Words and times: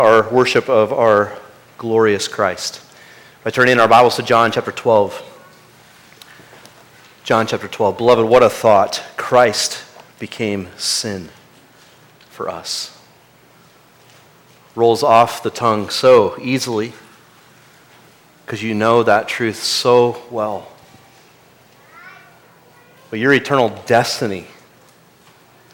our 0.00 0.28
worship 0.30 0.68
of 0.68 0.92
our 0.92 1.36
glorious 1.76 2.28
Christ. 2.28 2.82
By 3.44 3.50
turning 3.50 3.80
our 3.80 3.88
Bibles 3.88 4.16
to 4.16 4.22
John 4.22 4.52
chapter 4.52 4.72
12. 4.72 5.22
John 7.24 7.46
chapter 7.46 7.68
12. 7.68 7.98
Beloved, 7.98 8.26
what 8.26 8.42
a 8.42 8.50
thought. 8.50 9.02
Christ 9.16 9.84
became 10.18 10.68
sin 10.76 11.30
for 12.30 12.48
us. 12.48 12.98
Rolls 14.74 15.02
off 15.02 15.42
the 15.42 15.50
tongue 15.50 15.90
so 15.90 16.36
easily 16.40 16.92
because 18.44 18.62
you 18.62 18.74
know 18.74 19.02
that 19.02 19.28
truth 19.28 19.62
so 19.62 20.22
well. 20.30 20.70
But 23.10 23.18
your 23.18 23.32
eternal 23.32 23.70
destiny 23.86 24.46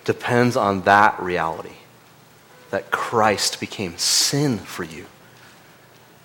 depends 0.04 0.56
on 0.56 0.82
that 0.82 1.20
reality 1.20 1.75
that 2.75 2.91
Christ 2.91 3.61
became 3.61 3.96
sin 3.98 4.59
for 4.59 4.82
you. 4.82 5.06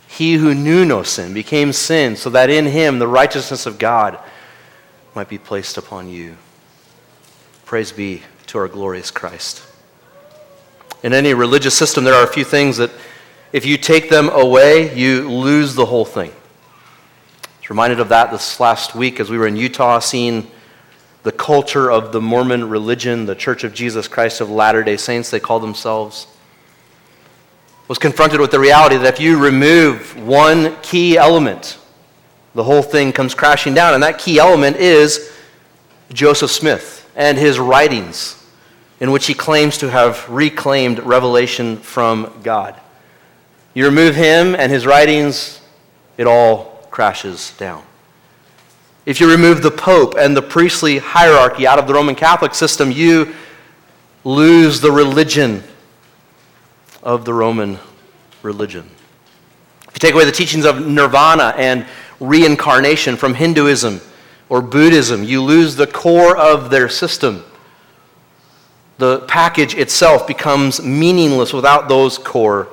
He 0.07 0.33
who 0.33 0.55
knew 0.55 0.83
no 0.83 1.03
sin 1.03 1.31
became 1.31 1.71
sin 1.73 2.15
so 2.15 2.31
that 2.31 2.49
in 2.49 2.65
him 2.65 2.97
the 2.97 3.07
righteousness 3.07 3.67
of 3.67 3.77
God 3.77 4.17
might 5.13 5.29
be 5.29 5.37
placed 5.37 5.77
upon 5.77 6.09
you. 6.09 6.37
Praise 7.65 7.91
be 7.91 8.23
to 8.47 8.57
our 8.57 8.67
glorious 8.67 9.11
Christ. 9.11 9.61
In 11.03 11.13
any 11.13 11.35
religious 11.35 11.77
system, 11.77 12.03
there 12.03 12.15
are 12.15 12.23
a 12.23 12.33
few 12.33 12.43
things 12.43 12.77
that 12.77 12.89
if 13.53 13.63
you 13.63 13.77
take 13.77 14.09
them 14.09 14.27
away, 14.29 14.97
you 14.97 15.29
lose 15.29 15.75
the 15.75 15.85
whole 15.85 16.03
thing. 16.03 16.31
I 16.31 17.59
was 17.59 17.69
reminded 17.69 17.99
of 17.99 18.09
that 18.09 18.31
this 18.31 18.59
last 18.59 18.95
week 18.95 19.19
as 19.19 19.29
we 19.29 19.37
were 19.37 19.45
in 19.45 19.55
Utah 19.55 19.99
seeing 19.99 20.49
the 21.21 21.31
culture 21.31 21.91
of 21.91 22.11
the 22.11 22.21
Mormon 22.21 22.67
religion, 22.69 23.27
the 23.27 23.35
Church 23.35 23.63
of 23.63 23.71
Jesus 23.71 24.07
Christ 24.07 24.41
of 24.41 24.49
Latter 24.49 24.81
day 24.81 24.97
Saints, 24.97 25.29
they 25.29 25.39
call 25.39 25.59
themselves 25.59 26.25
was 27.89 27.97
confronted 27.97 28.39
with 28.39 28.51
the 28.51 28.59
reality 28.59 28.95
that 28.97 29.15
if 29.15 29.19
you 29.19 29.37
remove 29.37 30.15
one 30.23 30.79
key 30.83 31.17
element, 31.17 31.79
the 32.53 32.63
whole 32.63 32.83
thing 32.83 33.11
comes 33.11 33.33
crashing 33.33 33.73
down. 33.73 33.95
And 33.95 34.03
that 34.03 34.19
key 34.19 34.37
element 34.37 34.77
is 34.77 35.31
Joseph 36.13 36.51
Smith 36.51 37.09
and 37.15 37.35
his 37.35 37.57
writings, 37.57 38.47
in 38.99 39.11
which 39.11 39.25
he 39.25 39.33
claims 39.33 39.79
to 39.79 39.89
have 39.89 40.29
reclaimed 40.29 40.99
revelation 40.99 41.77
from 41.77 42.31
God. 42.43 42.79
You 43.73 43.85
remove 43.85 44.15
him 44.15 44.55
and 44.55 44.71
his 44.71 44.85
writings, 44.85 45.59
it 46.15 46.27
all 46.27 46.87
crashes 46.91 47.53
down. 47.57 47.83
If 49.07 49.19
you 49.19 49.31
remove 49.31 49.63
the 49.63 49.71
Pope 49.71 50.13
and 50.15 50.37
the 50.37 50.43
priestly 50.43 50.99
hierarchy 50.99 51.65
out 51.65 51.79
of 51.79 51.87
the 51.87 51.95
Roman 51.95 52.13
Catholic 52.13 52.53
system, 52.53 52.91
you 52.91 53.33
lose 54.23 54.79
the 54.79 54.91
religion 54.91 55.63
of 57.03 57.25
the 57.25 57.33
Roman 57.33 57.79
religion. 58.43 58.89
If 59.87 59.95
you 59.95 59.99
take 59.99 60.13
away 60.13 60.25
the 60.25 60.31
teachings 60.31 60.65
of 60.65 60.85
nirvana 60.85 61.53
and 61.57 61.85
reincarnation 62.19 63.15
from 63.15 63.33
Hinduism 63.33 64.01
or 64.49 64.61
Buddhism, 64.61 65.23
you 65.23 65.43
lose 65.43 65.75
the 65.75 65.87
core 65.87 66.37
of 66.37 66.69
their 66.69 66.89
system. 66.89 67.43
The 68.97 69.21
package 69.21 69.75
itself 69.75 70.27
becomes 70.27 70.81
meaningless 70.81 71.53
without 71.53 71.87
those 71.87 72.17
core 72.17 72.67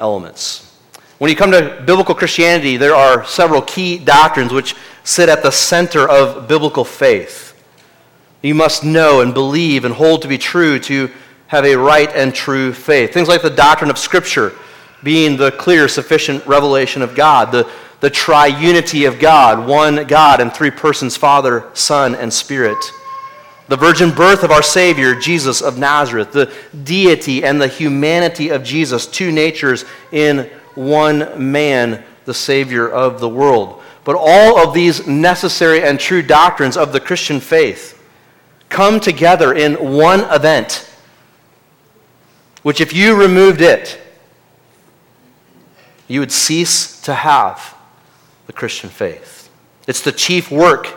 elements. 0.00 0.76
When 1.18 1.30
you 1.30 1.36
come 1.36 1.52
to 1.52 1.82
biblical 1.86 2.16
Christianity, 2.16 2.76
there 2.76 2.96
are 2.96 3.24
several 3.24 3.62
key 3.62 3.96
doctrines 3.98 4.52
which 4.52 4.74
sit 5.04 5.28
at 5.28 5.42
the 5.44 5.52
center 5.52 6.08
of 6.08 6.48
biblical 6.48 6.84
faith. 6.84 7.50
You 8.42 8.56
must 8.56 8.82
know 8.82 9.20
and 9.20 9.32
believe 9.32 9.84
and 9.84 9.94
hold 9.94 10.22
to 10.22 10.28
be 10.28 10.36
true 10.36 10.80
to 10.80 11.10
have 11.52 11.66
a 11.66 11.76
right 11.76 12.10
and 12.14 12.34
true 12.34 12.72
faith. 12.72 13.12
Things 13.12 13.28
like 13.28 13.42
the 13.42 13.50
doctrine 13.50 13.90
of 13.90 13.98
Scripture 13.98 14.54
being 15.02 15.36
the 15.36 15.52
clear, 15.52 15.86
sufficient 15.86 16.46
revelation 16.46 17.02
of 17.02 17.14
God, 17.14 17.52
the, 17.52 17.70
the 18.00 18.10
triunity 18.10 19.06
of 19.06 19.18
God, 19.18 19.68
one 19.68 20.06
God 20.06 20.40
and 20.40 20.50
three 20.50 20.70
persons, 20.70 21.14
Father, 21.14 21.68
Son, 21.74 22.14
and 22.14 22.32
Spirit. 22.32 22.82
The 23.68 23.76
virgin 23.76 24.12
birth 24.12 24.44
of 24.44 24.50
our 24.50 24.62
Savior, 24.62 25.14
Jesus 25.14 25.60
of 25.60 25.76
Nazareth, 25.76 26.32
the 26.32 26.50
deity 26.84 27.44
and 27.44 27.60
the 27.60 27.68
humanity 27.68 28.48
of 28.48 28.64
Jesus, 28.64 29.06
two 29.06 29.30
natures 29.30 29.84
in 30.10 30.48
one 30.74 31.52
man, 31.52 32.02
the 32.24 32.32
Savior 32.32 32.88
of 32.88 33.20
the 33.20 33.28
world. 33.28 33.82
But 34.04 34.16
all 34.18 34.56
of 34.58 34.72
these 34.72 35.06
necessary 35.06 35.82
and 35.82 36.00
true 36.00 36.22
doctrines 36.22 36.78
of 36.78 36.94
the 36.94 37.00
Christian 37.00 37.40
faith 37.40 38.02
come 38.70 39.00
together 39.00 39.52
in 39.52 39.74
one 39.74 40.20
event 40.34 40.88
which 42.62 42.80
if 42.80 42.92
you 42.92 43.20
removed 43.20 43.60
it, 43.60 44.00
you 46.08 46.20
would 46.20 46.32
cease 46.32 47.00
to 47.02 47.14
have 47.14 47.74
the 48.46 48.52
Christian 48.52 48.90
faith. 48.90 49.50
It's 49.86 50.00
the 50.00 50.12
chief 50.12 50.50
work 50.50 50.94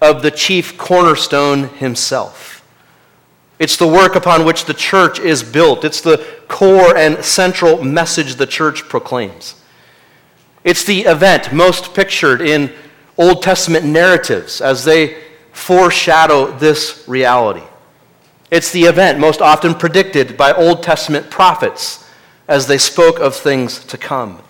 of 0.00 0.22
the 0.22 0.30
chief 0.30 0.78
cornerstone 0.78 1.68
himself. 1.68 2.64
It's 3.58 3.76
the 3.76 3.88
work 3.88 4.14
upon 4.14 4.44
which 4.44 4.66
the 4.66 4.74
church 4.74 5.18
is 5.18 5.42
built. 5.42 5.84
It's 5.84 6.00
the 6.00 6.24
core 6.46 6.96
and 6.96 7.24
central 7.24 7.82
message 7.82 8.36
the 8.36 8.46
church 8.46 8.84
proclaims. 8.88 9.60
It's 10.62 10.84
the 10.84 11.00
event 11.02 11.52
most 11.52 11.94
pictured 11.94 12.40
in 12.40 12.72
Old 13.16 13.42
Testament 13.42 13.84
narratives 13.84 14.60
as 14.60 14.84
they 14.84 15.20
foreshadow 15.52 16.56
this 16.58 17.04
reality. 17.08 17.67
It's 18.50 18.72
the 18.72 18.84
event 18.84 19.18
most 19.18 19.40
often 19.40 19.74
predicted 19.74 20.36
by 20.36 20.52
Old 20.52 20.82
Testament 20.82 21.30
prophets 21.30 22.08
as 22.46 22.66
they 22.66 22.78
spoke 22.78 23.18
of 23.18 23.36
things 23.36 23.84
to 23.86 23.98
come. 23.98 24.42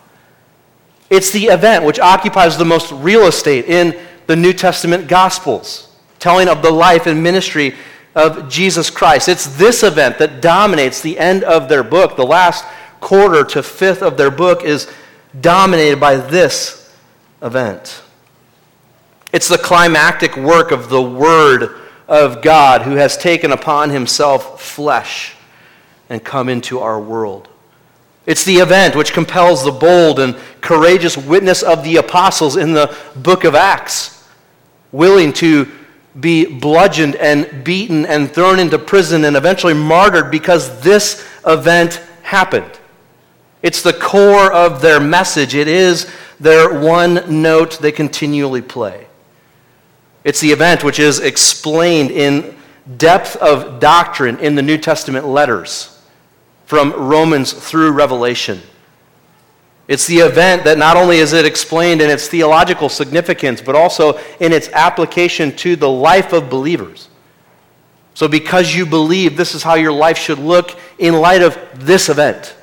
It's 1.10 1.30
the 1.30 1.46
event 1.46 1.84
which 1.84 1.98
occupies 1.98 2.56
the 2.56 2.64
most 2.64 2.92
real 2.92 3.26
estate 3.26 3.64
in 3.64 3.98
the 4.26 4.36
New 4.36 4.52
Testament 4.52 5.08
Gospels, 5.08 5.88
telling 6.18 6.48
of 6.48 6.62
the 6.62 6.70
life 6.70 7.06
and 7.06 7.22
ministry 7.22 7.74
of 8.14 8.48
Jesus 8.48 8.90
Christ. 8.90 9.28
It's 9.28 9.56
this 9.56 9.82
event 9.82 10.18
that 10.18 10.42
dominates 10.42 11.00
the 11.00 11.18
end 11.18 11.44
of 11.44 11.68
their 11.68 11.82
book. 11.82 12.16
The 12.16 12.26
last 12.26 12.64
quarter 13.00 13.42
to 13.44 13.62
fifth 13.62 14.02
of 14.02 14.16
their 14.16 14.30
book 14.30 14.64
is 14.64 14.90
dominated 15.40 15.98
by 15.98 16.16
this 16.16 16.94
event. 17.42 18.02
It's 19.32 19.48
the 19.48 19.58
climactic 19.58 20.36
work 20.36 20.70
of 20.72 20.88
the 20.88 21.02
Word 21.02 21.74
of 22.08 22.42
God 22.42 22.82
who 22.82 22.96
has 22.96 23.16
taken 23.16 23.52
upon 23.52 23.90
himself 23.90 24.60
flesh 24.60 25.36
and 26.08 26.24
come 26.24 26.48
into 26.48 26.80
our 26.80 26.98
world. 26.98 27.48
It's 28.26 28.44
the 28.44 28.56
event 28.56 28.96
which 28.96 29.12
compels 29.12 29.64
the 29.64 29.72
bold 29.72 30.18
and 30.18 30.36
courageous 30.60 31.16
witness 31.16 31.62
of 31.62 31.84
the 31.84 31.96
apostles 31.96 32.56
in 32.56 32.72
the 32.72 32.96
book 33.16 33.44
of 33.44 33.54
Acts, 33.54 34.26
willing 34.92 35.32
to 35.34 35.68
be 36.18 36.44
bludgeoned 36.44 37.16
and 37.16 37.64
beaten 37.64 38.04
and 38.06 38.30
thrown 38.30 38.58
into 38.58 38.78
prison 38.78 39.24
and 39.24 39.36
eventually 39.36 39.74
martyred 39.74 40.30
because 40.30 40.80
this 40.80 41.26
event 41.46 42.02
happened. 42.22 42.70
It's 43.62 43.82
the 43.82 43.92
core 43.92 44.52
of 44.52 44.80
their 44.80 45.00
message. 45.00 45.54
It 45.54 45.68
is 45.68 46.10
their 46.40 46.78
one 46.78 47.42
note 47.42 47.78
they 47.80 47.92
continually 47.92 48.62
play. 48.62 49.07
It's 50.24 50.40
the 50.40 50.50
event 50.50 50.84
which 50.84 50.98
is 50.98 51.20
explained 51.20 52.10
in 52.10 52.56
depth 52.96 53.36
of 53.36 53.80
doctrine 53.80 54.38
in 54.38 54.54
the 54.54 54.62
New 54.62 54.78
Testament 54.78 55.26
letters, 55.26 56.00
from 56.66 56.92
Romans 56.92 57.52
through 57.52 57.92
Revelation. 57.92 58.60
It's 59.88 60.06
the 60.06 60.18
event 60.18 60.64
that 60.64 60.76
not 60.76 60.96
only 60.96 61.18
is 61.18 61.32
it 61.32 61.46
explained 61.46 62.02
in 62.02 62.10
its 62.10 62.28
theological 62.28 62.90
significance, 62.90 63.62
but 63.62 63.74
also 63.74 64.18
in 64.38 64.52
its 64.52 64.68
application 64.70 65.56
to 65.56 65.76
the 65.76 65.88
life 65.88 66.32
of 66.34 66.50
believers. 66.50 67.08
So, 68.12 68.28
because 68.28 68.74
you 68.74 68.84
believe 68.84 69.36
this 69.36 69.54
is 69.54 69.62
how 69.62 69.74
your 69.74 69.92
life 69.92 70.18
should 70.18 70.38
look 70.38 70.78
in 70.98 71.14
light 71.14 71.40
of 71.40 71.56
this 71.74 72.08
event, 72.08 72.54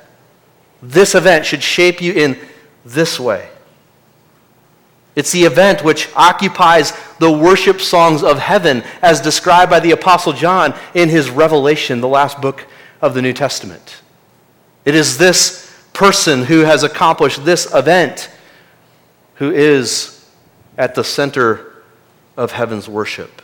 this 0.82 1.14
event 1.14 1.46
should 1.46 1.62
shape 1.62 2.00
you 2.00 2.12
in 2.12 2.38
this 2.84 3.18
way. 3.18 3.48
It's 5.16 5.32
the 5.32 5.44
event 5.44 5.82
which 5.82 6.10
occupies 6.14 6.92
the 7.18 7.32
worship 7.32 7.80
songs 7.80 8.22
of 8.22 8.38
heaven 8.38 8.84
as 9.00 9.20
described 9.20 9.70
by 9.70 9.80
the 9.80 9.92
Apostle 9.92 10.34
John 10.34 10.78
in 10.94 11.08
his 11.08 11.30
Revelation, 11.30 12.02
the 12.02 12.08
last 12.08 12.40
book 12.42 12.66
of 13.00 13.14
the 13.14 13.22
New 13.22 13.32
Testament. 13.32 14.02
It 14.84 14.94
is 14.94 15.16
this 15.16 15.74
person 15.94 16.44
who 16.44 16.60
has 16.60 16.82
accomplished 16.82 17.46
this 17.46 17.74
event 17.74 18.30
who 19.36 19.50
is 19.50 20.30
at 20.76 20.94
the 20.94 21.02
center 21.02 21.82
of 22.36 22.52
heaven's 22.52 22.86
worship. 22.86 23.40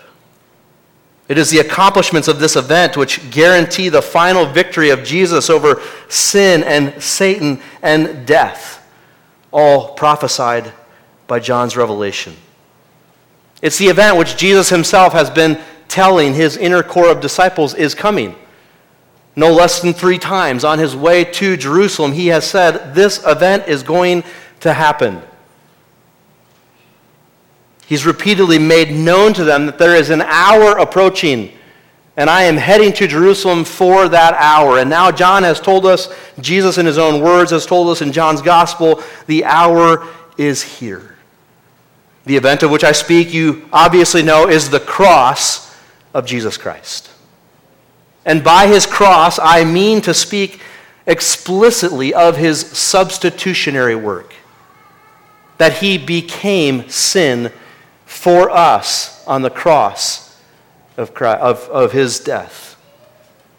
It 1.28 1.38
is 1.38 1.48
the 1.48 1.60
accomplishments 1.60 2.28
of 2.28 2.38
this 2.38 2.56
event 2.56 2.98
which 2.98 3.30
guarantee 3.30 3.88
the 3.88 4.02
final 4.02 4.44
victory 4.44 4.90
of 4.90 5.04
Jesus 5.04 5.48
over 5.48 5.80
sin 6.08 6.62
and 6.64 7.02
Satan 7.02 7.62
and 7.80 8.26
death, 8.26 8.86
all 9.50 9.94
prophesied 9.94 10.70
by 11.32 11.40
John's 11.40 11.79
revelation. 11.79 12.37
It's 13.62 13.79
the 13.79 13.87
event 13.87 14.19
which 14.19 14.37
Jesus 14.37 14.69
himself 14.69 15.14
has 15.14 15.31
been 15.31 15.58
telling 15.88 16.34
his 16.34 16.58
inner 16.58 16.82
core 16.82 17.11
of 17.11 17.23
disciples 17.23 17.73
is 17.73 17.94
coming. 17.94 18.37
No 19.34 19.50
less 19.50 19.81
than 19.81 19.94
three 19.94 20.19
times 20.19 20.62
on 20.62 20.79
his 20.79 20.94
way 20.94 21.25
to 21.25 21.56
Jerusalem, 21.56 22.12
he 22.12 22.26
has 22.26 22.44
said, 22.44 22.94
This 22.94 23.25
event 23.25 23.67
is 23.67 23.82
going 23.82 24.25
to 24.61 24.75
happen. 24.75 25.23
He's 27.87 28.05
repeatedly 28.05 28.58
made 28.58 28.90
known 28.90 29.32
to 29.32 29.44
them 29.44 29.64
that 29.64 29.79
there 29.79 29.96
is 29.96 30.11
an 30.11 30.20
hour 30.20 30.76
approaching, 30.76 31.50
and 32.14 32.29
I 32.29 32.43
am 32.43 32.58
heading 32.58 32.93
to 32.93 33.06
Jerusalem 33.06 33.64
for 33.64 34.06
that 34.06 34.34
hour. 34.34 34.81
And 34.81 34.90
now 34.90 35.11
John 35.11 35.44
has 35.44 35.62
told 35.62 35.87
us, 35.87 36.14
Jesus 36.40 36.76
in 36.76 36.84
his 36.84 36.99
own 36.99 37.23
words 37.23 37.52
has 37.52 37.64
told 37.64 37.88
us 37.88 38.02
in 38.02 38.12
John's 38.12 38.43
gospel, 38.43 39.02
the 39.29 39.46
hour 39.46 40.06
is 40.37 40.62
here. 40.62 41.12
The 42.24 42.36
event 42.36 42.62
of 42.62 42.70
which 42.70 42.84
I 42.84 42.92
speak, 42.92 43.32
you 43.32 43.69
obviously 43.72 44.22
know, 44.22 44.48
is 44.48 44.70
the 44.70 44.80
cross 44.80 45.74
of 46.14 46.26
Jesus 46.26 46.56
Christ. 46.56 47.10
And 48.24 48.44
by 48.44 48.69
his 48.69 48.86
cross, 48.86 49.38
I 49.42 49.64
mean 49.64 50.00
to 50.02 50.14
speak 50.14 50.60
explicitly 51.06 52.14
of 52.14 52.36
his 52.36 52.60
substitutionary 52.60 53.96
work, 53.96 54.34
that 55.58 55.78
he 55.78 55.98
became 55.98 56.88
sin 56.88 57.50
for 58.04 58.50
us 58.50 59.26
on 59.26 59.42
the 59.42 59.50
cross 59.50 60.40
of, 60.96 61.14
Christ, 61.14 61.40
of, 61.40 61.69
of 61.70 61.92
his 61.92 62.20
death. 62.20 62.76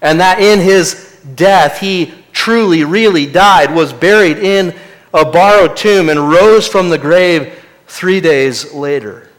And 0.01 0.19
that 0.21 0.39
in 0.39 0.59
his 0.59 1.19
death, 1.35 1.79
he 1.79 2.13
truly, 2.31 2.83
really 2.83 3.25
died, 3.25 3.73
was 3.73 3.91
buried 3.91 4.37
in 4.37 4.73
a 5.13 5.25
borrowed 5.25 5.77
tomb, 5.77 6.09
and 6.09 6.29
rose 6.29 6.67
from 6.67 6.89
the 6.89 6.97
grave 6.97 7.62
three 7.93 8.19
days 8.19 8.73
later. 8.73 9.29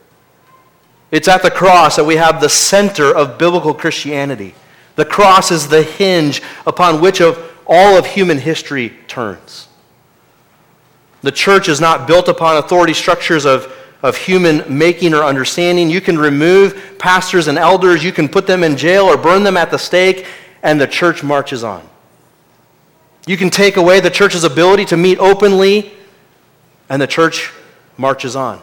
It's 1.11 1.27
at 1.27 1.43
the 1.43 1.51
cross 1.51 1.97
that 1.97 2.05
we 2.05 2.15
have 2.15 2.41
the 2.41 2.49
center 2.49 3.13
of 3.13 3.37
biblical 3.37 3.75
Christianity. 3.75 4.55
The 4.95 5.05
cross 5.05 5.51
is 5.51 5.67
the 5.67 5.83
hinge 5.83 6.41
upon 6.65 7.01
which 7.01 7.21
of 7.21 7.53
all 7.67 7.99
of 7.99 8.07
human 8.07 8.39
history 8.39 8.93
turns. 9.09 9.67
The 11.23 11.33
church 11.33 11.69
is 11.69 11.81
not 11.81 12.07
built 12.07 12.29
upon 12.29 12.59
authority 12.59 12.95
structures 12.95 13.45
of, 13.45 13.75
of 14.05 14.17
human 14.17 14.63
making 14.69 15.15
or 15.15 15.25
understanding. 15.25 15.91
You 15.91 16.01
can 16.01 16.17
remove 16.17 16.97
pastors 16.97 17.49
and 17.49 17.59
elders, 17.59 18.05
you 18.05 18.13
can 18.13 18.29
put 18.29 18.47
them 18.47 18.63
in 18.63 18.77
jail 18.77 19.07
or 19.07 19.17
burn 19.17 19.43
them 19.43 19.57
at 19.57 19.73
the 19.73 19.79
stake, 19.79 20.27
and 20.63 20.81
the 20.81 20.87
church 20.87 21.25
marches 21.25 21.65
on. 21.65 21.83
You 23.27 23.37
can 23.37 23.51
take 23.51 23.77
away 23.79 23.99
the 23.99 24.11
church's 24.11 24.45
ability 24.45 24.85
to 24.87 24.97
meet 24.97 25.19
openly, 25.19 25.93
and 26.89 27.03
the 27.03 27.09
church 27.09 27.53
marches 27.97 28.37
on. 28.37 28.61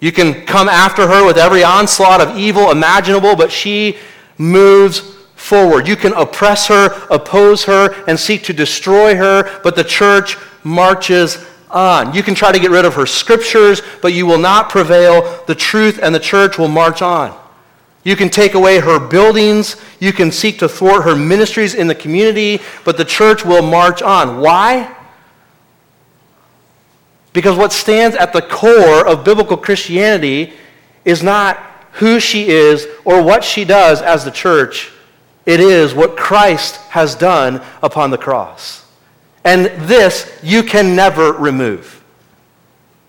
You 0.00 0.12
can 0.12 0.46
come 0.46 0.68
after 0.68 1.06
her 1.08 1.26
with 1.26 1.38
every 1.38 1.64
onslaught 1.64 2.20
of 2.20 2.36
evil 2.36 2.70
imaginable, 2.70 3.34
but 3.34 3.50
she 3.50 3.96
moves 4.38 5.00
forward. 5.34 5.88
You 5.88 5.96
can 5.96 6.12
oppress 6.12 6.66
her, 6.68 7.06
oppose 7.10 7.64
her, 7.64 7.94
and 8.06 8.18
seek 8.18 8.44
to 8.44 8.52
destroy 8.52 9.16
her, 9.16 9.60
but 9.62 9.74
the 9.74 9.84
church 9.84 10.36
marches 10.62 11.44
on. 11.70 12.14
You 12.14 12.22
can 12.22 12.34
try 12.34 12.52
to 12.52 12.58
get 12.58 12.70
rid 12.70 12.84
of 12.84 12.94
her 12.94 13.06
scriptures, 13.06 13.82
but 14.00 14.12
you 14.12 14.26
will 14.26 14.38
not 14.38 14.70
prevail. 14.70 15.42
The 15.46 15.54
truth 15.54 15.98
and 16.02 16.14
the 16.14 16.20
church 16.20 16.58
will 16.58 16.68
march 16.68 17.02
on. 17.02 17.36
You 18.04 18.16
can 18.16 18.30
take 18.30 18.54
away 18.54 18.78
her 18.78 18.98
buildings. 18.98 19.76
You 20.00 20.12
can 20.12 20.30
seek 20.30 20.60
to 20.60 20.68
thwart 20.68 21.04
her 21.04 21.16
ministries 21.16 21.74
in 21.74 21.88
the 21.88 21.94
community, 21.94 22.60
but 22.84 22.96
the 22.96 23.04
church 23.04 23.44
will 23.44 23.62
march 23.62 24.00
on. 24.00 24.40
Why? 24.40 24.94
Because 27.38 27.56
what 27.56 27.72
stands 27.72 28.16
at 28.16 28.32
the 28.32 28.42
core 28.42 29.06
of 29.06 29.22
biblical 29.22 29.56
Christianity 29.56 30.54
is 31.04 31.22
not 31.22 31.56
who 31.92 32.18
she 32.18 32.48
is 32.48 32.88
or 33.04 33.22
what 33.22 33.44
she 33.44 33.64
does 33.64 34.02
as 34.02 34.24
the 34.24 34.32
church. 34.32 34.90
It 35.46 35.60
is 35.60 35.94
what 35.94 36.16
Christ 36.16 36.78
has 36.88 37.14
done 37.14 37.62
upon 37.80 38.10
the 38.10 38.18
cross. 38.18 38.84
And 39.44 39.66
this 39.88 40.36
you 40.42 40.64
can 40.64 40.96
never 40.96 41.30
remove. 41.30 42.02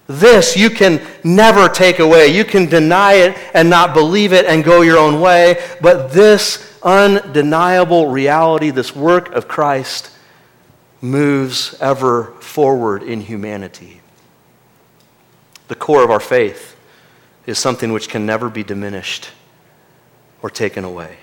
This 0.06 0.56
you 0.56 0.70
can 0.70 1.02
never 1.24 1.68
take 1.68 1.98
away. 1.98 2.28
You 2.28 2.46
can 2.46 2.68
deny 2.68 3.14
it 3.14 3.36
and 3.56 3.68
not 3.68 3.96
believe 3.96 4.32
it 4.32 4.46
and 4.46 4.64
go 4.64 4.82
your 4.82 5.00
own 5.00 5.20
way. 5.20 5.60
But 5.82 6.12
this 6.12 6.80
undeniable 6.84 8.06
reality, 8.10 8.70
this 8.70 8.96
work 8.96 9.32
of 9.32 9.48
Christ, 9.48 10.12
moves 11.02 11.76
ever 11.82 12.26
forward 12.42 13.02
in 13.02 13.22
humanity. 13.22 13.99
The 15.70 15.76
core 15.76 16.04
of 16.04 16.10
our 16.10 16.20
faith 16.20 16.76
is 17.46 17.60
something 17.60 17.94
which 17.94 18.10
can 18.10 18.26
never 18.26 18.50
be 18.50 18.64
diminished 18.64 19.30
or 20.42 20.50
taken 20.50 20.84
away. 20.84 21.18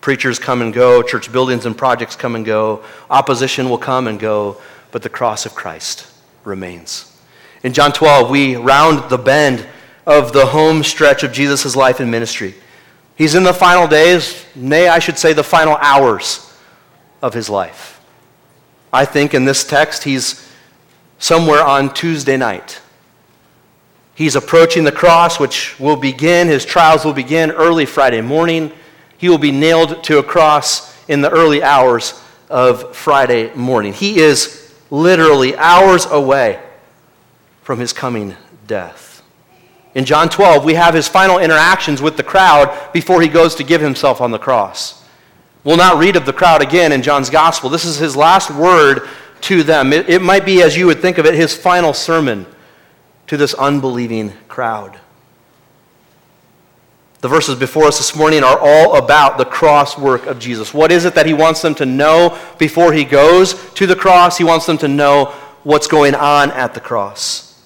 Preachers 0.00 0.38
come 0.38 0.62
and 0.62 0.72
go, 0.72 1.02
church 1.02 1.30
buildings 1.30 1.66
and 1.66 1.76
projects 1.76 2.16
come 2.16 2.34
and 2.34 2.44
go, 2.44 2.82
opposition 3.10 3.68
will 3.68 3.78
come 3.78 4.06
and 4.06 4.18
go, 4.18 4.56
but 4.92 5.02
the 5.02 5.10
cross 5.10 5.44
of 5.44 5.54
Christ 5.54 6.10
remains. 6.42 7.14
In 7.62 7.74
John 7.74 7.92
12, 7.92 8.30
we 8.30 8.56
round 8.56 9.10
the 9.10 9.18
bend 9.18 9.66
of 10.06 10.32
the 10.32 10.46
home 10.46 10.82
stretch 10.82 11.22
of 11.22 11.30
Jesus' 11.30 11.76
life 11.76 12.00
and 12.00 12.10
ministry. 12.10 12.54
He's 13.14 13.34
in 13.34 13.42
the 13.42 13.52
final 13.52 13.86
days, 13.86 14.46
nay, 14.54 14.88
I 14.88 15.00
should 15.00 15.18
say 15.18 15.34
the 15.34 15.44
final 15.44 15.76
hours 15.76 16.50
of 17.20 17.34
his 17.34 17.50
life. 17.50 18.00
I 18.90 19.04
think 19.04 19.34
in 19.34 19.44
this 19.44 19.64
text, 19.64 20.04
he's 20.04 20.48
somewhere 21.18 21.62
on 21.62 21.92
Tuesday 21.92 22.38
night 22.38 22.80
He's 24.18 24.34
approaching 24.34 24.82
the 24.82 24.90
cross, 24.90 25.38
which 25.38 25.78
will 25.78 25.94
begin, 25.94 26.48
his 26.48 26.64
trials 26.64 27.04
will 27.04 27.12
begin 27.12 27.52
early 27.52 27.86
Friday 27.86 28.20
morning. 28.20 28.72
He 29.16 29.28
will 29.28 29.38
be 29.38 29.52
nailed 29.52 30.02
to 30.02 30.18
a 30.18 30.24
cross 30.24 30.92
in 31.06 31.20
the 31.20 31.30
early 31.30 31.62
hours 31.62 32.20
of 32.50 32.96
Friday 32.96 33.54
morning. 33.54 33.92
He 33.92 34.18
is 34.18 34.74
literally 34.90 35.56
hours 35.56 36.04
away 36.06 36.60
from 37.62 37.78
his 37.78 37.92
coming 37.92 38.34
death. 38.66 39.22
In 39.94 40.04
John 40.04 40.28
12, 40.28 40.64
we 40.64 40.74
have 40.74 40.94
his 40.94 41.06
final 41.06 41.38
interactions 41.38 42.02
with 42.02 42.16
the 42.16 42.24
crowd 42.24 42.92
before 42.92 43.22
he 43.22 43.28
goes 43.28 43.54
to 43.54 43.62
give 43.62 43.80
himself 43.80 44.20
on 44.20 44.32
the 44.32 44.38
cross. 44.38 45.00
We'll 45.62 45.76
not 45.76 45.96
read 45.96 46.16
of 46.16 46.26
the 46.26 46.32
crowd 46.32 46.60
again 46.60 46.90
in 46.90 47.02
John's 47.02 47.30
gospel. 47.30 47.70
This 47.70 47.84
is 47.84 47.98
his 47.98 48.16
last 48.16 48.50
word 48.50 49.08
to 49.42 49.62
them. 49.62 49.92
It, 49.92 50.10
it 50.10 50.22
might 50.22 50.44
be, 50.44 50.60
as 50.62 50.76
you 50.76 50.86
would 50.86 51.00
think 51.00 51.18
of 51.18 51.26
it, 51.26 51.34
his 51.34 51.56
final 51.56 51.94
sermon 51.94 52.44
to 53.28 53.36
this 53.36 53.54
unbelieving 53.54 54.32
crowd. 54.48 54.98
The 57.20 57.28
verses 57.28 57.58
before 57.58 57.84
us 57.84 57.98
this 57.98 58.14
morning 58.14 58.44
are 58.44 58.58
all 58.60 58.96
about 58.96 59.38
the 59.38 59.44
cross 59.44 59.98
work 59.98 60.26
of 60.26 60.38
Jesus. 60.38 60.72
What 60.72 60.92
is 60.92 61.04
it 61.04 61.14
that 61.14 61.26
he 61.26 61.34
wants 61.34 61.62
them 61.62 61.74
to 61.76 61.86
know 61.86 62.38
before 62.58 62.92
he 62.92 63.04
goes 63.04 63.54
to 63.74 63.86
the 63.86 63.96
cross? 63.96 64.38
He 64.38 64.44
wants 64.44 64.66
them 64.66 64.78
to 64.78 64.88
know 64.88 65.26
what's 65.64 65.88
going 65.88 66.14
on 66.14 66.52
at 66.52 66.74
the 66.74 66.80
cross. 66.80 67.60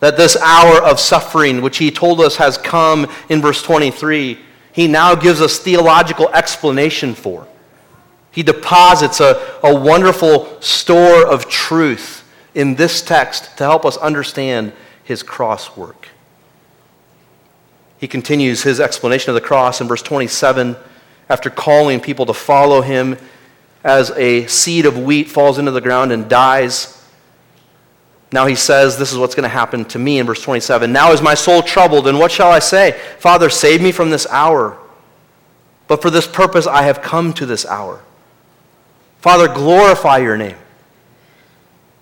That 0.00 0.16
this 0.16 0.36
hour 0.36 0.82
of 0.82 1.00
suffering, 1.00 1.62
which 1.62 1.78
he 1.78 1.90
told 1.90 2.20
us 2.20 2.36
has 2.36 2.58
come 2.58 3.10
in 3.30 3.40
verse 3.40 3.62
23, 3.62 4.38
he 4.72 4.86
now 4.86 5.14
gives 5.14 5.40
us 5.40 5.58
theological 5.58 6.28
explanation 6.28 7.14
for. 7.14 7.48
He 8.32 8.42
deposits 8.42 9.20
a, 9.20 9.58
a 9.62 9.74
wonderful 9.74 10.60
store 10.60 11.26
of 11.26 11.48
truth 11.48 12.21
in 12.54 12.74
this 12.74 13.02
text 13.02 13.56
to 13.58 13.64
help 13.64 13.84
us 13.84 13.96
understand 13.96 14.72
his 15.04 15.22
cross 15.22 15.76
work. 15.76 16.08
He 17.98 18.08
continues 18.08 18.62
his 18.62 18.80
explanation 18.80 19.30
of 19.30 19.34
the 19.34 19.40
cross 19.40 19.80
in 19.80 19.88
verse 19.88 20.02
27 20.02 20.76
after 21.28 21.50
calling 21.50 22.00
people 22.00 22.26
to 22.26 22.34
follow 22.34 22.80
him 22.80 23.16
as 23.84 24.10
a 24.12 24.46
seed 24.46 24.86
of 24.86 24.98
wheat 24.98 25.28
falls 25.28 25.58
into 25.58 25.70
the 25.70 25.80
ground 25.80 26.12
and 26.12 26.28
dies. 26.28 27.02
Now 28.32 28.46
he 28.46 28.54
says, 28.54 28.98
This 28.98 29.12
is 29.12 29.18
what's 29.18 29.34
going 29.34 29.44
to 29.44 29.48
happen 29.48 29.84
to 29.86 29.98
me 29.98 30.18
in 30.18 30.26
verse 30.26 30.42
27. 30.42 30.92
Now 30.92 31.12
is 31.12 31.22
my 31.22 31.34
soul 31.34 31.62
troubled, 31.62 32.06
and 32.06 32.18
what 32.18 32.32
shall 32.32 32.50
I 32.50 32.58
say? 32.58 32.98
Father, 33.18 33.48
save 33.48 33.82
me 33.82 33.92
from 33.92 34.10
this 34.10 34.26
hour. 34.28 34.78
But 35.88 36.02
for 36.02 36.10
this 36.10 36.26
purpose 36.26 36.66
I 36.66 36.82
have 36.82 37.02
come 37.02 37.32
to 37.34 37.46
this 37.46 37.66
hour. 37.66 38.00
Father, 39.20 39.46
glorify 39.46 40.18
your 40.18 40.36
name. 40.36 40.56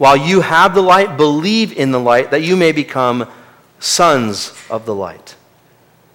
While 0.00 0.16
you 0.16 0.40
have 0.40 0.74
the 0.74 0.82
light, 0.82 1.18
believe 1.18 1.76
in 1.76 1.90
the 1.90 2.00
light, 2.00 2.30
that 2.30 2.40
you 2.40 2.56
may 2.56 2.72
become 2.72 3.28
sons 3.80 4.54
of 4.70 4.86
the 4.86 4.94
light. 4.94 5.36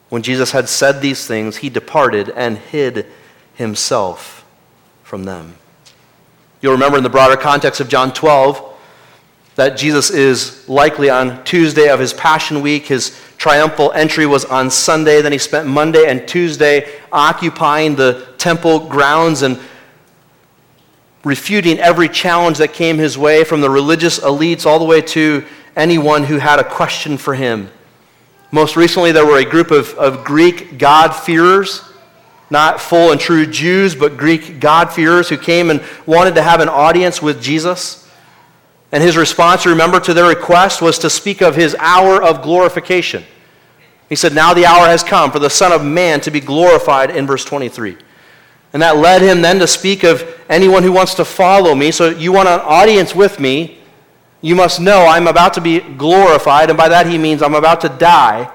When 0.09 0.23
Jesus 0.23 0.49
had 0.53 0.67
said 0.67 1.01
these 1.01 1.27
things, 1.27 1.57
he 1.57 1.69
departed 1.69 2.31
and 2.31 2.57
hid 2.57 3.05
himself 3.53 4.43
from 5.03 5.25
them. 5.25 5.53
You'll 6.61 6.71
remember 6.73 6.97
in 6.97 7.03
the 7.03 7.11
broader 7.11 7.37
context 7.37 7.79
of 7.79 7.87
John 7.87 8.11
12 8.11 8.75
that 9.53 9.77
Jesus 9.77 10.09
is 10.09 10.67
likely 10.67 11.11
on 11.11 11.43
Tuesday 11.43 11.89
of 11.89 11.99
his 11.99 12.11
Passion 12.11 12.61
Week. 12.63 12.87
His 12.87 13.15
triumphal 13.37 13.91
entry 13.91 14.25
was 14.25 14.45
on 14.45 14.71
Sunday. 14.71 15.21
Then 15.21 15.31
he 15.31 15.37
spent 15.37 15.67
Monday 15.67 16.07
and 16.07 16.27
Tuesday 16.27 16.91
occupying 17.11 17.95
the 17.95 18.33
temple 18.39 18.79
grounds 18.79 19.43
and 19.43 19.59
refuting 21.25 21.79
every 21.79 22.07
challenge 22.07 22.59
that 22.59 22.71
came 22.71 22.97
his 22.97 23.17
way 23.17 23.43
from 23.43 23.59
the 23.59 23.69
religious 23.69 24.19
elites 24.19 24.65
all 24.65 24.79
the 24.79 24.85
way 24.85 25.01
to 25.01 25.43
anyone 25.75 26.23
who 26.23 26.37
had 26.37 26.59
a 26.59 26.63
question 26.63 27.17
for 27.17 27.33
him. 27.33 27.69
Most 28.51 28.77
recently, 28.77 29.11
there 29.11 29.25
were 29.25 29.39
a 29.39 29.43
group 29.43 29.71
of, 29.71 29.93
of 29.95 30.23
Greek 30.23 30.77
God-fearers, 30.77 31.81
not 32.49 32.79
full 32.79 33.11
and 33.11 33.19
true 33.19 33.45
Jews, 33.45 33.95
but 33.95 34.15
Greek 34.15 34.59
God-fearers 34.59 35.27
who 35.27 35.37
came 35.37 35.71
and 35.71 35.83
wanted 36.05 36.35
to 36.35 36.43
have 36.43 36.61
an 36.61 36.69
audience 36.69 37.21
with 37.21 37.41
Jesus. 37.41 38.07
And 38.91 39.03
his 39.03 39.17
response, 39.17 39.65
remember, 39.65 39.99
to 39.99 40.13
their 40.13 40.29
request 40.29 40.81
was 40.81 40.99
to 40.99 41.09
speak 41.09 41.41
of 41.41 41.55
his 41.55 41.75
hour 41.79 42.23
of 42.23 42.43
glorification. 42.43 43.25
He 44.07 44.15
said, 44.15 44.33
Now 44.33 44.53
the 44.53 44.67
hour 44.67 44.85
has 44.85 45.03
come 45.03 45.31
for 45.31 45.39
the 45.39 45.49
Son 45.49 45.71
of 45.71 45.83
Man 45.83 46.21
to 46.21 46.31
be 46.31 46.39
glorified 46.39 47.09
in 47.09 47.25
verse 47.25 47.43
23. 47.43 47.97
And 48.75 48.81
that 48.81 48.97
led 48.97 49.21
him 49.21 49.41
then 49.41 49.59
to 49.59 49.67
speak 49.67 50.03
of 50.03 50.21
anyone 50.49 50.83
who 50.83 50.91
wants 50.91 51.13
to 51.13 51.23
follow 51.23 51.73
me. 51.73 51.91
So 51.91 52.09
you 52.09 52.33
want 52.33 52.49
an 52.49 52.59
audience 52.59 53.15
with 53.15 53.39
me, 53.39 53.77
you 54.41 54.53
must 54.53 54.81
know 54.81 55.05
I'm 55.05 55.27
about 55.27 55.53
to 55.53 55.61
be 55.61 55.79
glorified. 55.79 56.69
And 56.69 56.75
by 56.75 56.89
that 56.89 57.07
he 57.07 57.17
means 57.17 57.41
I'm 57.41 57.55
about 57.55 57.79
to 57.81 57.89
die. 57.89 58.51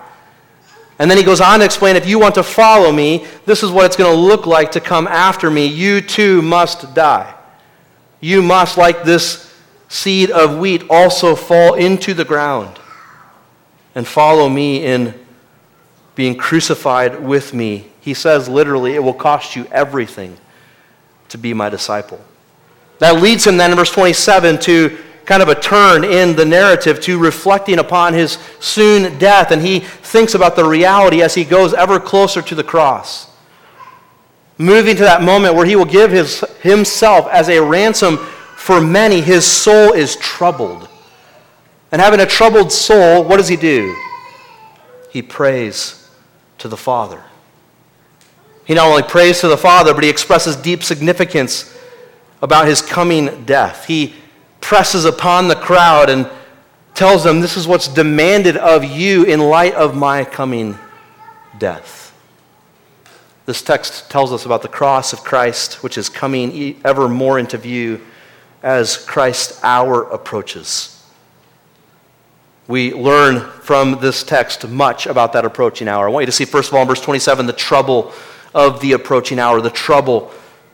And 0.99 1.11
then 1.11 1.17
he 1.17 1.25
goes 1.25 1.41
on 1.41 1.61
to 1.61 1.65
explain 1.65 1.97
if 1.97 2.07
you 2.07 2.19
want 2.19 2.35
to 2.35 2.43
follow 2.43 2.93
me, 2.93 3.25
this 3.47 3.63
is 3.63 3.71
what 3.71 3.87
it's 3.87 3.97
going 3.97 4.15
to 4.15 4.21
look 4.21 4.45
like 4.45 4.73
to 4.73 4.81
come 4.81 5.07
after 5.07 5.51
me. 5.51 5.65
You 5.65 6.03
too 6.03 6.43
must 6.43 6.95
die. 6.95 7.35
You 8.21 8.43
must, 8.43 8.77
like 8.77 9.05
this 9.05 9.51
seed 9.89 10.31
of 10.31 10.59
wheat, 10.59 10.83
also 10.91 11.35
fall 11.35 11.77
into 11.77 12.13
the 12.13 12.27
ground 12.27 12.79
and 13.95 14.07
follow 14.07 14.51
me 14.51 14.85
in 14.85 15.19
being 16.21 16.37
crucified 16.37 17.19
with 17.19 17.55
me 17.55 17.91
he 18.01 18.15
says 18.15 18.49
literally, 18.49 18.95
it 18.95 19.03
will 19.03 19.15
cost 19.15 19.55
you 19.55 19.67
everything 19.71 20.37
to 21.29 21.39
be 21.39 21.55
my 21.55 21.69
disciple. 21.69 22.21
That 22.99 23.23
leads 23.23 23.47
him 23.47 23.57
then 23.57 23.71
in 23.71 23.77
verse 23.77 23.93
27 23.93 24.59
to 24.61 24.99
kind 25.27 25.43
of 25.43 25.49
a 25.49 25.55
turn 25.55 26.03
in 26.03 26.35
the 26.35 26.45
narrative 26.45 27.01
to 27.03 27.19
reflecting 27.19 27.79
upon 27.79 28.15
his 28.15 28.39
soon 28.59 29.17
death. 29.19 29.53
And 29.53 29.63
he 29.63 29.81
thinks 29.81 30.35
about 30.35 30.57
the 30.57 30.65
reality 30.65 31.23
as 31.23 31.35
he 31.35 31.45
goes 31.45 31.73
ever 31.75 32.01
closer 32.01 32.43
to 32.43 32.55
the 32.55 32.65
cross. 32.65 33.29
Moving 34.59 34.97
to 34.97 35.03
that 35.03 35.23
moment 35.23 35.55
where 35.55 35.67
he 35.67 35.77
will 35.77 35.85
give 35.85 36.11
his, 36.11 36.41
himself 36.63 37.29
as 37.29 37.49
a 37.49 37.63
ransom 37.63 38.17
for 38.57 38.81
many, 38.81 39.21
his 39.21 39.47
soul 39.47 39.93
is 39.93 40.17
troubled. 40.17 40.89
And 41.93 42.01
having 42.01 42.21
a 42.21 42.27
troubled 42.27 42.73
soul, 42.73 43.25
what 43.25 43.37
does 43.37 43.49
he 43.49 43.57
do? 43.57 43.95
He 45.11 45.23
prays 45.23 46.00
to 46.61 46.69
the 46.69 46.77
Father. 46.77 47.23
He 48.65 48.75
not 48.75 48.87
only 48.87 49.03
prays 49.03 49.41
to 49.41 49.49
the 49.49 49.59
Father, 49.59 49.93
but 49.93 50.05
he 50.05 50.11
expresses 50.11 50.55
deep 50.55 50.83
significance 50.85 51.77
about 52.41 52.67
his 52.67 52.81
coming 52.81 53.45
death. 53.45 53.87
He 53.87 54.15
presses 54.61 55.05
upon 55.05 55.49
the 55.49 55.57
crowd 55.57 56.09
and 56.09 56.31
tells 56.95 57.25
them, 57.25 57.41
This 57.41 57.57
is 57.57 57.67
what's 57.67 57.89
demanded 57.89 58.57
of 58.57 58.85
you 58.85 59.25
in 59.25 59.41
light 59.41 59.75
of 59.75 59.97
my 59.97 60.25
coming 60.25 60.79
death. 61.59 62.15
This 63.47 63.63
text 63.63 64.11
tells 64.11 64.33
us 64.33 64.47
about 64.47 64.63
the 64.63 64.69
cross 64.69 65.13
of 65.13 65.25
Christ, 65.25 65.83
which 65.83 65.99
is 65.99 66.09
coming 66.09 66.81
ever 66.85 67.09
more 67.09 67.39
into 67.39 67.59
view 67.59 68.01
as 68.63 68.97
Christ's 68.97 69.63
hour 69.65 70.03
approaches. 70.03 71.00
We 72.71 72.95
learn 72.95 73.41
from 73.63 73.99
this 74.01 74.23
text 74.23 74.69
much 74.69 75.07
about 75.07 75.33
that 75.33 75.45
approaching 75.45 75.89
hour. 75.89 76.07
I 76.07 76.13
want 76.13 76.23
you 76.23 76.27
to 76.27 76.33
see, 76.33 76.45
first 76.45 76.69
of 76.69 76.75
all, 76.77 76.83
in 76.83 76.87
verse 76.87 77.01
27, 77.01 77.47
the 77.47 77.53
trouble 77.53 78.13
of 78.55 78.79
the 78.79 78.93
approaching 78.93 79.41
hour, 79.41 79.61
the 79.61 79.71
trouble 79.71 80.31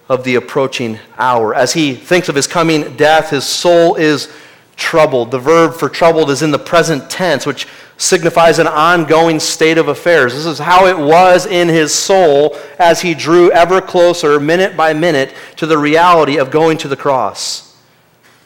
of 0.07 0.23
the 0.23 0.35
approaching 0.35 0.99
hour. 1.17 1.55
As 1.55 1.73
he 1.73 1.95
thinks 1.95 2.29
of 2.29 2.35
his 2.35 2.47
coming 2.47 2.99
death, 2.99 3.31
his 3.31 3.45
soul 3.45 3.95
is 3.95 4.31
troubled. 4.77 5.31
The 5.31 5.39
verb 5.39 5.73
for 5.73 5.89
troubled 5.89 6.29
is 6.29 6.43
in 6.43 6.51
the 6.51 6.59
present 6.59 7.09
tense, 7.09 7.47
which 7.47 7.67
signifies 7.97 8.59
an 8.59 8.67
ongoing 8.67 9.41
state 9.41 9.79
of 9.79 9.89
affairs. 9.89 10.35
This 10.35 10.45
is 10.45 10.59
how 10.59 10.85
it 10.85 10.99
was 10.99 11.47
in 11.47 11.67
his 11.67 11.95
soul 11.95 12.59
as 12.79 13.01
he 13.01 13.15
drew 13.15 13.51
ever 13.53 13.81
closer, 13.81 14.39
minute 14.39 14.77
by 14.77 14.93
minute, 14.93 15.33
to 15.57 15.65
the 15.65 15.79
reality 15.79 16.37
of 16.37 16.51
going 16.51 16.77
to 16.77 16.89
the 16.89 16.97
cross. 16.97 17.75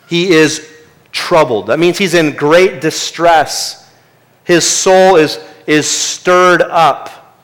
He 0.08 0.30
is 0.30 0.69
troubled. 1.12 1.68
That 1.68 1.78
means 1.78 1.98
he's 1.98 2.14
in 2.14 2.36
great 2.36 2.80
distress. 2.80 3.90
His 4.44 4.66
soul 4.66 5.16
is, 5.16 5.38
is 5.66 5.88
stirred 5.88 6.62
up. 6.62 7.36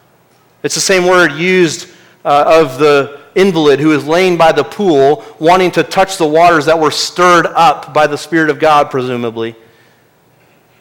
It's 0.62 0.75
the 0.75 0.80
same 0.80 1.06
word 1.06 1.32
used 1.32 1.88
uh, 2.25 2.62
of 2.62 2.78
the 2.78 3.20
invalid 3.35 3.78
who 3.78 3.92
is 3.92 4.06
laying 4.06 4.37
by 4.37 4.50
the 4.50 4.64
pool, 4.64 5.25
wanting 5.38 5.70
to 5.73 5.82
touch 5.82 6.16
the 6.16 6.26
waters 6.26 6.66
that 6.66 6.78
were 6.78 6.90
stirred 6.90 7.46
up 7.46 7.92
by 7.92 8.06
the 8.06 8.16
Spirit 8.16 8.50
of 8.50 8.58
God, 8.58 8.90
presumably. 8.90 9.54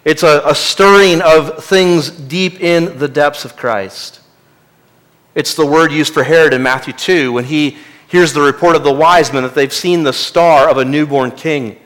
It's 0.06 0.24
a, 0.24 0.42
a 0.46 0.56
stirring 0.56 1.22
of 1.22 1.64
things 1.66 2.10
deep 2.10 2.62
in 2.62 2.98
the 2.98 3.08
depths 3.08 3.44
of 3.44 3.56
Christ. 3.56 4.22
It's 5.34 5.54
the 5.54 5.66
word 5.66 5.92
used 5.92 6.14
for 6.14 6.24
Herod 6.24 6.54
in 6.54 6.64
Matthew 6.64 6.94
2 6.94 7.34
when 7.34 7.44
he 7.44 7.78
hears 8.08 8.32
the 8.32 8.42
report 8.42 8.76
of 8.76 8.84
the 8.84 8.94
wise 8.94 9.34
men 9.34 9.44
that 9.44 9.54
they've 9.54 9.74
seen 9.74 10.04
the 10.04 10.14
star 10.14 10.70
of 10.70 10.78
a 10.78 10.86
newborn 10.86 11.32
king. 11.32 11.78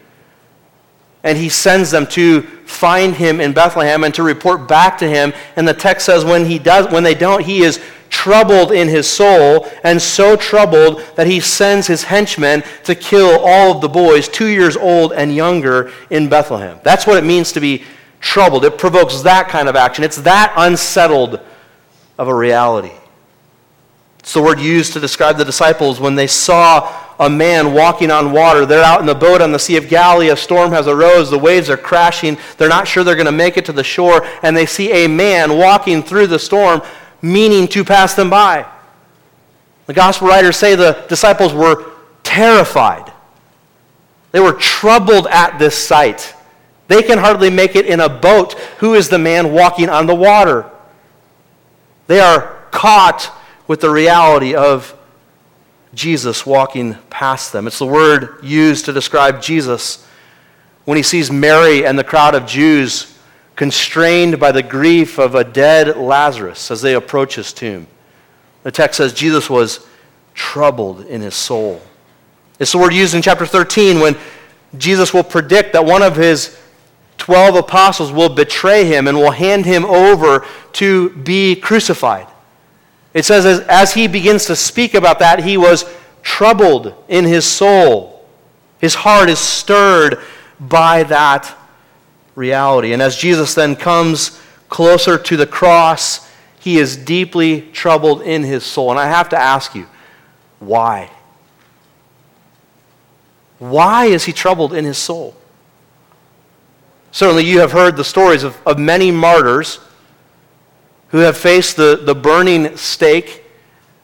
And 1.23 1.37
he 1.37 1.49
sends 1.49 1.91
them 1.91 2.07
to 2.07 2.41
find 2.65 3.15
him 3.15 3.41
in 3.41 3.53
Bethlehem 3.53 4.03
and 4.03 4.13
to 4.15 4.23
report 4.23 4.67
back 4.67 4.97
to 4.99 5.07
him. 5.07 5.33
And 5.55 5.67
the 5.67 5.73
text 5.73 6.05
says 6.05 6.23
when 6.23 6.45
he 6.45 6.59
does 6.59 6.91
when 6.91 7.03
they 7.03 7.15
don't, 7.15 7.43
he 7.43 7.61
is 7.61 7.81
troubled 8.09 8.71
in 8.71 8.87
his 8.87 9.07
soul, 9.07 9.67
and 9.83 10.01
so 10.01 10.35
troubled 10.35 11.01
that 11.15 11.27
he 11.27 11.39
sends 11.39 11.87
his 11.87 12.03
henchmen 12.03 12.63
to 12.83 12.95
kill 12.95 13.39
all 13.39 13.75
of 13.75 13.81
the 13.81 13.87
boys, 13.87 14.27
two 14.27 14.47
years 14.47 14.75
old 14.75 15.13
and 15.13 15.35
younger, 15.35 15.91
in 16.09 16.27
Bethlehem. 16.27 16.79
That's 16.83 17.05
what 17.05 17.17
it 17.17 17.23
means 17.23 17.51
to 17.53 17.59
be 17.59 17.83
troubled. 18.19 18.65
It 18.65 18.77
provokes 18.77 19.21
that 19.21 19.47
kind 19.47 19.69
of 19.69 19.75
action. 19.75 20.03
It's 20.03 20.17
that 20.17 20.53
unsettled 20.57 21.39
of 22.17 22.27
a 22.27 22.35
reality. 22.35 22.91
It's 24.19 24.33
the 24.33 24.41
word 24.41 24.59
used 24.59 24.93
to 24.93 24.99
describe 24.99 25.37
the 25.37 25.45
disciples 25.45 25.99
when 25.99 26.15
they 26.15 26.27
saw 26.27 26.93
a 27.19 27.29
man 27.29 27.73
walking 27.73 28.11
on 28.11 28.31
water. 28.31 28.65
They're 28.65 28.83
out 28.83 28.99
in 28.99 29.05
the 29.05 29.15
boat 29.15 29.41
on 29.41 29.51
the 29.51 29.59
Sea 29.59 29.77
of 29.77 29.89
Galilee. 29.89 30.29
A 30.29 30.37
storm 30.37 30.71
has 30.71 30.87
arose. 30.87 31.29
The 31.29 31.37
waves 31.37 31.69
are 31.69 31.77
crashing. 31.77 32.37
They're 32.57 32.69
not 32.69 32.87
sure 32.87 33.03
they're 33.03 33.15
going 33.15 33.25
to 33.25 33.31
make 33.31 33.57
it 33.57 33.65
to 33.65 33.73
the 33.73 33.83
shore. 33.83 34.25
And 34.43 34.55
they 34.55 34.65
see 34.65 34.91
a 35.05 35.07
man 35.07 35.57
walking 35.57 36.03
through 36.03 36.27
the 36.27 36.39
storm, 36.39 36.81
meaning 37.21 37.67
to 37.69 37.83
pass 37.83 38.13
them 38.13 38.29
by. 38.29 38.65
The 39.87 39.93
gospel 39.93 40.27
writers 40.27 40.55
say 40.55 40.75
the 40.75 41.03
disciples 41.09 41.53
were 41.53 41.91
terrified. 42.23 43.11
They 44.31 44.39
were 44.39 44.53
troubled 44.53 45.27
at 45.27 45.57
this 45.57 45.75
sight. 45.75 46.35
They 46.87 47.01
can 47.03 47.17
hardly 47.17 47.49
make 47.49 47.75
it 47.75 47.85
in 47.85 47.99
a 47.99 48.09
boat. 48.09 48.53
Who 48.79 48.93
is 48.93 49.09
the 49.09 49.17
man 49.17 49.53
walking 49.53 49.89
on 49.89 50.05
the 50.05 50.15
water? 50.15 50.69
They 52.07 52.19
are 52.19 52.65
caught 52.71 53.31
with 53.69 53.81
the 53.81 53.89
reality 53.89 54.55
of 54.55 54.97
Jesus 55.93 56.43
walking 56.43 56.95
past 57.11 57.53
them. 57.53 57.67
It's 57.67 57.77
the 57.77 57.85
word 57.85 58.39
used 58.43 58.85
to 58.85 58.93
describe 58.93 59.43
Jesus 59.43 60.07
when 60.85 60.97
he 60.97 61.03
sees 61.03 61.29
Mary 61.31 61.85
and 61.85 61.97
the 61.97 62.03
crowd 62.03 62.33
of 62.33 62.47
Jews 62.47 63.15
constrained 63.55 64.39
by 64.39 64.51
the 64.51 64.63
grief 64.63 65.19
of 65.19 65.35
a 65.35 65.43
dead 65.43 65.97
Lazarus 65.97 66.71
as 66.71 66.81
they 66.81 66.95
approach 66.95 67.35
his 67.35 67.53
tomb. 67.53 67.85
The 68.63 68.71
text 68.71 68.97
says 68.97 69.13
Jesus 69.13 69.51
was 69.51 69.85
troubled 70.33 71.05
in 71.05 71.21
his 71.21 71.35
soul. 71.35 71.79
It's 72.57 72.71
the 72.71 72.79
word 72.79 72.91
used 72.91 73.13
in 73.13 73.21
chapter 73.21 73.45
13 73.45 73.99
when 73.99 74.17
Jesus 74.79 75.13
will 75.13 75.23
predict 75.23 75.73
that 75.73 75.85
one 75.85 76.01
of 76.01 76.15
his 76.15 76.57
12 77.19 77.57
apostles 77.57 78.11
will 78.11 78.29
betray 78.29 78.85
him 78.85 79.07
and 79.07 79.15
will 79.15 79.29
hand 79.29 79.67
him 79.67 79.85
over 79.85 80.43
to 80.73 81.11
be 81.17 81.55
crucified. 81.55 82.25
It 83.13 83.25
says, 83.25 83.45
as, 83.45 83.59
as 83.61 83.93
he 83.93 84.07
begins 84.07 84.45
to 84.45 84.55
speak 84.55 84.93
about 84.93 85.19
that, 85.19 85.43
he 85.43 85.57
was 85.57 85.85
troubled 86.21 86.93
in 87.07 87.25
his 87.25 87.45
soul. 87.45 88.27
His 88.79 88.95
heart 88.95 89.29
is 89.29 89.39
stirred 89.39 90.19
by 90.59 91.03
that 91.03 91.55
reality. 92.35 92.93
And 92.93 93.01
as 93.01 93.17
Jesus 93.17 93.55
then 93.55 93.75
comes 93.75 94.39
closer 94.69 95.17
to 95.17 95.37
the 95.37 95.47
cross, 95.47 96.29
he 96.59 96.77
is 96.77 96.95
deeply 96.95 97.61
troubled 97.61 98.21
in 98.21 98.43
his 98.43 98.63
soul. 98.63 98.91
And 98.91 98.99
I 98.99 99.07
have 99.07 99.29
to 99.29 99.37
ask 99.37 99.73
you, 99.75 99.87
why? 100.59 101.09
Why 103.57 104.05
is 104.05 104.25
he 104.25 104.33
troubled 104.33 104.73
in 104.73 104.85
his 104.85 104.97
soul? 104.97 105.35
Certainly, 107.11 107.45
you 107.45 107.59
have 107.59 107.71
heard 107.71 107.97
the 107.97 108.03
stories 108.03 108.43
of, 108.43 108.55
of 108.67 108.77
many 108.77 109.09
martyrs 109.09 109.79
who 111.09 111.19
have 111.19 111.37
faced 111.37 111.75
the, 111.75 112.01
the 112.03 112.15
burning 112.15 112.75
stake 112.77 113.43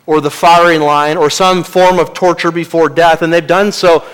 or 0.05 0.21
the 0.21 0.31
firing 0.31 0.81
line 0.81 1.17
or 1.17 1.29
some 1.29 1.63
form 1.63 1.99
of 1.99 2.13
torture 2.13 2.51
before 2.51 2.89
death, 2.89 3.21
and 3.21 3.31
they've 3.31 3.45
done 3.45 3.71
so 3.71 4.05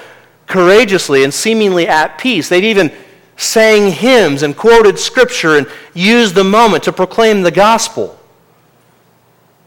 courageously 0.47 1.23
and 1.23 1.33
seemingly 1.33 1.87
at 1.87 2.17
peace. 2.17 2.49
They've 2.49 2.63
even 2.63 2.91
sang 3.37 3.91
hymns 3.91 4.43
and 4.43 4.55
quoted 4.55 4.99
scripture 4.99 5.57
and 5.57 5.67
used 5.93 6.35
the 6.35 6.43
moment 6.43 6.83
to 6.83 6.93
proclaim 6.93 7.41
the 7.41 7.51
gospel. 7.51 8.17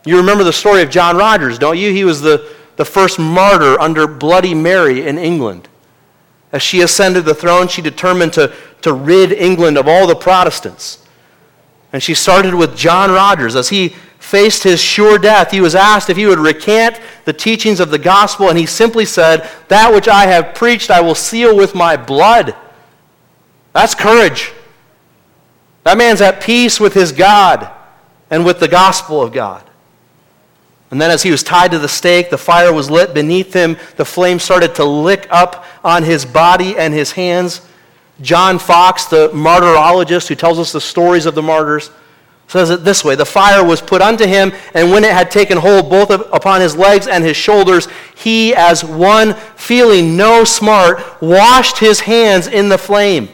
You 0.05 0.19
remember 0.19 0.45
the 0.45 0.53
story 0.53 0.83
of 0.83 0.91
John 0.91 1.17
Rogers, 1.17 1.59
don't 1.59 1.79
you? 1.79 1.91
He 1.91 2.05
was 2.05 2.21
the, 2.21 2.51
the 2.77 2.85
first 2.85 3.19
martyr 3.19 3.81
under 3.81 4.07
Bloody 4.07 4.55
Mary 4.55 5.07
in 5.07 5.19
England. 5.19 5.69
As 6.53 6.63
she 6.63 6.83
ascended 6.83 7.25
the 7.25 7.35
throne, 7.35 7.69
she 7.69 7.83
determined 7.83 8.35
to, 8.35 8.55
to 8.83 8.93
rid 8.93 9.33
England 9.33 9.79
of 9.79 9.89
all 9.89 10.07
the 10.07 10.15
Protestants. 10.15 11.04
And 11.95 12.03
she 12.03 12.13
started 12.13 12.57
with 12.57 12.77
John 12.77 13.13
Rogers. 13.13 13.55
As 13.55 13.69
he 13.69 13.91
faced 14.19 14.65
his 14.65 14.81
sure 14.81 15.17
death, 15.17 15.53
he 15.53 15.61
was 15.61 15.77
asked 15.77 16.11
if 16.11 16.17
he 16.17 16.27
would 16.27 16.41
recant 16.41 17.01
the 17.25 17.33
teachings 17.33 17.79
of 17.79 17.93
the 17.93 18.01
gospel, 18.01 18.49
and 18.49 18.59
he 18.59 18.67
simply 18.67 19.05
said, 19.05 19.49
That 19.69 19.95
which 19.95 20.09
I 20.09 20.27
have 20.27 20.57
preached, 20.57 20.91
I 20.91 21.01
will 21.01 21.15
seal 21.15 21.57
with 21.57 21.73
my 21.77 21.97
blood. 21.97 22.57
That's 23.73 23.95
courage. 23.95 24.53
That 25.85 25.97
man's 25.97 26.21
at 26.21 26.43
peace 26.43 26.81
with 26.81 26.95
his 26.95 27.13
God 27.13 27.71
and 28.29 28.45
with 28.45 28.59
the 28.59 28.67
gospel 28.67 29.23
of 29.23 29.33
God. 29.33 29.63
And 30.91 31.01
then, 31.01 31.13
as 31.13 31.23
he 31.23 31.31
was 31.31 31.45
tied 31.45 31.71
to 31.71 31.79
the 31.79 31.89
stake, 31.89 32.29
the 32.29 32.39
fire 32.39 32.73
was 32.73 32.91
lit 32.91 33.15
beneath 33.15 33.53
him. 33.53 33.77
The 33.99 34.05
flame 34.05 34.41
started 34.41 34.75
to 34.77 34.85
lick 34.85 35.29
up 35.31 35.65
on 35.85 36.03
his 36.03 36.25
body 36.25 36.77
and 36.77 36.93
his 36.93 37.13
hands. 37.13 37.61
John 38.21 38.59
Foxe, 38.59 39.07
the 39.07 39.29
martyrologist 39.31 40.29
who 40.29 40.35
tells 40.35 40.59
us 40.59 40.73
the 40.73 40.81
stories 40.81 41.27
of 41.27 41.35
the 41.35 41.43
martyrs, 41.43 41.91
says 42.47 42.71
it 42.71 42.85
this 42.85 43.05
way 43.05 43.15
The 43.15 43.27
fire 43.27 43.65
was 43.65 43.81
put 43.81 44.03
unto 44.03 44.27
him, 44.27 44.53
and 44.75 44.91
when 44.91 45.05
it 45.05 45.13
had 45.13 45.31
taken 45.31 45.59
hold 45.59 45.91
both 45.91 46.11
upon 46.11 46.61
his 46.61 46.77
legs 46.77 47.09
and 47.09 47.25
his 47.25 47.37
shoulders, 47.37 47.89
he, 48.15 48.55
as 48.55 48.85
one 48.85 49.35
feeling 49.57 50.17
no 50.17 50.45
smart, 50.45 51.21
washed 51.21 51.79
his 51.79 52.01
hands 52.01 52.47
in 52.47 52.69
the 52.69 52.79
flame, 52.79 53.29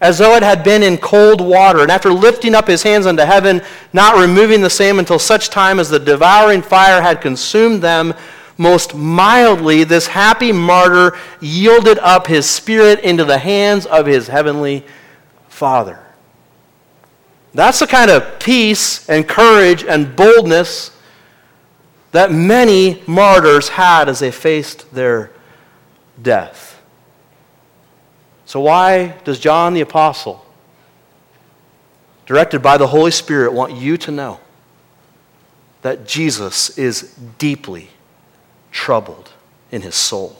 as 0.00 0.18
though 0.18 0.34
it 0.34 0.42
had 0.42 0.64
been 0.64 0.82
in 0.82 0.96
cold 0.96 1.40
water. 1.40 1.82
And 1.82 1.90
after 1.90 2.10
lifting 2.12 2.54
up 2.54 2.66
his 2.66 2.82
hands 2.82 3.04
unto 3.04 3.22
heaven, 3.22 3.60
not 3.92 4.18
removing 4.18 4.62
the 4.62 4.70
same 4.70 4.98
until 4.98 5.18
such 5.18 5.50
time 5.50 5.78
as 5.78 5.90
the 5.90 5.98
devouring 5.98 6.62
fire 6.62 7.02
had 7.02 7.20
consumed 7.20 7.82
them, 7.82 8.14
most 8.58 8.94
mildly, 8.94 9.84
this 9.84 10.06
happy 10.06 10.52
martyr 10.52 11.16
yielded 11.40 11.98
up 11.98 12.26
his 12.26 12.48
spirit 12.48 13.00
into 13.00 13.24
the 13.24 13.38
hands 13.38 13.86
of 13.86 14.06
his 14.06 14.28
heavenly 14.28 14.84
Father. 15.48 15.98
That's 17.52 17.80
the 17.80 17.86
kind 17.86 18.10
of 18.10 18.38
peace 18.38 19.08
and 19.08 19.26
courage 19.26 19.84
and 19.84 20.14
boldness 20.14 20.96
that 22.12 22.32
many 22.32 23.02
martyrs 23.06 23.68
had 23.68 24.08
as 24.08 24.18
they 24.18 24.30
faced 24.30 24.92
their 24.92 25.30
death. 26.20 26.80
So, 28.46 28.60
why 28.60 29.18
does 29.24 29.38
John 29.38 29.74
the 29.74 29.80
Apostle, 29.80 30.44
directed 32.26 32.60
by 32.60 32.78
the 32.78 32.88
Holy 32.88 33.12
Spirit, 33.12 33.52
want 33.52 33.74
you 33.74 33.96
to 33.98 34.10
know 34.10 34.40
that 35.82 36.06
Jesus 36.06 36.76
is 36.76 37.14
deeply 37.38 37.90
troubled 38.70 39.32
in 39.70 39.82
his 39.82 39.94
soul? 39.94 40.36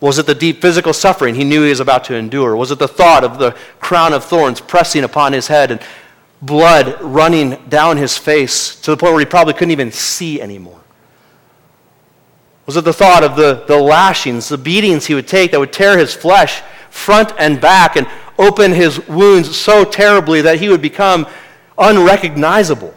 Was 0.00 0.18
it 0.18 0.26
the 0.26 0.34
deep 0.34 0.60
physical 0.60 0.92
suffering 0.92 1.34
he 1.34 1.44
knew 1.44 1.62
he 1.62 1.70
was 1.70 1.80
about 1.80 2.04
to 2.04 2.14
endure? 2.14 2.56
Was 2.56 2.70
it 2.70 2.78
the 2.78 2.88
thought 2.88 3.24
of 3.24 3.38
the 3.38 3.56
crown 3.80 4.12
of 4.12 4.24
thorns 4.24 4.60
pressing 4.60 5.04
upon 5.04 5.32
his 5.32 5.46
head 5.46 5.70
and 5.70 5.80
blood 6.42 7.00
running 7.00 7.56
down 7.68 7.96
his 7.96 8.18
face 8.18 8.78
to 8.82 8.90
the 8.90 8.96
point 8.96 9.12
where 9.12 9.20
he 9.20 9.26
probably 9.26 9.54
couldn't 9.54 9.70
even 9.70 9.90
see 9.90 10.42
anymore? 10.42 10.80
Was 12.66 12.76
it 12.76 12.84
the 12.84 12.92
thought 12.92 13.24
of 13.24 13.36
the, 13.36 13.64
the 13.66 13.78
lashings, 13.78 14.48
the 14.48 14.58
beatings 14.58 15.06
he 15.06 15.14
would 15.14 15.28
take 15.28 15.50
that 15.52 15.60
would 15.60 15.72
tear 15.72 15.98
his 15.98 16.14
flesh 16.14 16.62
front 16.90 17.32
and 17.38 17.60
back 17.60 17.96
and 17.96 18.06
open 18.38 18.72
his 18.72 19.06
wounds 19.08 19.56
so 19.56 19.84
terribly 19.84 20.42
that 20.42 20.58
he 20.58 20.68
would 20.68 20.82
become 20.82 21.26
unrecognizable? 21.76 22.94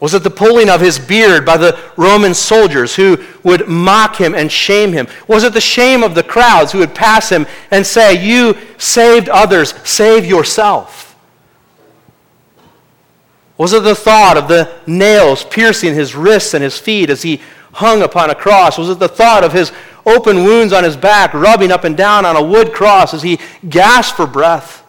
Was 0.00 0.14
it 0.14 0.22
the 0.22 0.30
pulling 0.30 0.70
of 0.70 0.80
his 0.80 0.98
beard 0.98 1.44
by 1.44 1.58
the 1.58 1.78
Roman 1.96 2.32
soldiers 2.32 2.96
who 2.96 3.22
would 3.44 3.68
mock 3.68 4.16
him 4.16 4.34
and 4.34 4.50
shame 4.50 4.92
him? 4.92 5.06
Was 5.28 5.44
it 5.44 5.52
the 5.52 5.60
shame 5.60 6.02
of 6.02 6.14
the 6.14 6.22
crowds 6.22 6.72
who 6.72 6.78
would 6.78 6.94
pass 6.94 7.28
him 7.28 7.46
and 7.70 7.86
say, 7.86 8.14
You 8.26 8.56
saved 8.78 9.28
others, 9.28 9.74
save 9.84 10.24
yourself? 10.24 11.14
Was 13.58 13.74
it 13.74 13.82
the 13.82 13.94
thought 13.94 14.38
of 14.38 14.48
the 14.48 14.72
nails 14.86 15.44
piercing 15.44 15.92
his 15.92 16.14
wrists 16.14 16.54
and 16.54 16.64
his 16.64 16.78
feet 16.78 17.10
as 17.10 17.20
he 17.20 17.42
hung 17.72 18.00
upon 18.00 18.30
a 18.30 18.34
cross? 18.34 18.78
Was 18.78 18.88
it 18.88 18.98
the 18.98 19.06
thought 19.06 19.44
of 19.44 19.52
his 19.52 19.70
open 20.06 20.44
wounds 20.44 20.72
on 20.72 20.82
his 20.82 20.96
back 20.96 21.34
rubbing 21.34 21.70
up 21.70 21.84
and 21.84 21.94
down 21.94 22.24
on 22.24 22.36
a 22.36 22.42
wood 22.42 22.72
cross 22.72 23.12
as 23.12 23.22
he 23.22 23.38
gasped 23.68 24.16
for 24.16 24.26
breath? 24.26 24.79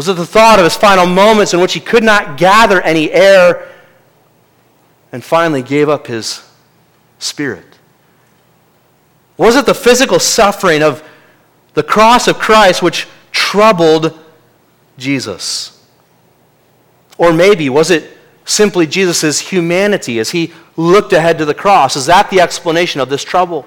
Was 0.00 0.08
it 0.08 0.14
the 0.14 0.24
thought 0.24 0.58
of 0.58 0.64
his 0.64 0.76
final 0.76 1.04
moments 1.04 1.52
in 1.52 1.60
which 1.60 1.74
he 1.74 1.80
could 1.80 2.02
not 2.02 2.38
gather 2.38 2.80
any 2.80 3.12
air 3.12 3.68
and 5.12 5.22
finally 5.22 5.60
gave 5.60 5.90
up 5.90 6.06
his 6.06 6.42
spirit? 7.18 7.66
Was 9.36 9.56
it 9.56 9.66
the 9.66 9.74
physical 9.74 10.18
suffering 10.18 10.82
of 10.82 11.06
the 11.74 11.82
cross 11.82 12.28
of 12.28 12.38
Christ 12.38 12.82
which 12.82 13.08
troubled 13.30 14.18
Jesus? 14.96 15.86
Or 17.18 17.30
maybe 17.34 17.68
was 17.68 17.90
it 17.90 18.16
simply 18.46 18.86
Jesus' 18.86 19.38
humanity 19.38 20.18
as 20.18 20.30
he 20.30 20.54
looked 20.78 21.12
ahead 21.12 21.36
to 21.36 21.44
the 21.44 21.52
cross? 21.52 21.94
Is 21.94 22.06
that 22.06 22.30
the 22.30 22.40
explanation 22.40 23.02
of 23.02 23.10
this 23.10 23.22
trouble? 23.22 23.66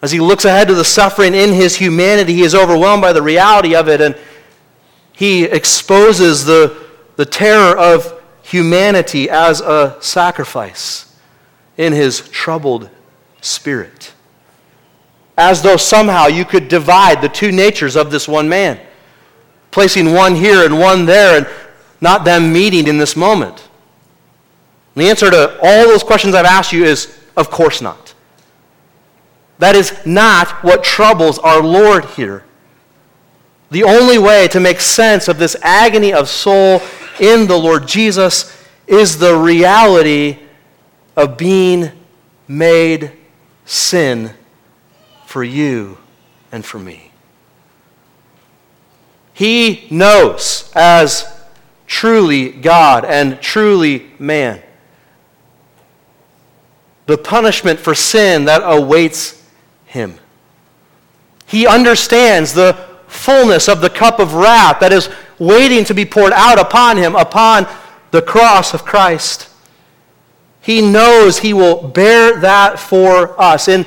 As 0.00 0.12
he 0.12 0.20
looks 0.20 0.44
ahead 0.44 0.68
to 0.68 0.76
the 0.76 0.84
suffering 0.84 1.34
in 1.34 1.52
his 1.52 1.74
humanity, 1.74 2.34
he 2.34 2.42
is 2.42 2.54
overwhelmed 2.54 3.02
by 3.02 3.12
the 3.12 3.20
reality 3.20 3.74
of 3.74 3.88
it 3.88 4.00
and 4.00 4.16
he 5.22 5.44
exposes 5.44 6.46
the, 6.46 6.76
the 7.14 7.24
terror 7.24 7.78
of 7.78 8.20
humanity 8.42 9.30
as 9.30 9.60
a 9.60 9.96
sacrifice 10.00 11.16
in 11.76 11.92
his 11.92 12.28
troubled 12.30 12.90
spirit. 13.40 14.14
As 15.38 15.62
though 15.62 15.76
somehow 15.76 16.26
you 16.26 16.44
could 16.44 16.66
divide 16.66 17.22
the 17.22 17.28
two 17.28 17.52
natures 17.52 17.94
of 17.94 18.10
this 18.10 18.26
one 18.26 18.48
man, 18.48 18.80
placing 19.70 20.12
one 20.12 20.34
here 20.34 20.64
and 20.64 20.80
one 20.80 21.06
there, 21.06 21.38
and 21.38 21.48
not 22.00 22.24
them 22.24 22.52
meeting 22.52 22.88
in 22.88 22.98
this 22.98 23.14
moment. 23.14 23.68
And 24.96 25.04
the 25.04 25.08
answer 25.08 25.30
to 25.30 25.56
all 25.62 25.86
those 25.86 26.02
questions 26.02 26.34
I've 26.34 26.46
asked 26.46 26.72
you 26.72 26.84
is 26.84 27.16
of 27.36 27.48
course 27.48 27.80
not. 27.80 28.12
That 29.60 29.76
is 29.76 30.04
not 30.04 30.64
what 30.64 30.82
troubles 30.82 31.38
our 31.38 31.62
Lord 31.62 32.06
here. 32.06 32.44
The 33.72 33.84
only 33.84 34.18
way 34.18 34.48
to 34.48 34.60
make 34.60 34.82
sense 34.82 35.28
of 35.28 35.38
this 35.38 35.56
agony 35.62 36.12
of 36.12 36.28
soul 36.28 36.82
in 37.18 37.46
the 37.46 37.56
Lord 37.56 37.88
Jesus 37.88 38.54
is 38.86 39.16
the 39.16 39.34
reality 39.34 40.40
of 41.16 41.38
being 41.38 41.90
made 42.46 43.12
sin 43.64 44.34
for 45.24 45.42
you 45.42 45.96
and 46.52 46.62
for 46.62 46.78
me. 46.78 47.12
He 49.32 49.86
knows 49.90 50.70
as 50.76 51.24
truly 51.86 52.50
God 52.50 53.06
and 53.06 53.40
truly 53.40 54.10
man 54.18 54.62
the 57.06 57.16
punishment 57.16 57.80
for 57.80 57.94
sin 57.94 58.44
that 58.44 58.60
awaits 58.62 59.42
him. 59.86 60.18
He 61.46 61.66
understands 61.66 62.52
the 62.52 62.91
fullness 63.12 63.68
of 63.68 63.80
the 63.80 63.90
cup 63.90 64.18
of 64.18 64.34
wrath 64.34 64.80
that 64.80 64.92
is 64.92 65.08
waiting 65.38 65.84
to 65.84 65.94
be 65.94 66.04
poured 66.04 66.32
out 66.32 66.58
upon 66.58 66.96
him 66.96 67.14
upon 67.14 67.66
the 68.10 68.22
cross 68.22 68.74
of 68.74 68.84
Christ. 68.84 69.48
He 70.60 70.80
knows 70.80 71.38
he 71.38 71.52
will 71.52 71.88
bear 71.88 72.40
that 72.40 72.78
for 72.78 73.40
us. 73.40 73.68
In, 73.68 73.84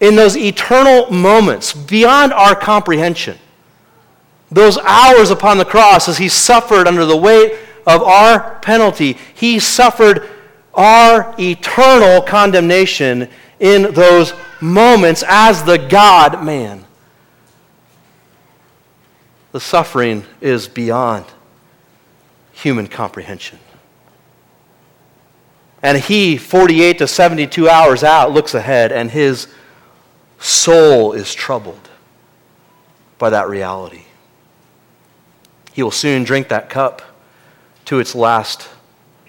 in 0.00 0.14
those 0.14 0.36
eternal 0.36 1.10
moments 1.10 1.72
beyond 1.72 2.32
our 2.32 2.54
comprehension, 2.54 3.38
those 4.50 4.78
hours 4.78 5.30
upon 5.30 5.58
the 5.58 5.64
cross 5.64 6.08
as 6.08 6.18
he 6.18 6.28
suffered 6.28 6.86
under 6.86 7.04
the 7.04 7.16
weight 7.16 7.54
of 7.86 8.02
our 8.02 8.58
penalty. 8.60 9.16
He 9.34 9.58
suffered 9.58 10.28
our 10.74 11.34
eternal 11.38 12.22
condemnation 12.22 13.28
in 13.58 13.92
those 13.94 14.32
moments 14.60 15.24
as 15.26 15.64
the 15.64 15.78
God 15.78 16.44
man. 16.44 16.84
The 19.52 19.60
suffering 19.60 20.24
is 20.40 20.68
beyond 20.68 21.24
human 22.52 22.86
comprehension. 22.86 23.58
And 25.82 25.96
he, 25.96 26.36
48 26.36 26.98
to 26.98 27.06
72 27.06 27.68
hours 27.68 28.02
out, 28.02 28.32
looks 28.32 28.54
ahead, 28.54 28.90
and 28.90 29.10
his 29.10 29.46
soul 30.38 31.12
is 31.12 31.34
troubled 31.34 31.88
by 33.18 33.30
that 33.30 33.48
reality. 33.48 34.04
He 35.72 35.82
will 35.82 35.90
soon 35.92 36.24
drink 36.24 36.48
that 36.48 36.68
cup 36.68 37.02
to 37.84 38.00
its 38.00 38.14
last 38.14 38.68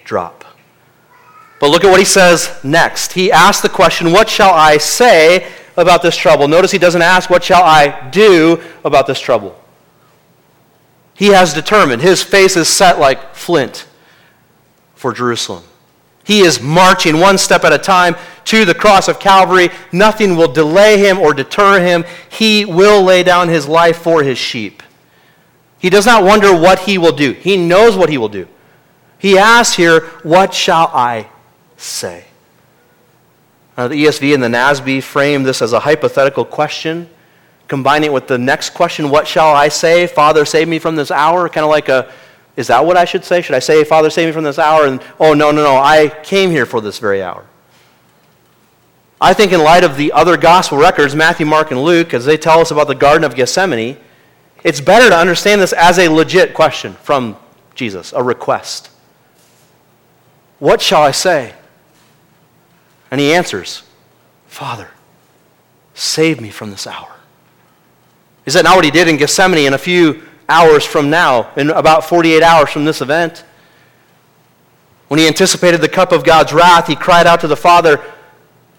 drop. 0.04 0.44
But 1.60 1.70
look 1.70 1.84
at 1.84 1.90
what 1.90 2.00
he 2.00 2.06
says 2.06 2.58
next. 2.64 3.12
He 3.12 3.30
asks 3.30 3.62
the 3.62 3.68
question, 3.68 4.12
What 4.12 4.28
shall 4.28 4.52
I 4.52 4.78
say 4.78 5.52
about 5.76 6.02
this 6.02 6.16
trouble? 6.16 6.48
Notice 6.48 6.70
he 6.72 6.78
doesn't 6.78 7.02
ask, 7.02 7.30
What 7.30 7.44
shall 7.44 7.62
I 7.62 8.08
do 8.10 8.60
about 8.84 9.06
this 9.06 9.20
trouble? 9.20 9.59
He 11.20 11.26
has 11.26 11.52
determined. 11.52 12.00
His 12.00 12.22
face 12.22 12.56
is 12.56 12.66
set 12.66 12.98
like 12.98 13.34
flint 13.34 13.86
for 14.94 15.12
Jerusalem. 15.12 15.64
He 16.24 16.40
is 16.40 16.62
marching 16.62 17.20
one 17.20 17.36
step 17.36 17.62
at 17.62 17.74
a 17.74 17.78
time 17.78 18.16
to 18.46 18.64
the 18.64 18.74
cross 18.74 19.06
of 19.06 19.20
Calvary. 19.20 19.68
Nothing 19.92 20.34
will 20.34 20.50
delay 20.50 20.96
him 20.96 21.18
or 21.18 21.34
deter 21.34 21.78
him. 21.78 22.06
He 22.30 22.64
will 22.64 23.02
lay 23.02 23.22
down 23.22 23.50
his 23.50 23.68
life 23.68 23.98
for 23.98 24.22
his 24.22 24.38
sheep. 24.38 24.82
He 25.78 25.90
does 25.90 26.06
not 26.06 26.24
wonder 26.24 26.58
what 26.58 26.78
he 26.78 26.96
will 26.96 27.12
do. 27.12 27.32
He 27.32 27.58
knows 27.58 27.98
what 27.98 28.08
he 28.08 28.16
will 28.16 28.30
do. 28.30 28.48
He 29.18 29.36
asks 29.36 29.76
here, 29.76 30.00
What 30.22 30.54
shall 30.54 30.90
I 30.94 31.28
say? 31.76 32.24
Now, 33.76 33.88
the 33.88 34.06
ESV 34.06 34.32
and 34.32 34.42
the 34.42 34.48
NASB 34.48 35.02
frame 35.02 35.42
this 35.42 35.60
as 35.60 35.74
a 35.74 35.80
hypothetical 35.80 36.46
question, 36.46 37.10
combining 37.70 38.10
it 38.10 38.12
with 38.12 38.26
the 38.26 38.36
next 38.36 38.70
question, 38.70 39.08
What 39.08 39.26
shall 39.26 39.54
I 39.54 39.68
say? 39.68 40.06
Father, 40.06 40.44
save 40.44 40.68
me 40.68 40.78
from 40.78 40.96
this 40.96 41.10
hour. 41.10 41.48
Kind 41.48 41.64
of 41.64 41.70
like 41.70 41.88
a 41.88 42.12
is 42.56 42.66
that 42.66 42.84
what 42.84 42.96
I 42.96 43.06
should 43.06 43.24
say? 43.24 43.40
Should 43.40 43.54
I 43.54 43.60
say, 43.60 43.84
Father, 43.84 44.10
save 44.10 44.26
me 44.26 44.32
from 44.32 44.44
this 44.44 44.58
hour? 44.58 44.84
And, 44.84 45.00
oh, 45.18 45.32
no, 45.32 45.50
no, 45.50 45.62
no, 45.62 45.76
I 45.76 46.08
came 46.22 46.50
here 46.50 46.66
for 46.66 46.80
this 46.80 46.98
very 46.98 47.22
hour. 47.22 47.46
I 49.20 49.32
think, 49.32 49.52
in 49.52 49.60
light 49.62 49.84
of 49.84 49.96
the 49.96 50.12
other 50.12 50.36
gospel 50.36 50.76
records, 50.76 51.14
Matthew, 51.14 51.46
Mark, 51.46 51.70
and 51.70 51.82
Luke, 51.82 52.12
as 52.12 52.24
they 52.24 52.36
tell 52.36 52.58
us 52.58 52.70
about 52.70 52.88
the 52.88 52.94
Garden 52.94 53.24
of 53.24 53.34
Gethsemane, 53.34 53.96
it's 54.64 54.80
better 54.80 55.08
to 55.08 55.16
understand 55.16 55.60
this 55.60 55.72
as 55.72 55.98
a 55.98 56.08
legit 56.08 56.52
question 56.52 56.94
from 56.94 57.36
Jesus, 57.74 58.12
a 58.12 58.22
request. 58.22 58.90
What 60.58 60.82
shall 60.82 61.02
I 61.02 61.12
say? 61.12 61.54
And 63.10 63.20
he 63.20 63.32
answers, 63.32 63.84
Father, 64.48 64.90
save 65.94 66.40
me 66.40 66.50
from 66.50 66.70
this 66.70 66.86
hour. 66.86 67.19
Is 68.50 68.54
that 68.54 68.64
not 68.64 68.74
what 68.74 68.84
he 68.84 68.90
did 68.90 69.06
in 69.06 69.16
Gethsemane 69.16 69.64
in 69.64 69.74
a 69.74 69.78
few 69.78 70.22
hours 70.48 70.84
from 70.84 71.08
now, 71.08 71.52
in 71.56 71.70
about 71.70 72.04
48 72.04 72.42
hours 72.42 72.68
from 72.68 72.84
this 72.84 73.00
event. 73.00 73.44
When 75.06 75.20
he 75.20 75.28
anticipated 75.28 75.80
the 75.80 75.88
cup 75.88 76.10
of 76.10 76.24
God's 76.24 76.52
wrath, 76.52 76.88
he 76.88 76.96
cried 76.96 77.28
out 77.28 77.42
to 77.42 77.46
the 77.46 77.56
Father, 77.56 78.02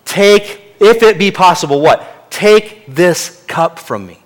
Take, 0.03 0.75
if 0.81 1.03
it 1.03 1.17
be 1.17 1.31
possible, 1.31 1.79
what? 1.79 2.29
Take 2.29 2.85
this 2.85 3.45
cup 3.47 3.79
from 3.79 4.05
me. 4.05 4.21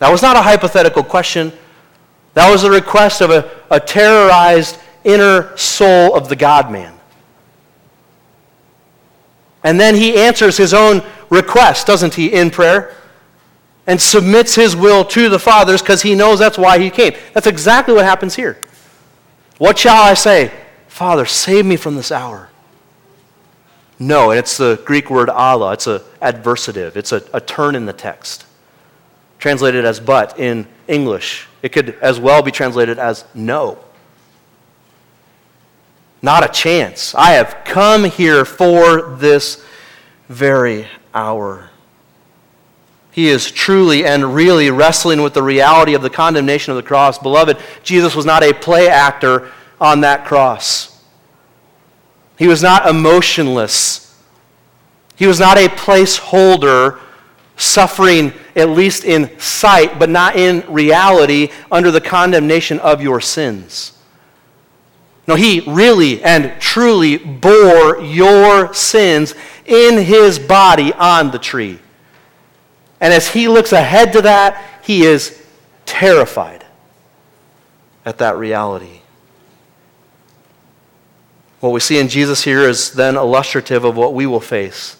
That 0.00 0.10
was 0.10 0.22
not 0.22 0.34
a 0.34 0.42
hypothetical 0.42 1.04
question. 1.04 1.52
That 2.34 2.50
was 2.50 2.64
a 2.64 2.70
request 2.72 3.20
of 3.20 3.30
a, 3.30 3.48
a 3.70 3.78
terrorized 3.78 4.76
inner 5.04 5.56
soul 5.56 6.16
of 6.16 6.28
the 6.28 6.34
God 6.34 6.72
man. 6.72 6.98
And 9.62 9.78
then 9.78 9.94
he 9.94 10.18
answers 10.18 10.56
his 10.56 10.74
own 10.74 11.04
request, 11.28 11.86
doesn't 11.86 12.14
he, 12.14 12.32
in 12.32 12.50
prayer? 12.50 12.96
And 13.86 14.00
submits 14.00 14.54
his 14.54 14.76
will 14.76 15.04
to 15.04 15.28
the 15.28 15.38
Father's 15.38 15.82
because 15.82 16.02
he 16.02 16.14
knows 16.14 16.38
that's 16.38 16.58
why 16.58 16.78
he 16.78 16.90
came. 16.90 17.14
That's 17.32 17.46
exactly 17.46 17.94
what 17.94 18.04
happens 18.04 18.34
here. 18.34 18.58
What 19.58 19.78
shall 19.78 20.02
I 20.02 20.14
say? 20.14 20.52
Father, 20.88 21.26
save 21.26 21.66
me 21.66 21.76
from 21.76 21.96
this 21.96 22.12
hour. 22.12 22.50
No, 23.98 24.30
and 24.30 24.38
it's 24.38 24.56
the 24.56 24.80
Greek 24.84 25.10
word 25.10 25.28
alla. 25.28 25.72
It's 25.74 25.86
an 25.86 26.00
adversative, 26.22 26.96
it's 26.96 27.12
a, 27.12 27.22
a 27.34 27.40
turn 27.40 27.74
in 27.74 27.86
the 27.86 27.92
text. 27.92 28.46
Translated 29.38 29.84
as 29.84 30.00
but 30.00 30.38
in 30.38 30.66
English. 30.88 31.46
It 31.62 31.70
could 31.70 31.96
as 32.00 32.20
well 32.20 32.42
be 32.42 32.50
translated 32.50 32.98
as 32.98 33.24
no. 33.34 33.78
Not 36.22 36.44
a 36.44 36.48
chance. 36.52 37.14
I 37.14 37.32
have 37.32 37.62
come 37.64 38.04
here 38.04 38.44
for 38.44 39.16
this 39.16 39.64
very 40.28 40.86
hour. 41.14 41.69
He 43.10 43.28
is 43.28 43.50
truly 43.50 44.04
and 44.04 44.34
really 44.34 44.70
wrestling 44.70 45.22
with 45.22 45.34
the 45.34 45.42
reality 45.42 45.94
of 45.94 46.02
the 46.02 46.10
condemnation 46.10 46.70
of 46.70 46.76
the 46.76 46.82
cross. 46.82 47.18
Beloved, 47.18 47.58
Jesus 47.82 48.14
was 48.14 48.24
not 48.24 48.42
a 48.42 48.52
play 48.52 48.88
actor 48.88 49.50
on 49.80 50.02
that 50.02 50.24
cross. 50.24 51.02
He 52.38 52.46
was 52.46 52.62
not 52.62 52.88
emotionless. 52.88 54.16
He 55.16 55.26
was 55.26 55.40
not 55.40 55.58
a 55.58 55.68
placeholder 55.68 57.00
suffering, 57.56 58.32
at 58.56 58.70
least 58.70 59.04
in 59.04 59.38
sight, 59.38 59.98
but 59.98 60.08
not 60.08 60.36
in 60.36 60.64
reality, 60.72 61.50
under 61.70 61.90
the 61.90 62.00
condemnation 62.00 62.78
of 62.78 63.02
your 63.02 63.20
sins. 63.20 63.92
No, 65.26 65.34
he 65.34 65.60
really 65.66 66.22
and 66.22 66.58
truly 66.60 67.18
bore 67.18 68.00
your 68.00 68.72
sins 68.72 69.34
in 69.66 69.98
his 70.02 70.38
body 70.38 70.92
on 70.94 71.30
the 71.30 71.38
tree. 71.38 71.78
And 73.00 73.12
as 73.12 73.28
he 73.28 73.48
looks 73.48 73.72
ahead 73.72 74.12
to 74.12 74.22
that, 74.22 74.62
he 74.82 75.02
is 75.02 75.42
terrified 75.86 76.64
at 78.04 78.18
that 78.18 78.36
reality. 78.36 79.00
What 81.60 81.70
we 81.70 81.80
see 81.80 81.98
in 81.98 82.08
Jesus 82.08 82.42
here 82.44 82.60
is 82.60 82.92
then 82.92 83.16
illustrative 83.16 83.84
of 83.84 83.96
what 83.96 84.14
we 84.14 84.26
will 84.26 84.40
face 84.40 84.96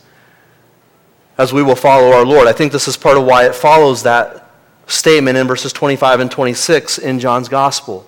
as 1.41 1.55
we 1.55 1.63
will 1.63 1.77
follow 1.77 2.13
our 2.13 2.25
Lord. 2.25 2.47
I 2.47 2.53
think 2.53 2.71
this 2.71 2.87
is 2.87 2.99
part 2.99 3.17
of 3.17 3.25
why 3.25 3.47
it 3.47 3.55
follows 3.55 4.03
that 4.03 4.51
statement 4.87 5.39
in 5.39 5.47
verses 5.47 5.73
25 5.73 6.21
and 6.21 6.31
26 6.31 6.99
in 6.99 7.19
John's 7.19 7.49
Gospel. 7.49 8.07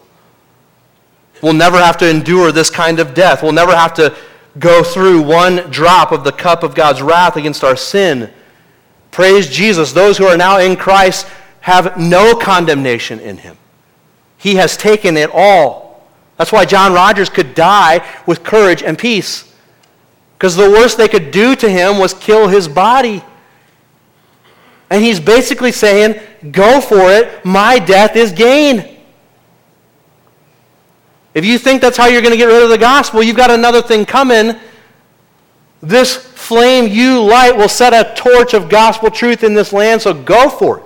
We'll 1.43 1.55
never 1.55 1.79
have 1.79 1.97
to 1.99 2.11
endure 2.11 2.53
this 2.53 2.69
kind 2.69 3.01
of 3.01 3.15
death. 3.15 3.43
We'll 3.43 3.53
never 3.53 3.75
have 3.75 3.95
to 3.95 4.15
go 4.59 4.83
through 4.83 5.23
one 5.23 5.71
drop 5.71 6.13
of 6.13 6.25
the 6.25 6.33
cup 6.33 6.63
of 6.63 6.75
God's 6.75 7.01
wrath 7.01 7.37
against 7.37 7.65
our 7.65 7.75
sin 7.75 8.31
Praise 9.13 9.49
Jesus. 9.49 9.93
Those 9.93 10.19
who 10.19 10.27
are 10.27 10.37
now 10.37 10.59
in 10.59 10.75
Christ 10.75 11.29
have 11.61 11.97
no 11.97 12.35
condemnation 12.35 13.21
in 13.21 13.37
him. 13.37 13.57
He 14.39 14.57
has 14.57 14.77
taken 14.77 15.17
it 15.17 15.31
all. 15.33 16.09
That's 16.37 16.51
why 16.51 16.65
John 16.65 16.93
Rogers 16.93 17.29
could 17.29 17.55
die 17.55 18.05
with 18.27 18.43
courage 18.43 18.83
and 18.83 18.99
peace. 18.99 19.55
Because 20.37 20.57
the 20.57 20.69
worst 20.69 20.99
they 20.99 21.07
could 21.07 21.31
do 21.31 21.55
to 21.55 21.69
him 21.69 21.99
was 21.99 22.15
kill 22.15 22.49
his 22.49 22.67
body. 22.67 23.23
And 24.91 25.05
he's 25.05 25.21
basically 25.21 25.71
saying, 25.71 26.21
Go 26.51 26.81
for 26.81 27.13
it. 27.13 27.45
My 27.45 27.79
death 27.79 28.17
is 28.17 28.33
gain. 28.33 28.99
If 31.35 31.45
you 31.45 31.59
think 31.59 31.81
that's 31.81 31.97
how 31.97 32.07
you're 32.07 32.21
going 32.23 32.33
to 32.33 32.39
get 32.39 32.47
rid 32.47 32.63
of 32.63 32.71
the 32.71 32.79
gospel, 32.79 33.23
you've 33.23 33.37
got 33.37 33.51
another 33.51 33.81
thing 33.81 34.05
coming. 34.05 34.59
This 35.83 36.15
flame 36.15 36.87
you 36.87 37.21
light 37.21 37.57
will 37.57 37.69
set 37.69 37.93
a 37.93 38.15
torch 38.15 38.55
of 38.55 38.69
gospel 38.69 39.11
truth 39.11 39.43
in 39.43 39.55
this 39.55 39.73
land, 39.73 40.01
so 40.01 40.15
go 40.15 40.49
for 40.49 40.79
it. 40.79 40.85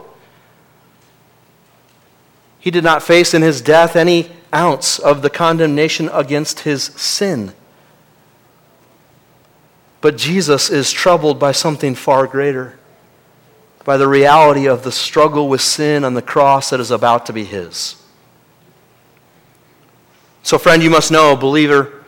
He 2.59 2.70
did 2.70 2.82
not 2.82 3.02
face 3.02 3.35
in 3.35 3.42
his 3.42 3.61
death 3.61 3.94
any 3.94 4.32
ounce 4.54 4.98
of 4.98 5.20
the 5.20 5.30
condemnation 5.30 6.09
against 6.12 6.61
his 6.61 6.85
sin. 6.85 7.52
But 10.00 10.16
Jesus 10.16 10.70
is 10.70 10.90
troubled 10.90 11.38
by 11.38 11.52
something 11.52 11.94
far 11.94 12.26
greater, 12.26 12.78
by 13.85 13.98
the 13.98 14.09
reality 14.09 14.66
of 14.66 14.82
the 14.82 14.92
struggle 14.92 15.48
with 15.48 15.61
sin 15.61 16.04
on 16.04 16.14
the 16.14 16.22
cross 16.22 16.70
that 16.70 16.80
is 16.80 16.90
about 16.90 17.26
to 17.26 17.32
be 17.32 17.44
his. 17.44 18.02
So, 20.42 20.59
friend, 20.59 20.82
you 20.82 20.90
must 20.90 21.11
know, 21.11 21.37
believer, 21.37 22.04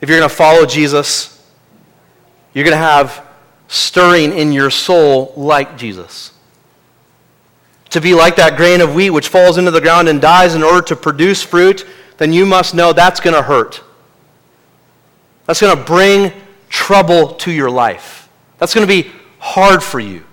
if 0.00 0.08
you're 0.08 0.18
going 0.18 0.28
to 0.28 0.34
follow 0.34 0.64
Jesus, 0.64 1.39
you're 2.52 2.64
going 2.64 2.76
to 2.76 2.78
have 2.78 3.26
stirring 3.68 4.36
in 4.36 4.52
your 4.52 4.70
soul 4.70 5.32
like 5.36 5.78
Jesus. 5.78 6.32
To 7.90 8.00
be 8.00 8.14
like 8.14 8.36
that 8.36 8.56
grain 8.56 8.80
of 8.80 8.94
wheat 8.94 9.10
which 9.10 9.28
falls 9.28 9.58
into 9.58 9.70
the 9.70 9.80
ground 9.80 10.08
and 10.08 10.20
dies 10.20 10.54
in 10.54 10.62
order 10.62 10.82
to 10.86 10.96
produce 10.96 11.42
fruit, 11.42 11.86
then 12.18 12.32
you 12.32 12.46
must 12.46 12.74
know 12.74 12.92
that's 12.92 13.20
going 13.20 13.34
to 13.34 13.42
hurt. 13.42 13.82
That's 15.46 15.60
going 15.60 15.76
to 15.76 15.82
bring 15.82 16.32
trouble 16.68 17.34
to 17.34 17.50
your 17.50 17.70
life. 17.70 18.28
That's 18.58 18.74
going 18.74 18.86
to 18.86 19.02
be 19.02 19.10
hard 19.38 19.82
for 19.82 19.98
you. 19.98 20.24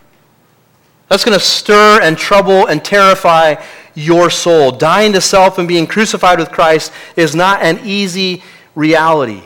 That's 1.10 1.24
going 1.24 1.38
to 1.38 1.44
stir 1.44 2.02
and 2.02 2.18
trouble 2.18 2.68
and 2.68 2.84
terrify 2.84 3.56
your 3.96 4.30
soul. 4.30 4.72
Dying 4.72 5.14
to 5.14 5.22
self 5.22 5.58
and 5.58 5.68
being 5.68 5.88
crucified 5.88 6.40
with 6.40 6.52
Christ 6.52 6.92
is 7.16 7.36
not 7.36 7.62
an 7.62 7.80
easy 7.84 8.44
reality. 8.76 9.42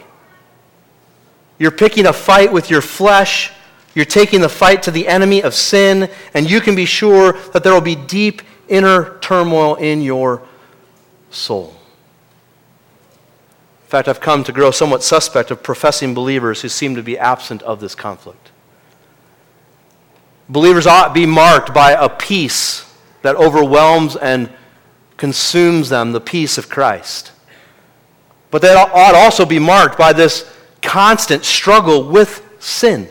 You're 1.61 1.69
picking 1.69 2.07
a 2.07 2.13
fight 2.13 2.51
with 2.51 2.71
your 2.71 2.81
flesh. 2.81 3.51
You're 3.93 4.03
taking 4.03 4.41
the 4.41 4.49
fight 4.49 4.81
to 4.81 4.89
the 4.89 5.07
enemy 5.07 5.43
of 5.43 5.53
sin, 5.53 6.09
and 6.33 6.49
you 6.49 6.59
can 6.59 6.73
be 6.73 6.85
sure 6.85 7.33
that 7.53 7.63
there 7.63 7.71
will 7.71 7.81
be 7.81 7.95
deep 7.95 8.41
inner 8.67 9.19
turmoil 9.19 9.75
in 9.75 10.01
your 10.01 10.41
soul. 11.29 11.75
In 13.83 13.89
fact, 13.89 14.07
I've 14.07 14.19
come 14.19 14.43
to 14.45 14.51
grow 14.51 14.71
somewhat 14.71 15.03
suspect 15.03 15.51
of 15.51 15.61
professing 15.61 16.15
believers 16.15 16.63
who 16.63 16.67
seem 16.67 16.95
to 16.95 17.03
be 17.03 17.15
absent 17.15 17.61
of 17.61 17.79
this 17.79 17.93
conflict. 17.93 18.49
Believers 20.49 20.87
ought 20.87 21.09
to 21.09 21.13
be 21.13 21.27
marked 21.27 21.75
by 21.75 21.91
a 21.91 22.09
peace 22.09 22.91
that 23.21 23.35
overwhelms 23.35 24.15
and 24.15 24.49
consumes 25.15 25.89
them, 25.89 26.11
the 26.11 26.21
peace 26.21 26.57
of 26.57 26.69
Christ. 26.69 27.33
But 28.49 28.63
they 28.63 28.73
ought 28.73 29.13
also 29.13 29.45
be 29.45 29.59
marked 29.59 29.95
by 29.95 30.11
this 30.11 30.51
constant 30.81 31.45
struggle 31.45 32.03
with 32.03 32.43
sin, 32.59 33.07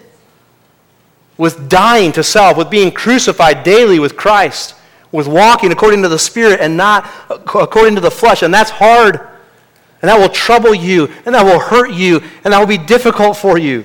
with 1.36 1.68
dying 1.68 2.12
to 2.12 2.22
self, 2.22 2.56
with 2.56 2.70
being 2.70 2.90
crucified 2.90 3.62
daily 3.62 3.98
with 3.98 4.16
Christ, 4.16 4.74
with 5.12 5.26
walking 5.26 5.72
according 5.72 6.02
to 6.02 6.08
the 6.08 6.18
Spirit 6.18 6.60
and 6.60 6.76
not 6.76 7.10
according 7.30 7.94
to 7.94 8.00
the 8.00 8.10
flesh. 8.10 8.42
And 8.42 8.52
that's 8.52 8.70
hard. 8.70 9.28
And 10.02 10.08
that 10.08 10.18
will 10.18 10.30
trouble 10.30 10.74
you, 10.74 11.10
and 11.26 11.34
that 11.34 11.44
will 11.44 11.60
hurt 11.60 11.92
you, 11.92 12.22
and 12.42 12.52
that 12.52 12.58
will 12.58 12.66
be 12.66 12.78
difficult 12.78 13.36
for 13.36 13.58
you, 13.58 13.84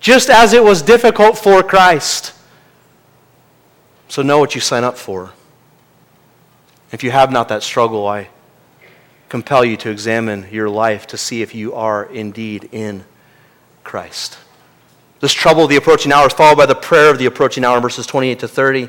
just 0.00 0.30
as 0.30 0.54
it 0.54 0.64
was 0.64 0.80
difficult 0.80 1.36
for 1.36 1.62
Christ. 1.62 2.32
So 4.08 4.22
know 4.22 4.38
what 4.38 4.54
you 4.54 4.62
sign 4.62 4.82
up 4.82 4.96
for. 4.96 5.32
If 6.90 7.04
you 7.04 7.10
have 7.10 7.30
not 7.30 7.48
that 7.48 7.62
struggle, 7.62 8.06
I 8.06 8.28
compel 9.28 9.64
you 9.64 9.76
to 9.78 9.90
examine 9.90 10.46
your 10.50 10.68
life 10.70 11.06
to 11.08 11.18
see 11.18 11.42
if 11.42 11.54
you 11.54 11.74
are 11.74 12.04
indeed 12.04 12.68
in 12.72 13.04
Christ. 13.84 14.38
This 15.20 15.32
trouble 15.32 15.64
of 15.64 15.70
the 15.70 15.76
approaching 15.76 16.12
hour 16.12 16.26
is 16.26 16.32
followed 16.32 16.56
by 16.56 16.66
the 16.66 16.74
prayer 16.74 17.10
of 17.10 17.18
the 17.18 17.26
approaching 17.26 17.64
hour, 17.64 17.80
verses 17.80 18.06
28 18.06 18.40
to 18.40 18.48
30. 18.48 18.88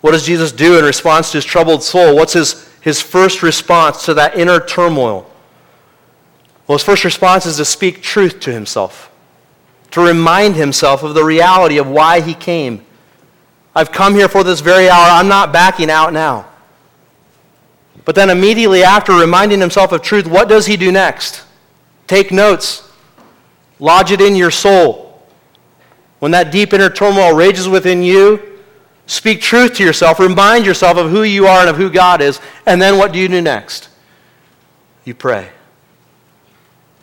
What 0.00 0.12
does 0.12 0.24
Jesus 0.24 0.50
do 0.50 0.78
in 0.78 0.84
response 0.84 1.32
to 1.32 1.38
his 1.38 1.44
troubled 1.44 1.82
soul? 1.82 2.16
What's 2.16 2.32
his, 2.32 2.68
his 2.80 3.02
first 3.02 3.42
response 3.42 4.04
to 4.06 4.14
that 4.14 4.36
inner 4.36 4.60
turmoil? 4.60 5.30
Well, 6.66 6.78
his 6.78 6.84
first 6.84 7.04
response 7.04 7.46
is 7.46 7.58
to 7.58 7.64
speak 7.64 8.02
truth 8.02 8.40
to 8.40 8.52
himself, 8.52 9.10
to 9.90 10.00
remind 10.00 10.56
himself 10.56 11.02
of 11.02 11.14
the 11.14 11.24
reality 11.24 11.78
of 11.78 11.88
why 11.88 12.20
he 12.20 12.32
came 12.32 12.86
I've 13.74 13.92
come 13.92 14.14
here 14.14 14.28
for 14.28 14.42
this 14.42 14.60
very 14.60 14.88
hour. 14.88 15.08
I'm 15.10 15.28
not 15.28 15.52
backing 15.52 15.90
out 15.90 16.12
now. 16.12 16.46
But 18.04 18.14
then 18.14 18.30
immediately 18.30 18.82
after 18.82 19.12
reminding 19.12 19.60
himself 19.60 19.92
of 19.92 20.02
truth, 20.02 20.26
what 20.26 20.48
does 20.48 20.66
he 20.66 20.76
do 20.76 20.90
next? 20.90 21.44
Take 22.06 22.32
notes. 22.32 22.89
Lodge 23.80 24.12
it 24.12 24.20
in 24.20 24.36
your 24.36 24.50
soul. 24.50 25.26
When 26.20 26.32
that 26.32 26.52
deep 26.52 26.72
inner 26.72 26.90
turmoil 26.90 27.34
rages 27.34 27.66
within 27.68 28.02
you, 28.02 28.60
speak 29.06 29.40
truth 29.40 29.74
to 29.74 29.84
yourself. 29.84 30.20
Remind 30.20 30.66
yourself 30.66 30.98
of 30.98 31.10
who 31.10 31.22
you 31.22 31.46
are 31.46 31.60
and 31.60 31.70
of 31.70 31.76
who 31.76 31.90
God 31.90 32.20
is. 32.20 32.40
And 32.66 32.80
then 32.80 32.98
what 32.98 33.12
do 33.12 33.18
you 33.18 33.26
do 33.26 33.40
next? 33.40 33.88
You 35.04 35.14
pray. 35.14 35.50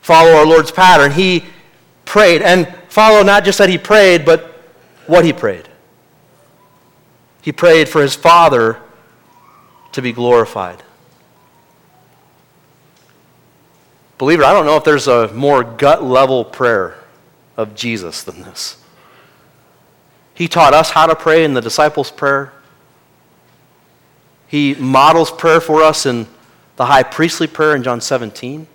Follow 0.02 0.32
our 0.34 0.46
Lord's 0.46 0.72
pattern. 0.72 1.12
He 1.12 1.46
prayed. 2.06 2.44
And 2.44 2.74
follow 2.90 3.24
not 3.24 3.44
just 3.44 3.58
that 3.58 3.70
he 3.70 3.80
prayed, 3.80 4.24
but 4.24 4.44
what 5.08 5.26
he 5.26 5.34
prayed. 5.34 5.68
He 7.42 7.52
prayed 7.52 7.90
for 7.90 8.02
his 8.02 8.16
Father 8.16 8.80
to 9.94 10.02
be 10.02 10.14
glorified. 10.14 10.84
Believer, 14.18 14.44
I 14.44 14.54
don't 14.54 14.66
know 14.66 14.78
if 14.78 14.84
there's 14.84 15.08
a 15.08 15.32
more 15.34 15.64
gut 15.64 16.04
level 16.04 16.44
prayer 16.44 16.96
of 17.56 17.76
Jesus 17.76 18.24
than 18.24 18.42
this. 18.42 18.78
He 20.34 20.48
taught 20.48 20.74
us 20.74 20.92
how 20.92 21.08
to 21.08 21.16
pray 21.16 21.44
in 21.44 21.54
the 21.54 21.62
disciples' 21.62 22.12
prayer. 22.12 22.54
He 24.48 24.76
models 24.76 25.32
prayer 25.32 25.60
for 25.60 25.84
us 25.84 26.06
in 26.06 26.28
the 26.78 26.86
high 26.86 27.04
priestly 27.04 27.48
prayer 27.48 27.76
in 27.76 27.84
John 27.84 28.02
17. 28.02 28.68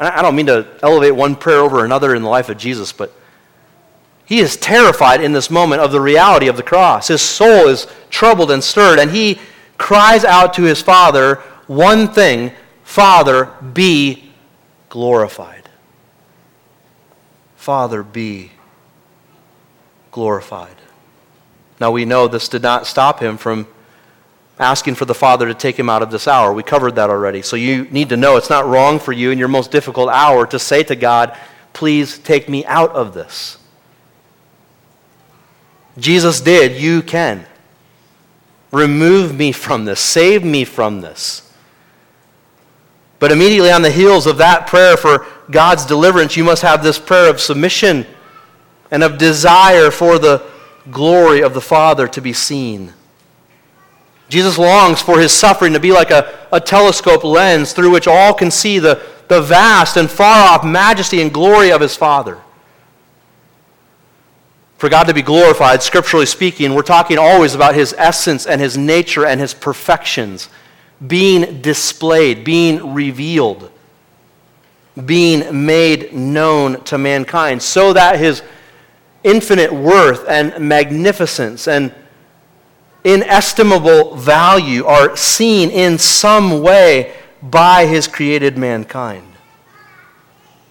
I 0.00 0.22
don't 0.22 0.36
mean 0.36 0.46
to 0.46 0.66
elevate 0.82 1.14
one 1.14 1.34
prayer 1.34 1.58
over 1.58 1.84
another 1.84 2.14
in 2.14 2.22
the 2.22 2.28
life 2.28 2.48
of 2.48 2.56
Jesus, 2.56 2.92
but 2.92 3.12
he 4.26 4.38
is 4.38 4.56
terrified 4.56 5.20
in 5.20 5.32
this 5.32 5.50
moment 5.50 5.80
of 5.80 5.90
the 5.90 6.00
reality 6.00 6.46
of 6.46 6.56
the 6.56 6.62
cross. 6.62 7.08
His 7.08 7.22
soul 7.22 7.68
is 7.68 7.88
troubled 8.10 8.50
and 8.50 8.62
stirred, 8.62 9.00
and 9.00 9.10
he 9.10 9.40
cries 9.78 10.24
out 10.24 10.54
to 10.54 10.62
his 10.62 10.80
Father 10.80 11.36
one 11.66 12.12
thing 12.12 12.52
Father, 12.84 13.52
be 13.74 14.27
glorified. 14.88 15.68
Father, 17.56 18.02
be 18.02 18.52
glorified. 20.10 20.76
Now 21.80 21.90
we 21.90 22.04
know 22.04 22.28
this 22.28 22.48
did 22.48 22.62
not 22.62 22.86
stop 22.86 23.20
him 23.20 23.36
from 23.36 23.66
asking 24.58 24.96
for 24.96 25.04
the 25.04 25.14
Father 25.14 25.46
to 25.46 25.54
take 25.54 25.78
him 25.78 25.88
out 25.88 26.02
of 26.02 26.10
this 26.10 26.26
hour. 26.26 26.52
We 26.52 26.62
covered 26.62 26.96
that 26.96 27.10
already. 27.10 27.42
So 27.42 27.56
you 27.56 27.84
need 27.90 28.08
to 28.08 28.16
know 28.16 28.36
it's 28.36 28.50
not 28.50 28.66
wrong 28.66 28.98
for 28.98 29.12
you 29.12 29.30
in 29.30 29.38
your 29.38 29.48
most 29.48 29.70
difficult 29.70 30.08
hour 30.08 30.46
to 30.46 30.58
say 30.58 30.82
to 30.84 30.96
God, 30.96 31.36
Please 31.72 32.18
take 32.18 32.48
me 32.48 32.64
out 32.64 32.90
of 32.90 33.14
this. 33.14 33.58
Jesus 35.96 36.40
did, 36.40 36.80
you 36.80 37.02
can. 37.02 37.46
Remove 38.72 39.36
me 39.36 39.52
from 39.52 39.84
this. 39.84 40.00
Save 40.00 40.44
me 40.44 40.64
from 40.64 41.00
this. 41.00 41.47
But 43.18 43.32
immediately 43.32 43.70
on 43.70 43.82
the 43.82 43.90
heels 43.90 44.26
of 44.26 44.38
that 44.38 44.66
prayer 44.66 44.96
for 44.96 45.26
God's 45.50 45.84
deliverance, 45.84 46.36
you 46.36 46.44
must 46.44 46.62
have 46.62 46.82
this 46.82 46.98
prayer 46.98 47.28
of 47.28 47.40
submission 47.40 48.06
and 48.90 49.02
of 49.02 49.18
desire 49.18 49.90
for 49.90 50.18
the 50.18 50.42
glory 50.90 51.42
of 51.42 51.54
the 51.54 51.60
Father 51.60 52.06
to 52.08 52.20
be 52.20 52.32
seen. 52.32 52.92
Jesus 54.28 54.58
longs 54.58 55.00
for 55.00 55.18
his 55.18 55.32
suffering 55.32 55.72
to 55.72 55.80
be 55.80 55.90
like 55.90 56.10
a, 56.10 56.46
a 56.52 56.60
telescope 56.60 57.24
lens 57.24 57.72
through 57.72 57.90
which 57.90 58.06
all 58.06 58.34
can 58.34 58.50
see 58.50 58.78
the, 58.78 59.02
the 59.28 59.40
vast 59.40 59.96
and 59.96 60.10
far 60.10 60.48
off 60.48 60.64
majesty 60.64 61.20
and 61.20 61.32
glory 61.32 61.72
of 61.72 61.80
his 61.80 61.96
Father 61.96 62.40
for 64.78 64.88
God 64.88 65.04
to 65.08 65.14
be 65.14 65.22
glorified, 65.22 65.82
scripturally 65.82 66.24
speaking, 66.24 66.72
we're 66.72 66.82
talking 66.82 67.18
always 67.18 67.54
about 67.56 67.74
his 67.74 67.92
essence 67.98 68.46
and 68.46 68.60
his 68.60 68.78
nature 68.78 69.26
and 69.26 69.40
his 69.40 69.52
perfections 69.52 70.48
being 71.06 71.60
displayed, 71.62 72.44
being 72.44 72.92
revealed, 72.94 73.70
being 75.06 75.64
made 75.64 76.12
known 76.12 76.82
to 76.84 76.98
mankind, 76.98 77.62
so 77.62 77.92
that 77.92 78.18
his 78.18 78.42
infinite 79.22 79.72
worth 79.72 80.28
and 80.28 80.58
magnificence 80.58 81.68
and 81.68 81.94
inestimable 83.04 84.16
value 84.16 84.84
are 84.84 85.16
seen 85.16 85.70
in 85.70 85.98
some 85.98 86.62
way 86.62 87.14
by 87.42 87.86
his 87.86 88.08
created 88.08 88.58
mankind. 88.58 89.24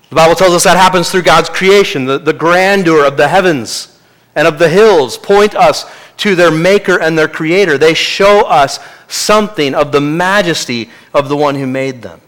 The 0.09 0.15
Bible 0.15 0.35
tells 0.35 0.53
us 0.53 0.63
that 0.63 0.77
happens 0.77 1.09
through 1.09 1.23
God's 1.23 1.49
creation, 1.49 2.05
the, 2.05 2.17
the 2.17 2.33
grandeur 2.33 3.05
of 3.05 3.17
the 3.17 3.27
heavens 3.27 3.99
and 4.35 4.47
of 4.47 4.59
the 4.59 4.69
hills 4.69 5.17
point 5.17 5.55
us 5.55 5.85
to 6.17 6.35
their 6.35 6.51
maker 6.51 6.99
and 6.99 7.17
their 7.17 7.27
creator. 7.27 7.77
They 7.77 7.93
show 7.93 8.45
us 8.45 8.79
something 9.07 9.73
of 9.75 9.91
the 9.91 10.01
majesty 10.01 10.89
of 11.13 11.29
the 11.29 11.37
one 11.37 11.55
who 11.55 11.67
made 11.67 12.01
them. 12.01 12.21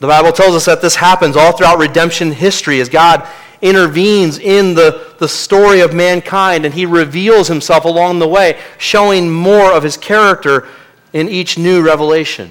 The 0.00 0.06
Bible 0.06 0.32
tells 0.32 0.54
us 0.54 0.66
that 0.66 0.82
this 0.82 0.96
happens 0.96 1.36
all 1.36 1.52
throughout 1.52 1.78
redemption 1.78 2.32
history 2.32 2.80
as 2.80 2.88
God 2.88 3.26
intervenes 3.62 4.38
in 4.38 4.74
the, 4.74 5.14
the 5.18 5.28
story 5.28 5.80
of 5.80 5.94
mankind 5.94 6.66
and 6.66 6.74
he 6.74 6.84
reveals 6.84 7.48
himself 7.48 7.84
along 7.84 8.18
the 8.18 8.28
way, 8.28 8.60
showing 8.78 9.30
more 9.30 9.72
of 9.72 9.82
his 9.82 9.96
character 9.96 10.68
in 11.12 11.28
each 11.28 11.56
new 11.56 11.82
revelation. 11.82 12.50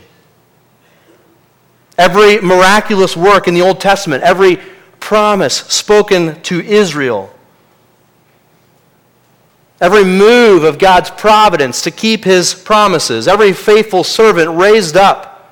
Every 1.98 2.40
miraculous 2.42 3.16
work 3.16 3.48
in 3.48 3.54
the 3.54 3.62
Old 3.62 3.80
Testament, 3.80 4.24
every 4.24 4.58
promise 5.00 5.58
spoken 5.58 6.42
to 6.44 6.62
Israel, 6.62 7.33
every 9.82 10.04
move 10.04 10.64
of 10.64 10.80
God's 10.80 11.10
providence 11.10 11.82
to 11.82 11.92
keep 11.92 12.24
his 12.24 12.54
promises, 12.54 13.28
every 13.28 13.54
faithful 13.54 14.04
servant 14.04 14.58
raised 14.58 14.96
up 14.96 15.52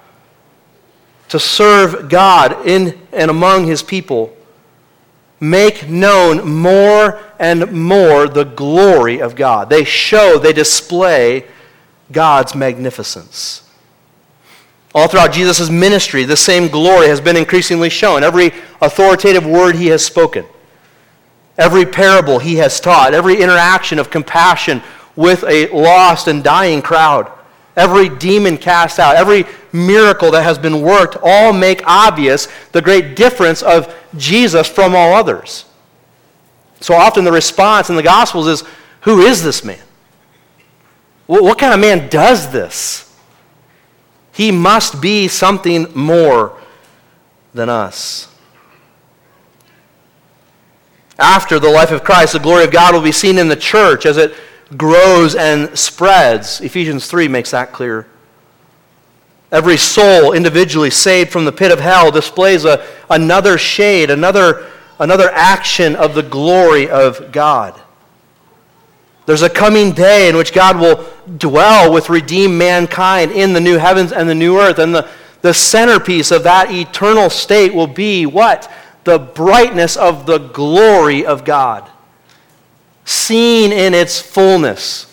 to 1.29 1.39
serve 1.39 2.09
God 2.09 2.67
in 2.67 2.99
and 3.13 3.31
among 3.31 3.65
his 3.65 3.81
people, 3.81 4.35
make 5.39 5.89
known 5.89 6.47
more 6.47 7.19
and 7.39 7.71
more 7.71 8.27
the 8.27 8.43
glory 8.43 9.21
of 9.21 9.35
God. 9.35 9.69
They 9.69 9.83
show, 9.83 10.37
they 10.37 10.53
display 10.53 11.45
God's 12.11 12.53
magnificence. 12.53 13.63
All 14.93 15.07
throughout 15.07 15.31
Jesus' 15.31 15.69
ministry, 15.69 16.25
the 16.25 16.35
same 16.35 16.67
glory 16.67 17.07
has 17.07 17.21
been 17.21 17.37
increasingly 17.37 17.89
shown. 17.89 18.23
Every 18.23 18.51
authoritative 18.81 19.45
word 19.45 19.75
he 19.75 19.87
has 19.87 20.05
spoken 20.05 20.45
every 21.57 21.85
parable 21.85 22.39
he 22.39 22.55
has 22.55 22.79
taught, 22.79 23.13
every 23.13 23.41
interaction 23.41 23.99
of 23.99 24.09
compassion 24.09 24.81
with 25.15 25.43
a 25.43 25.67
lost 25.67 26.27
and 26.27 26.43
dying 26.43 26.81
crowd, 26.81 27.31
every 27.75 28.09
demon 28.09 28.57
cast 28.57 28.99
out, 28.99 29.15
every 29.15 29.45
miracle 29.73 30.31
that 30.31 30.43
has 30.43 30.57
been 30.57 30.81
worked, 30.81 31.17
all 31.21 31.53
make 31.53 31.81
obvious 31.85 32.47
the 32.71 32.81
great 32.81 33.15
difference 33.15 33.61
of 33.61 33.93
Jesus 34.17 34.67
from 34.67 34.95
all 34.95 35.13
others. 35.13 35.65
So 36.79 36.95
often 36.95 37.23
the 37.23 37.31
response 37.31 37.89
in 37.89 37.95
the 37.95 38.03
Gospels 38.03 38.47
is 38.47 38.63
Who 39.01 39.21
is 39.21 39.43
this 39.43 39.63
man? 39.63 39.79
What 41.27 41.57
kind 41.57 41.73
of 41.73 41.79
man 41.79 42.09
does 42.09 42.51
this? 42.51 43.07
He 44.33 44.51
must 44.51 45.01
be 45.01 45.27
something 45.27 45.87
more 45.93 46.57
than 47.53 47.69
us. 47.69 48.30
After 51.21 51.59
the 51.59 51.69
life 51.69 51.91
of 51.91 52.03
Christ, 52.03 52.33
the 52.33 52.39
glory 52.39 52.63
of 52.63 52.71
God 52.71 52.95
will 52.95 53.01
be 53.01 53.11
seen 53.11 53.37
in 53.37 53.47
the 53.47 53.55
church 53.55 54.07
as 54.07 54.17
it 54.17 54.33
grows 54.75 55.35
and 55.35 55.77
spreads. 55.77 56.61
Ephesians 56.61 57.05
3 57.05 57.27
makes 57.27 57.51
that 57.51 57.71
clear. 57.71 58.07
Every 59.51 59.77
soul 59.77 60.33
individually 60.33 60.89
saved 60.89 61.31
from 61.31 61.45
the 61.45 61.51
pit 61.51 61.71
of 61.71 61.79
hell 61.79 62.09
displays 62.09 62.65
a, 62.65 62.83
another 63.09 63.59
shade, 63.59 64.09
another, 64.09 64.65
another 64.99 65.29
action 65.31 65.95
of 65.95 66.15
the 66.15 66.23
glory 66.23 66.89
of 66.89 67.31
God. 67.31 67.79
There's 69.27 69.43
a 69.43 69.49
coming 69.49 69.91
day 69.91 70.27
in 70.27 70.35
which 70.35 70.53
God 70.53 70.79
will 70.79 71.07
dwell 71.37 71.93
with 71.93 72.09
redeemed 72.09 72.57
mankind 72.57 73.31
in 73.31 73.53
the 73.53 73.61
new 73.61 73.77
heavens 73.77 74.11
and 74.11 74.27
the 74.27 74.33
new 74.33 74.57
earth. 74.57 74.79
And 74.79 74.95
the, 74.95 75.07
the 75.41 75.53
centerpiece 75.53 76.31
of 76.31 76.43
that 76.43 76.71
eternal 76.71 77.29
state 77.29 77.75
will 77.75 77.87
be 77.87 78.25
what? 78.25 78.71
The 79.03 79.19
brightness 79.19 79.97
of 79.97 80.25
the 80.25 80.37
glory 80.37 81.25
of 81.25 81.43
God, 81.43 81.89
seen 83.05 83.71
in 83.71 83.93
its 83.93 84.19
fullness, 84.19 85.07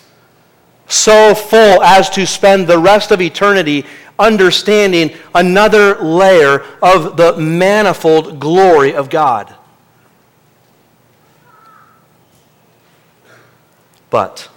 so 0.86 1.34
full 1.34 1.82
as 1.82 2.10
to 2.10 2.26
spend 2.26 2.66
the 2.66 2.78
rest 2.78 3.10
of 3.10 3.20
eternity 3.20 3.84
understanding 4.18 5.14
another 5.34 5.96
layer 6.02 6.64
of 6.82 7.16
the 7.16 7.36
manifold 7.36 8.40
glory 8.40 8.94
of 8.94 9.08
God. 9.08 9.54
But 14.10 14.48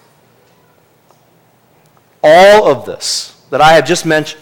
all 2.23 2.69
of 2.69 2.85
this 2.85 3.41
that 3.49 3.61
I 3.61 3.73
have 3.73 3.85
just 3.85 4.05
mentioned 4.05 4.41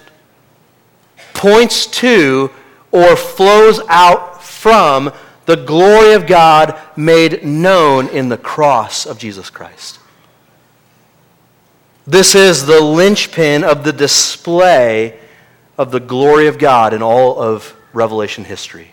points 1.34 1.86
to 1.88 2.52
or 2.92 3.16
flows 3.16 3.80
out 3.88 4.39
from 4.60 5.14
the 5.46 5.56
glory 5.56 6.14
of 6.14 6.28
God 6.28 6.78
made 6.98 7.46
known 7.46 8.10
in 8.10 8.28
the 8.28 8.38
cross 8.38 9.06
of 9.06 9.18
Jesus 9.18 9.50
Christ. 9.50 10.00
This 12.06 12.36
is 12.36 12.66
the 12.66 12.82
linchpin 12.82 13.64
of 13.64 13.86
the 13.86 13.94
display 13.94 15.18
of 15.78 15.92
the 15.92 16.02
glory 16.02 16.48
of 16.48 16.58
God 16.58 16.94
in 16.94 17.02
all 17.02 17.42
of 17.42 17.74
Revelation 17.94 18.44
history. 18.44 18.92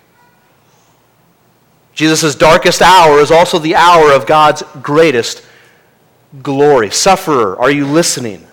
Jesus' 1.94 2.36
darkest 2.36 2.80
hour 2.80 3.18
is 3.18 3.32
also 3.32 3.58
the 3.58 3.74
hour 3.74 4.12
of 4.12 4.24
God's 4.24 4.62
greatest 4.82 5.44
glory. 6.44 6.90
Sufferer, 6.90 7.58
are 7.58 7.72
you 7.72 7.86
listening? 7.86 8.46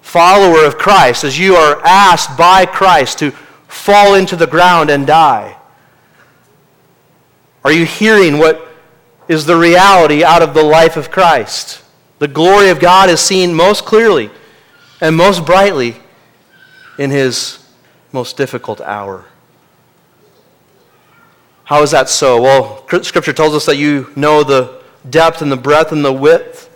Follower 0.00 0.64
of 0.64 0.78
Christ, 0.78 1.24
as 1.24 1.36
you 1.36 1.56
are 1.56 1.84
asked 1.84 2.38
by 2.38 2.66
Christ 2.66 3.18
to 3.18 3.32
fall 3.68 4.14
into 4.14 4.36
the 4.36 4.46
ground 4.46 4.90
and 4.90 5.06
die. 5.06 5.56
Are 7.64 7.72
you 7.72 7.84
hearing 7.84 8.38
what 8.38 8.66
is 9.28 9.44
the 9.44 9.56
reality 9.56 10.22
out 10.22 10.42
of 10.42 10.54
the 10.54 10.62
life 10.62 10.96
of 10.96 11.10
Christ? 11.10 11.82
The 12.18 12.28
glory 12.28 12.70
of 12.70 12.80
God 12.80 13.10
is 13.10 13.20
seen 13.20 13.52
most 13.52 13.84
clearly 13.84 14.30
and 15.00 15.16
most 15.16 15.44
brightly 15.44 15.96
in 16.98 17.10
his 17.10 17.58
most 18.12 18.36
difficult 18.36 18.80
hour. 18.80 19.24
How 21.64 21.82
is 21.82 21.90
that 21.90 22.08
so? 22.08 22.40
Well, 22.40 22.86
Scripture 23.02 23.32
tells 23.32 23.54
us 23.54 23.66
that 23.66 23.76
you 23.76 24.12
know 24.14 24.44
the 24.44 24.80
depth 25.10 25.42
and 25.42 25.50
the 25.50 25.56
breadth 25.56 25.92
and 25.92 26.04
the 26.04 26.12
width 26.12 26.70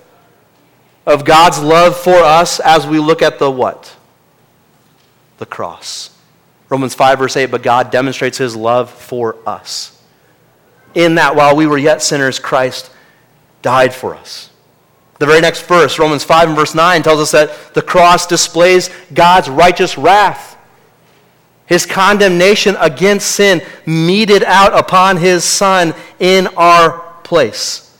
of 1.07 1.25
God's 1.25 1.61
love 1.61 1.97
for 1.97 2.17
us 2.17 2.61
as 2.61 2.87
we 2.87 2.99
look 2.99 3.23
at 3.23 3.39
the 3.39 3.51
what? 3.51 3.97
The 5.39 5.47
cross. 5.47 6.11
Romans 6.71 6.95
5, 6.95 7.19
verse 7.19 7.37
8, 7.37 7.47
but 7.47 7.63
God 7.63 7.91
demonstrates 7.91 8.39
his 8.39 8.57
love 8.57 8.91
for 8.91 9.37
us. 9.47 10.03
In 10.95 11.17
that 11.17 11.37
while 11.37 11.55
we 11.55 11.67
were 11.67 11.77
yet 11.77 12.01
sinners, 12.01 12.39
Christ 12.39 12.91
died 13.61 13.93
for 13.93 14.15
us. 14.15 14.49
The 15.19 15.27
very 15.27 15.43
next 15.43 15.67
verse, 15.67 15.99
Romans 15.99 16.25
5 16.25 16.49
and 16.49 16.57
verse 16.57 16.75
9, 16.75 17.03
tells 17.03 17.21
us 17.21 17.33
that 17.33 17.75
the 17.75 17.83
cross 17.83 18.27
displays 18.27 18.89
God's 19.13 19.51
righteous 19.51 19.99
wrath 19.99 20.51
his 21.71 21.87
condemnation 21.87 22.77
against 22.81 23.31
sin 23.31 23.63
meted 23.87 24.43
out 24.43 24.77
upon 24.77 25.17
his 25.17 25.45
Son 25.45 25.95
in 26.19 26.49
our 26.57 26.99
place. 27.23 27.97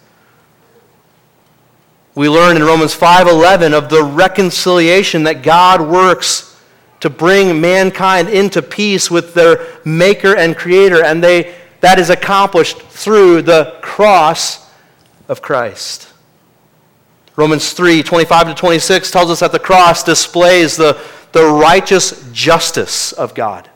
We 2.17 2.29
learn 2.29 2.57
in 2.57 2.65
Romans 2.65 2.93
5:11 2.93 3.73
of 3.73 3.89
the 3.89 4.03
reconciliation 4.03 5.23
that 5.23 5.45
God 5.45 5.81
works 5.81 6.50
to 7.01 7.11
bring 7.11 7.61
mankind 7.61 8.29
into 8.29 8.63
peace 8.63 9.11
with 9.11 9.35
their 9.35 9.67
maker 9.85 10.37
and 10.37 10.57
creator 10.57 11.05
and 11.05 11.23
they 11.23 11.55
that 11.81 11.99
is 11.99 12.11
accomplished 12.11 12.79
through 12.79 13.41
the 13.41 13.79
cross 13.81 14.71
of 15.29 15.41
Christ. 15.41 16.13
Romans 17.37 17.73
3 17.73 18.03
25 18.03 18.49
to 18.49 18.55
26 18.55 19.11
tells 19.11 19.31
us 19.31 19.41
that 19.41 19.53
the 19.53 19.59
cross 19.59 20.05
displays 20.05 20.77
the 20.77 21.01
the 21.33 21.45
righteous 21.45 22.29
justice 22.33 23.13
of 23.13 23.35
God. 23.35 23.69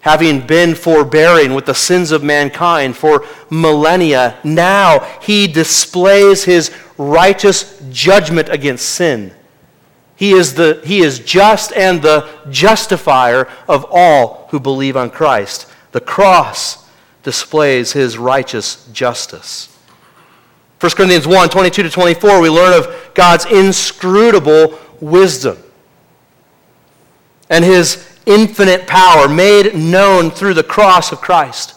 Having 0.00 0.46
been 0.46 0.74
forbearing 0.74 1.54
with 1.54 1.66
the 1.66 1.74
sins 1.74 2.10
of 2.10 2.24
mankind 2.24 2.96
for 2.96 3.24
millennia, 3.50 4.38
now 4.42 5.00
he 5.20 5.46
displays 5.46 6.44
his 6.44 6.72
righteous 6.98 7.80
judgment 7.90 8.48
against 8.48 8.88
sin. 8.88 9.32
He 10.22 10.34
is, 10.34 10.54
the, 10.54 10.80
he 10.84 11.00
is 11.00 11.18
just 11.18 11.72
and 11.72 12.00
the 12.00 12.28
justifier 12.48 13.48
of 13.68 13.84
all 13.90 14.46
who 14.52 14.60
believe 14.60 14.96
on 14.96 15.10
Christ. 15.10 15.66
The 15.90 16.00
cross 16.00 16.88
displays 17.24 17.90
his 17.90 18.16
righteous 18.16 18.86
justice. 18.92 19.76
1 20.78 20.92
Corinthians 20.92 21.26
1 21.26 21.48
22 21.48 21.82
to 21.82 21.90
24, 21.90 22.40
we 22.40 22.48
learn 22.50 22.72
of 22.72 23.10
God's 23.14 23.46
inscrutable 23.46 24.78
wisdom 25.00 25.58
and 27.50 27.64
his 27.64 28.08
infinite 28.24 28.86
power 28.86 29.28
made 29.28 29.74
known 29.74 30.30
through 30.30 30.54
the 30.54 30.62
cross 30.62 31.10
of 31.10 31.20
Christ. 31.20 31.74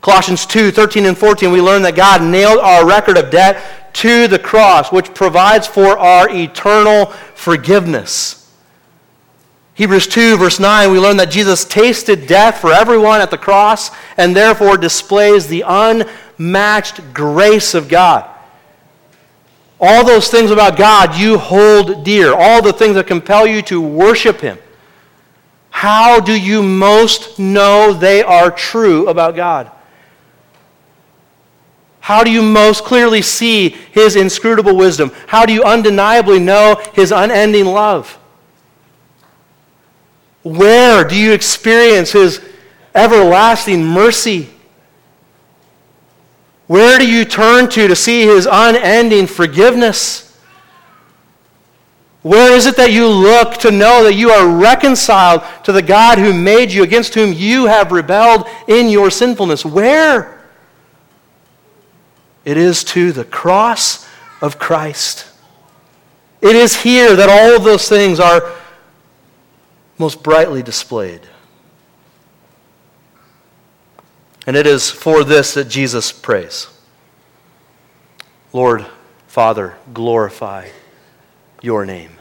Colossians 0.00 0.46
2 0.46 0.72
13 0.72 1.06
and 1.06 1.16
14, 1.16 1.52
we 1.52 1.60
learn 1.60 1.82
that 1.82 1.94
God 1.94 2.22
nailed 2.22 2.58
our 2.58 2.84
record 2.84 3.16
of 3.16 3.30
debt 3.30 3.87
to 3.98 4.28
the 4.28 4.38
cross, 4.38 4.92
which 4.92 5.12
provides 5.12 5.66
for 5.66 5.98
our 5.98 6.30
eternal 6.30 7.06
forgiveness. 7.34 8.48
Hebrews 9.74 10.06
2, 10.06 10.36
verse 10.36 10.60
9, 10.60 10.92
we 10.92 11.00
learn 11.00 11.16
that 11.16 11.30
Jesus 11.30 11.64
tasted 11.64 12.28
death 12.28 12.60
for 12.60 12.72
everyone 12.72 13.20
at 13.20 13.32
the 13.32 13.38
cross 13.38 13.90
and 14.16 14.36
therefore 14.36 14.76
displays 14.76 15.48
the 15.48 15.64
unmatched 15.66 17.12
grace 17.12 17.74
of 17.74 17.88
God. 17.88 18.28
All 19.80 20.04
those 20.04 20.28
things 20.28 20.52
about 20.52 20.76
God 20.76 21.16
you 21.16 21.36
hold 21.36 22.04
dear, 22.04 22.34
all 22.34 22.62
the 22.62 22.72
things 22.72 22.94
that 22.94 23.08
compel 23.08 23.48
you 23.48 23.62
to 23.62 23.80
worship 23.80 24.40
Him. 24.40 24.58
How 25.70 26.20
do 26.20 26.40
you 26.40 26.62
most 26.62 27.38
know 27.38 27.92
they 27.92 28.22
are 28.22 28.50
true 28.50 29.08
about 29.08 29.34
God? 29.34 29.72
How 32.08 32.24
do 32.24 32.30
you 32.30 32.40
most 32.40 32.84
clearly 32.84 33.20
see 33.20 33.68
his 33.68 34.16
inscrutable 34.16 34.74
wisdom? 34.74 35.12
How 35.26 35.44
do 35.44 35.52
you 35.52 35.62
undeniably 35.62 36.38
know 36.38 36.80
his 36.94 37.12
unending 37.12 37.66
love? 37.66 38.18
Where 40.42 41.04
do 41.04 41.14
you 41.14 41.34
experience 41.34 42.12
his 42.12 42.40
everlasting 42.94 43.84
mercy? 43.84 44.48
Where 46.66 46.98
do 46.98 47.06
you 47.06 47.26
turn 47.26 47.68
to 47.68 47.88
to 47.88 47.94
see 47.94 48.22
his 48.22 48.48
unending 48.50 49.26
forgiveness? 49.26 50.34
Where 52.22 52.54
is 52.54 52.64
it 52.64 52.78
that 52.78 52.90
you 52.90 53.06
look 53.06 53.58
to 53.58 53.70
know 53.70 54.04
that 54.04 54.14
you 54.14 54.30
are 54.30 54.48
reconciled 54.48 55.42
to 55.64 55.72
the 55.72 55.82
God 55.82 56.16
who 56.16 56.32
made 56.32 56.72
you, 56.72 56.84
against 56.84 57.12
whom 57.12 57.34
you 57.34 57.66
have 57.66 57.92
rebelled 57.92 58.48
in 58.66 58.88
your 58.88 59.10
sinfulness? 59.10 59.62
Where? 59.62 60.37
It 62.48 62.56
is 62.56 62.82
to 62.84 63.12
the 63.12 63.26
cross 63.26 64.08
of 64.40 64.58
Christ. 64.58 65.26
It 66.40 66.56
is 66.56 66.76
here 66.76 67.14
that 67.14 67.28
all 67.28 67.54
of 67.54 67.62
those 67.62 67.90
things 67.90 68.18
are 68.18 68.50
most 69.98 70.22
brightly 70.22 70.62
displayed. 70.62 71.20
And 74.46 74.56
it 74.56 74.66
is 74.66 74.90
for 74.90 75.24
this 75.24 75.52
that 75.52 75.68
Jesus 75.68 76.10
prays 76.10 76.68
Lord, 78.54 78.86
Father, 79.26 79.76
glorify 79.92 80.70
your 81.60 81.84
name. 81.84 82.12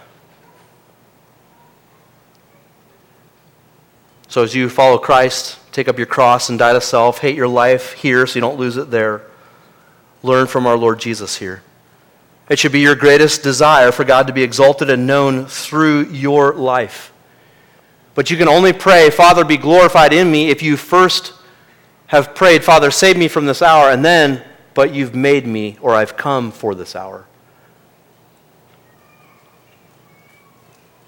So 4.27 4.43
as 4.43 4.53
you 4.53 4.67
follow 4.67 4.97
Christ, 4.97 5.57
take 5.71 5.87
up 5.87 5.97
your 5.97 6.05
cross 6.05 6.49
and 6.49 6.59
die 6.59 6.73
to 6.73 6.81
self, 6.81 7.19
hate 7.19 7.37
your 7.37 7.47
life 7.47 7.93
here 7.93 8.27
so 8.27 8.35
you 8.35 8.41
don't 8.41 8.59
lose 8.59 8.75
it 8.75 8.91
there. 8.91 9.21
Learn 10.23 10.47
from 10.47 10.65
our 10.65 10.77
Lord 10.77 10.99
Jesus 10.99 11.37
here. 11.37 11.61
It 12.49 12.59
should 12.59 12.71
be 12.71 12.79
your 12.79 12.95
greatest 12.95 13.43
desire 13.43 13.91
for 13.91 14.03
God 14.03 14.27
to 14.27 14.33
be 14.33 14.43
exalted 14.43 14.89
and 14.89 15.05
known 15.05 15.45
through 15.45 16.09
your 16.09 16.53
life. 16.53 17.11
But 18.15 18.31
you 18.31 18.37
can 18.37 18.47
only 18.47 18.73
pray, 18.73 19.09
Father, 19.09 19.43
be 19.43 19.57
glorified 19.57 20.13
in 20.13 20.31
me, 20.31 20.49
if 20.49 20.63
you 20.63 20.77
first 20.77 21.33
have 22.07 22.33
prayed, 22.33 22.63
Father, 22.63 22.89
save 22.89 23.17
me 23.17 23.27
from 23.27 23.45
this 23.45 23.61
hour, 23.61 23.91
and 23.91 24.03
then, 24.03 24.43
but 24.73 24.93
you've 24.93 25.13
made 25.13 25.45
me, 25.45 25.77
or 25.81 25.93
I've 25.93 26.15
come 26.15 26.51
for 26.51 26.73
this 26.73 26.95
hour. 26.95 27.25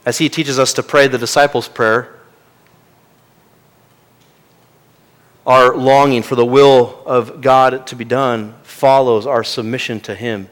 As 0.06 0.18
he 0.18 0.28
teaches 0.28 0.60
us 0.60 0.74
to 0.74 0.84
pray 0.84 1.08
the 1.08 1.18
disciples' 1.18 1.70
prayer, 1.70 2.19
our 5.50 5.76
longing 5.76 6.22
for 6.22 6.36
the 6.36 6.46
will 6.46 7.02
of 7.08 7.42
God 7.42 7.88
to 7.88 7.96
be 7.96 8.06
done 8.06 8.54
follows 8.62 9.26
our 9.26 9.44
submission 9.44 10.00
to 10.02 10.14
him 10.14 10.48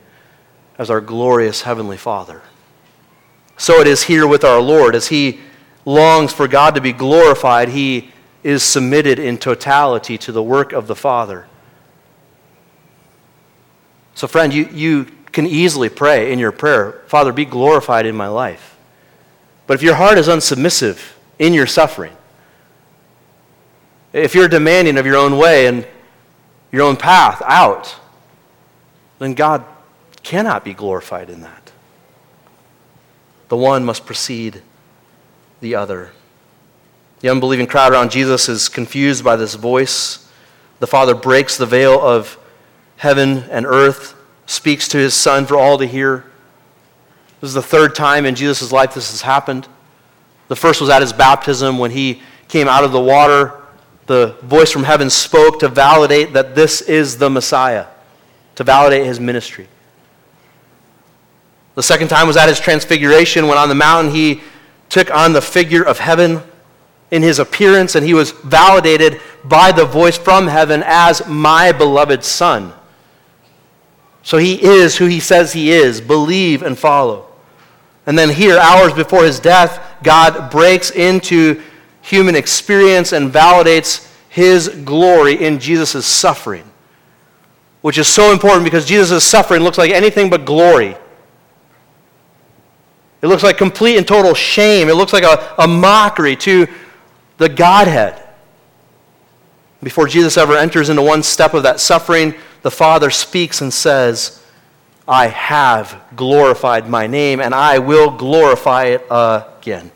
as 0.80 0.90
our 0.90 1.00
glorious 1.00 1.62
heavenly 1.62 1.98
Father. 1.98 2.42
So 3.58 3.80
it 3.80 3.86
is 3.86 4.04
here 4.04 4.26
with 4.26 4.44
our 4.44 4.60
Lord. 4.60 4.96
As 4.96 5.10
he 5.10 5.40
longs 5.86 6.34
for 6.34 6.48
God 6.48 6.74
to 6.74 6.82
be 6.82 6.94
glorified, 6.94 7.70
he 7.70 8.10
is 8.44 8.64
submitted 8.64 9.20
in 9.20 9.38
totality 9.38 10.18
to 10.18 10.32
the 10.32 10.42
work 10.42 10.74
of 10.74 10.88
the 10.88 10.96
Father. 10.96 11.46
So, 14.16 14.28
friend, 14.28 14.52
you, 14.52 14.68
you 14.72 15.06
can 15.32 15.46
easily 15.46 15.90
pray 15.90 16.32
in 16.32 16.40
your 16.40 16.52
prayer, 16.52 17.04
Father, 17.06 17.32
be 17.32 17.46
glorified 17.46 18.08
in 18.08 18.16
my 18.16 18.30
life. 18.30 18.76
But 19.68 19.76
if 19.76 19.84
your 19.84 19.94
heart 19.94 20.18
is 20.18 20.28
unsubmissive 20.28 21.14
in 21.38 21.54
your 21.54 21.68
suffering, 21.68 22.18
if 24.18 24.36
you're 24.36 24.48
demanding 24.48 24.98
of 24.98 25.06
your 25.06 25.18
own 25.18 25.38
way 25.38 25.68
and 25.68 25.88
your 26.72 26.84
own 26.84 26.96
path 26.96 27.42
out, 27.46 27.96
then 29.20 29.34
God 29.34 29.64
cannot 30.24 30.64
be 30.64 30.74
glorified 30.74 31.30
in 31.30 31.42
that. 31.42 31.72
The 33.50 33.58
one 33.58 33.86
must 33.86 34.06
precede 34.06 34.62
the 35.62 35.76
other. 35.76 36.12
The 37.22 37.30
unbelieving 37.30 37.68
crowd 37.68 37.94
around 37.94 38.12
Jesus 38.12 38.50
is 38.50 38.70
confused 38.70 39.24
by 39.24 39.36
this 39.36 39.56
voice. 39.56 40.30
The 40.80 40.88
Father 40.88 41.16
breaks 41.16 41.58
the 41.58 41.66
veil 41.66 42.00
of 42.00 42.38
heaven 42.98 43.46
and 43.50 43.66
earth, 43.66 44.16
speaks 44.46 44.88
to 44.90 44.98
his 44.98 45.14
Son 45.14 45.46
for 45.46 45.58
all 45.58 45.78
to 45.78 45.86
hear. 45.86 46.26
This 47.42 47.50
is 47.50 47.54
the 47.54 47.62
third 47.62 47.96
time 47.96 48.26
in 48.26 48.36
Jesus' 48.36 48.72
life 48.72 48.94
this 48.94 49.12
has 49.12 49.22
happened. 49.22 49.68
The 50.48 50.56
first 50.56 50.82
was 50.82 50.90
at 50.90 51.02
his 51.02 51.14
baptism 51.14 51.78
when 51.78 51.92
he 51.92 52.22
came 52.48 52.68
out 52.68 52.84
of 52.84 52.92
the 52.92 53.02
water. 53.02 53.62
The 54.08 54.36
voice 54.42 54.72
from 54.72 54.84
heaven 54.84 55.10
spoke 55.10 55.60
to 55.60 55.68
validate 55.68 56.34
that 56.34 56.56
this 56.56 56.82
is 56.82 57.18
the 57.18 57.30
Messiah, 57.30 57.86
to 58.56 58.64
validate 58.64 59.06
his 59.06 59.20
ministry. 59.20 59.68
The 61.76 61.84
second 61.84 62.08
time 62.08 62.26
was 62.26 62.38
at 62.38 62.50
his 62.50 62.60
transfiguration 62.60 63.48
when 63.48 63.58
on 63.58 63.70
the 63.70 63.76
mountain 63.76 64.14
he 64.14 64.42
took 64.90 65.14
on 65.14 65.34
the 65.34 65.42
figure 65.42 65.84
of 65.84 66.00
heaven 66.00 66.42
in 67.12 67.22
his 67.22 67.40
appearance, 67.40 67.96
and 67.96 68.06
he 68.06 68.14
was 68.14 68.32
validated 68.32 69.22
by 69.46 69.72
the 69.72 69.86
voice 69.86 70.18
from 70.18 70.48
heaven 70.48 70.84
as 70.86 71.26
my 71.28 71.72
beloved 71.72 72.24
Son. 72.24 72.74
So 74.24 74.38
he 74.38 74.62
is 74.62 74.98
who 74.98 75.06
he 75.06 75.20
says 75.20 75.54
he 75.54 75.72
is. 75.72 76.02
Believe 76.02 76.64
and 76.64 76.78
follow. 76.78 77.28
And 78.06 78.18
then 78.18 78.30
here, 78.30 78.58
hours 78.58 78.94
before 78.94 79.24
his 79.24 79.40
death, 79.40 79.82
God 80.02 80.50
breaks 80.50 80.92
into 80.92 81.62
human 82.08 82.36
experience 82.36 83.12
and 83.12 83.34
validates 83.34 84.10
his 84.30 84.70
glory 84.70 85.44
in 85.44 85.60
Jesus' 85.60 86.06
suffering, 86.06 86.64
which 87.82 87.98
is 87.98 88.08
so 88.08 88.32
important 88.32 88.64
because 88.64 88.86
Jesus' 88.86 89.26
suffering 89.26 89.62
looks 89.62 89.78
like 89.78 89.92
anything 89.92 90.30
but 90.30 90.46
glory. 90.46 90.96
It 93.22 93.28
looks 93.28 93.44
like 93.44 93.58
complete 93.58 93.98
and 93.98 94.08
total 94.08 94.34
shame. 94.34 94.88
It 94.88 94.94
looks 94.94 95.12
like 95.12 95.26
a, 95.26 95.54
a 95.58 95.68
mockery 95.68 96.38
to 96.38 96.68
the 97.40 97.50
Godhead. 97.50 98.24
Before 99.84 100.08
Jesus 100.08 100.38
ever 100.38 100.56
enters 100.56 100.88
into 100.88 101.02
one 101.02 101.24
step 101.24 101.54
of 101.54 101.64
that 101.64 101.82
suffering, 101.82 102.36
the 102.62 102.72
Father 102.72 103.10
speaks 103.10 103.60
and 103.60 103.74
says, 103.74 104.42
I 105.06 105.28
have 105.28 106.02
glorified 106.16 106.88
my 106.88 107.06
name, 107.06 107.42
and 107.42 107.54
I 107.54 107.80
will 107.80 108.12
glorify 108.12 108.86
it 108.86 109.06
again. 109.10 109.92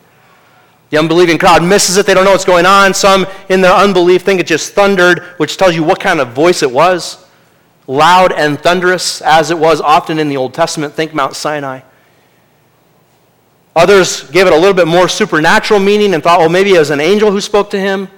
The 0.92 1.00
unbelieving 1.00 1.38
crowd 1.38 1.64
misses 1.64 1.98
it. 1.98 2.06
They 2.06 2.14
don't 2.14 2.26
know 2.26 2.32
what's 2.32 2.46
going 2.46 2.66
on. 2.66 2.94
Some, 2.94 3.26
in 3.50 3.62
their 3.62 3.74
unbelief, 3.74 4.24
think 4.24 4.42
it 4.42 4.46
just 4.46 4.74
thundered, 4.74 5.24
which 5.38 5.56
tells 5.56 5.74
you 5.74 5.84
what 5.84 6.02
kind 6.02 6.20
of 6.20 6.34
voice 6.34 6.62
it 6.62 6.72
was. 6.72 7.26
Loud 7.88 8.34
and 8.34 8.60
thunderous, 8.60 9.22
as 9.22 9.52
it 9.52 9.58
was 9.58 9.80
often 9.80 10.20
in 10.20 10.28
the 10.28 10.36
Old 10.36 10.54
Testament. 10.54 10.94
Think 10.94 11.14
Mount 11.14 11.36
Sinai. 11.36 11.82
Others 13.74 14.30
gave 14.32 14.48
it 14.48 14.54
a 14.54 14.58
little 14.58 14.74
bit 14.74 14.88
more 14.88 15.08
supernatural 15.08 15.80
meaning 15.80 16.14
and 16.14 16.22
thought, 16.22 16.40
well, 16.40 16.50
maybe 16.50 16.74
it 16.74 16.80
was 16.80 16.90
an 16.90 17.00
angel 17.00 17.32
who 17.32 17.40
spoke 17.40 17.70
to 17.70 17.80
him. 17.80 18.10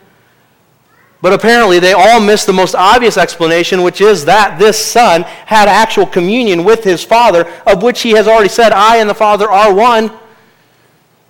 But 1.21 1.31
apparently, 1.31 1.79
they 1.79 1.93
all 1.93 2.19
missed 2.19 2.47
the 2.47 2.53
most 2.53 2.73
obvious 2.73 3.17
explanation, 3.17 3.83
which 3.83 4.01
is 4.01 4.25
that 4.25 4.57
this 4.57 4.83
son 4.83 5.21
had 5.21 5.67
actual 5.69 6.07
communion 6.07 6.63
with 6.63 6.83
his 6.83 7.03
father, 7.03 7.47
of 7.67 7.83
which 7.83 8.01
he 8.01 8.11
has 8.11 8.27
already 8.27 8.49
said, 8.49 8.71
I 8.71 8.97
and 8.97 9.07
the 9.07 9.13
father 9.13 9.49
are 9.49 9.73
one. 9.73 10.11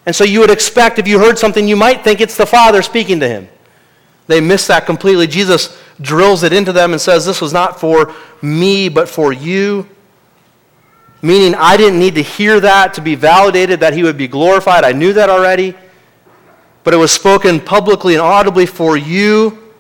And 0.06 0.16
so 0.16 0.24
you 0.24 0.40
would 0.42 0.52
expect, 0.52 1.00
if 1.00 1.08
you 1.08 1.20
heard 1.20 1.40
something, 1.40 1.68
you 1.68 1.76
might 1.76 2.04
think 2.04 2.20
it's 2.20 2.38
the 2.38 2.46
father 2.46 2.82
speaking 2.82 3.20
to 3.22 3.28
him. 3.28 3.48
They 4.28 4.42
miss 4.42 4.68
that 4.68 4.86
completely. 4.86 5.28
Jesus 5.28 5.78
drills 6.02 6.44
it 6.44 6.54
into 6.54 6.74
them 6.74 6.92
and 6.92 7.02
says, 7.02 7.26
This 7.26 7.42
was 7.42 7.54
not 7.54 7.80
for 7.80 8.14
me, 8.42 8.90
but 8.90 9.08
for 9.08 9.32
you 9.32 9.88
meaning 11.24 11.56
I 11.56 11.78
didn't 11.78 11.98
need 11.98 12.16
to 12.16 12.22
hear 12.22 12.60
that 12.60 12.94
to 12.96 13.02
be 13.02 13.16
validated 13.16 13.80
that 13.80 13.94
he 13.94 14.04
would 14.04 14.18
be 14.18 14.28
glorified. 14.28 14.84
I 14.84 14.92
knew 14.92 15.14
that 15.14 15.30
already. 15.30 15.74
But 16.84 16.94
it 16.94 16.98
was 16.98 17.12
spoken 17.12 17.62
publicly 17.62 18.16
and 18.16 18.22
audibly 18.22 18.66
for 18.66 18.98
you 18.98 19.72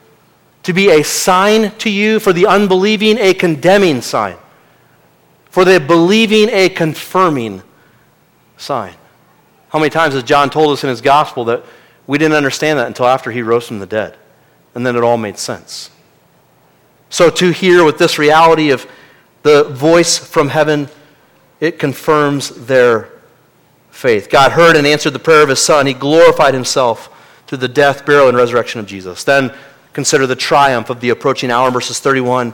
to 0.63 0.71
be 0.71 0.89
a 0.89 1.03
sign 1.03 1.75
to 1.79 1.89
you, 1.89 2.21
for 2.21 2.31
the 2.31 2.47
unbelieving, 2.47 3.17
a 3.17 3.33
condemning 3.33 4.01
sign, 4.01 4.37
for 5.49 5.65
the 5.65 5.81
believing, 5.81 6.47
a 6.49 6.69
confirming 6.69 7.61
sign. 8.55 8.95
How 9.73 9.79
many 9.79 9.89
times 9.89 10.13
has 10.13 10.23
John 10.23 10.51
told 10.51 10.71
us 10.71 10.83
in 10.83 10.89
his 10.89 11.01
gospel 11.01 11.45
that 11.45 11.65
we 12.05 12.19
didn't 12.19 12.37
understand 12.37 12.77
that 12.77 12.85
until 12.85 13.07
after 13.07 13.31
he 13.31 13.41
rose 13.41 13.67
from 13.67 13.79
the 13.79 13.87
dead? 13.87 14.15
And 14.75 14.85
then 14.85 14.95
it 14.95 15.03
all 15.03 15.17
made 15.17 15.39
sense. 15.39 15.89
So, 17.09 17.31
to 17.31 17.49
hear 17.49 17.83
with 17.83 17.97
this 17.97 18.19
reality 18.19 18.69
of 18.69 18.87
the 19.41 19.63
voice 19.65 20.17
from 20.19 20.49
heaven, 20.49 20.89
it 21.59 21.79
confirms 21.79 22.49
their 22.67 23.09
faith. 23.89 24.29
God 24.29 24.51
heard 24.51 24.75
and 24.75 24.85
answered 24.85 25.13
the 25.13 25.19
prayer 25.19 25.41
of 25.41 25.49
his 25.49 25.59
son. 25.59 25.87
He 25.87 25.93
glorified 25.93 26.53
himself 26.53 27.09
through 27.47 27.57
the 27.59 27.67
death, 27.67 28.05
burial, 28.05 28.29
and 28.29 28.37
resurrection 28.37 28.79
of 28.79 28.85
Jesus. 28.85 29.23
Then 29.23 29.51
consider 29.91 30.27
the 30.27 30.35
triumph 30.35 30.91
of 30.91 30.99
the 30.99 31.09
approaching 31.09 31.49
hour, 31.49 31.71
verses 31.71 31.99
31 31.99 32.53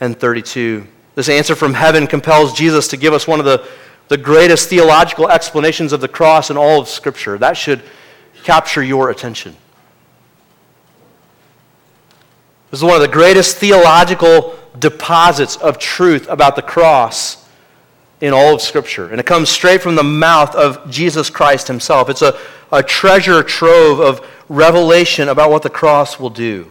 and 0.00 0.18
32. 0.18 0.86
This 1.14 1.28
answer 1.30 1.54
from 1.54 1.72
heaven 1.72 2.06
compels 2.06 2.52
Jesus 2.52 2.88
to 2.88 2.96
give 2.98 3.14
us 3.14 3.26
one 3.26 3.38
of 3.38 3.46
the, 3.46 3.66
the 4.08 4.16
greatest 4.16 4.68
theological 4.68 5.28
explanations 5.28 5.92
of 5.92 6.00
the 6.00 6.08
cross 6.08 6.50
in 6.50 6.56
all 6.56 6.80
of 6.80 6.88
Scripture. 6.88 7.38
That 7.38 7.56
should 7.56 7.82
capture 8.42 8.82
your 8.82 9.10
attention. 9.10 9.56
This 12.70 12.80
is 12.80 12.84
one 12.84 12.96
of 12.96 13.02
the 13.02 13.08
greatest 13.08 13.56
theological 13.56 14.58
deposits 14.78 15.56
of 15.56 15.78
truth 15.78 16.28
about 16.28 16.56
the 16.56 16.62
cross 16.62 17.48
in 18.20 18.32
all 18.32 18.54
of 18.54 18.60
Scripture. 18.60 19.08
And 19.08 19.20
it 19.20 19.26
comes 19.26 19.48
straight 19.48 19.80
from 19.80 19.94
the 19.94 20.02
mouth 20.02 20.54
of 20.54 20.90
Jesus 20.90 21.30
Christ 21.30 21.68
himself. 21.68 22.08
It's 22.10 22.22
a, 22.22 22.38
a 22.72 22.82
treasure 22.82 23.42
trove 23.42 24.00
of 24.00 24.26
revelation 24.48 25.28
about 25.28 25.50
what 25.50 25.62
the 25.62 25.70
cross 25.70 26.18
will 26.18 26.30
do. 26.30 26.70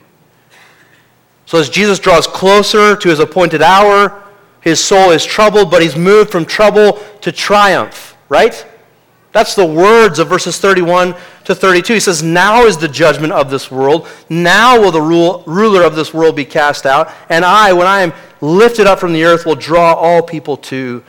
So 1.45 1.57
as 1.57 1.69
Jesus 1.69 1.99
draws 1.99 2.27
closer 2.27 2.95
to 2.95 3.09
his 3.09 3.19
appointed 3.19 3.61
hour, 3.61 4.22
his 4.63 4.83
soul 4.83 5.11
is 5.11 5.25
troubled, 5.25 5.69
but 5.69 5.81
he's 5.81 5.95
moved 5.95 6.31
from 6.31 6.45
trouble 6.45 6.99
to 7.21 7.31
triumph, 7.31 8.17
right? 8.29 8.65
That's 9.33 9.55
the 9.55 9.65
words 9.65 10.19
of 10.19 10.29
verses 10.29 10.59
31 10.59 11.15
to 11.45 11.55
32. 11.55 11.95
He 11.95 11.99
says, 11.99 12.23
Now 12.23 12.65
is 12.65 12.77
the 12.77 12.87
judgment 12.87 13.33
of 13.33 13.49
this 13.49 13.69
world. 13.69 14.07
Now 14.29 14.79
will 14.79 14.91
the 14.91 15.01
rule, 15.01 15.43
ruler 15.45 15.83
of 15.83 15.95
this 15.95 16.13
world 16.13 16.35
be 16.35 16.45
cast 16.45 16.85
out. 16.85 17.11
And 17.29 17.43
I, 17.43 17.73
when 17.73 17.87
I 17.87 18.01
am 18.01 18.13
lifted 18.41 18.87
up 18.87 18.99
from 18.99 19.11
the 19.11 19.25
earth, 19.25 19.45
will 19.45 19.55
draw 19.55 19.93
all 19.93 20.21
people 20.21 20.55
to 20.57 21.03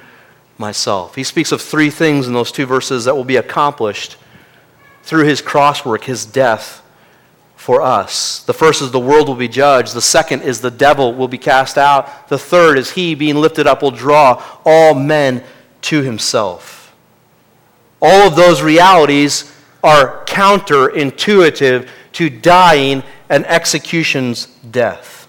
myself. 0.58 1.14
He 1.14 1.22
speaks 1.22 1.52
of 1.52 1.60
three 1.60 1.90
things 1.90 2.26
in 2.26 2.32
those 2.32 2.50
two 2.50 2.66
verses 2.66 3.04
that 3.04 3.14
will 3.14 3.24
be 3.24 3.36
accomplished 3.36 4.16
through 5.02 5.26
his 5.26 5.42
cross 5.42 5.84
work, 5.84 6.04
his 6.04 6.24
death 6.24 6.83
for 7.64 7.80
us. 7.80 8.40
The 8.40 8.52
first 8.52 8.82
is 8.82 8.90
the 8.90 9.00
world 9.00 9.26
will 9.26 9.36
be 9.36 9.48
judged. 9.48 9.94
The 9.94 10.02
second 10.02 10.42
is 10.42 10.60
the 10.60 10.70
devil 10.70 11.14
will 11.14 11.28
be 11.28 11.38
cast 11.38 11.78
out. 11.78 12.28
The 12.28 12.36
third 12.36 12.76
is 12.76 12.90
he 12.90 13.14
being 13.14 13.36
lifted 13.36 13.66
up 13.66 13.80
will 13.80 13.90
draw 13.90 14.44
all 14.66 14.92
men 14.92 15.42
to 15.80 16.02
himself. 16.02 16.94
All 18.02 18.28
of 18.28 18.36
those 18.36 18.60
realities 18.60 19.50
are 19.82 20.26
counterintuitive 20.26 21.88
to 22.12 22.28
dying 22.28 23.02
and 23.30 23.46
execution's 23.46 24.44
death. 24.70 25.26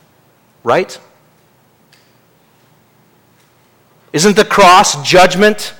Right? 0.61 0.99
Isn't 4.11 4.35
the 4.35 4.43
cross 4.43 5.01
judgment? 5.09 5.73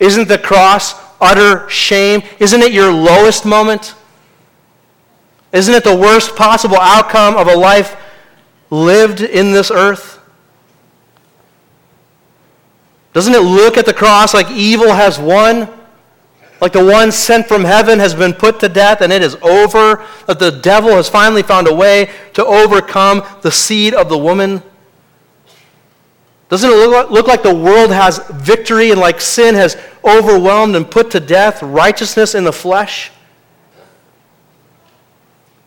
Isn't 0.00 0.28
the 0.28 0.38
cross 0.38 0.94
utter 1.20 1.68
shame? 1.68 2.22
Isn't 2.38 2.62
it 2.62 2.72
your 2.72 2.90
lowest 2.90 3.44
moment? 3.44 3.94
Isn't 5.54 5.72
it 5.72 5.84
the 5.84 5.96
worst 5.96 6.34
possible 6.34 6.78
outcome 6.78 7.36
of 7.36 7.46
a 7.46 7.54
life 7.54 7.96
lived 8.70 9.20
in 9.20 9.52
this 9.52 9.70
earth? 9.70 10.18
Doesn't 13.12 13.32
it 13.32 13.42
look 13.42 13.76
at 13.76 13.86
the 13.86 13.94
cross 13.94 14.34
like 14.34 14.50
evil 14.50 14.92
has 14.92 15.16
won? 15.16 15.68
Like 16.60 16.72
the 16.72 16.84
one 16.84 17.12
sent 17.12 17.46
from 17.46 17.62
heaven 17.62 18.00
has 18.00 18.16
been 18.16 18.32
put 18.32 18.58
to 18.60 18.68
death 18.68 19.00
and 19.00 19.12
it 19.12 19.22
is 19.22 19.36
over? 19.36 20.04
That 20.26 20.40
the 20.40 20.50
devil 20.50 20.90
has 20.90 21.08
finally 21.08 21.44
found 21.44 21.68
a 21.68 21.74
way 21.74 22.10
to 22.32 22.44
overcome 22.44 23.22
the 23.42 23.52
seed 23.52 23.94
of 23.94 24.08
the 24.08 24.18
woman? 24.18 24.60
Doesn't 26.48 26.68
it 26.68 27.10
look, 27.10 27.28
like 27.28 27.44
the 27.44 27.54
world 27.54 27.92
has 27.92 28.18
victory 28.30 28.90
and 28.90 29.00
like 29.00 29.20
sin 29.20 29.54
has 29.54 29.76
overwhelmed 30.04 30.74
and 30.74 30.90
put 30.90 31.12
to 31.12 31.20
death 31.20 31.62
righteousness 31.62 32.34
in 32.34 32.42
the 32.42 32.52
flesh? 32.52 33.12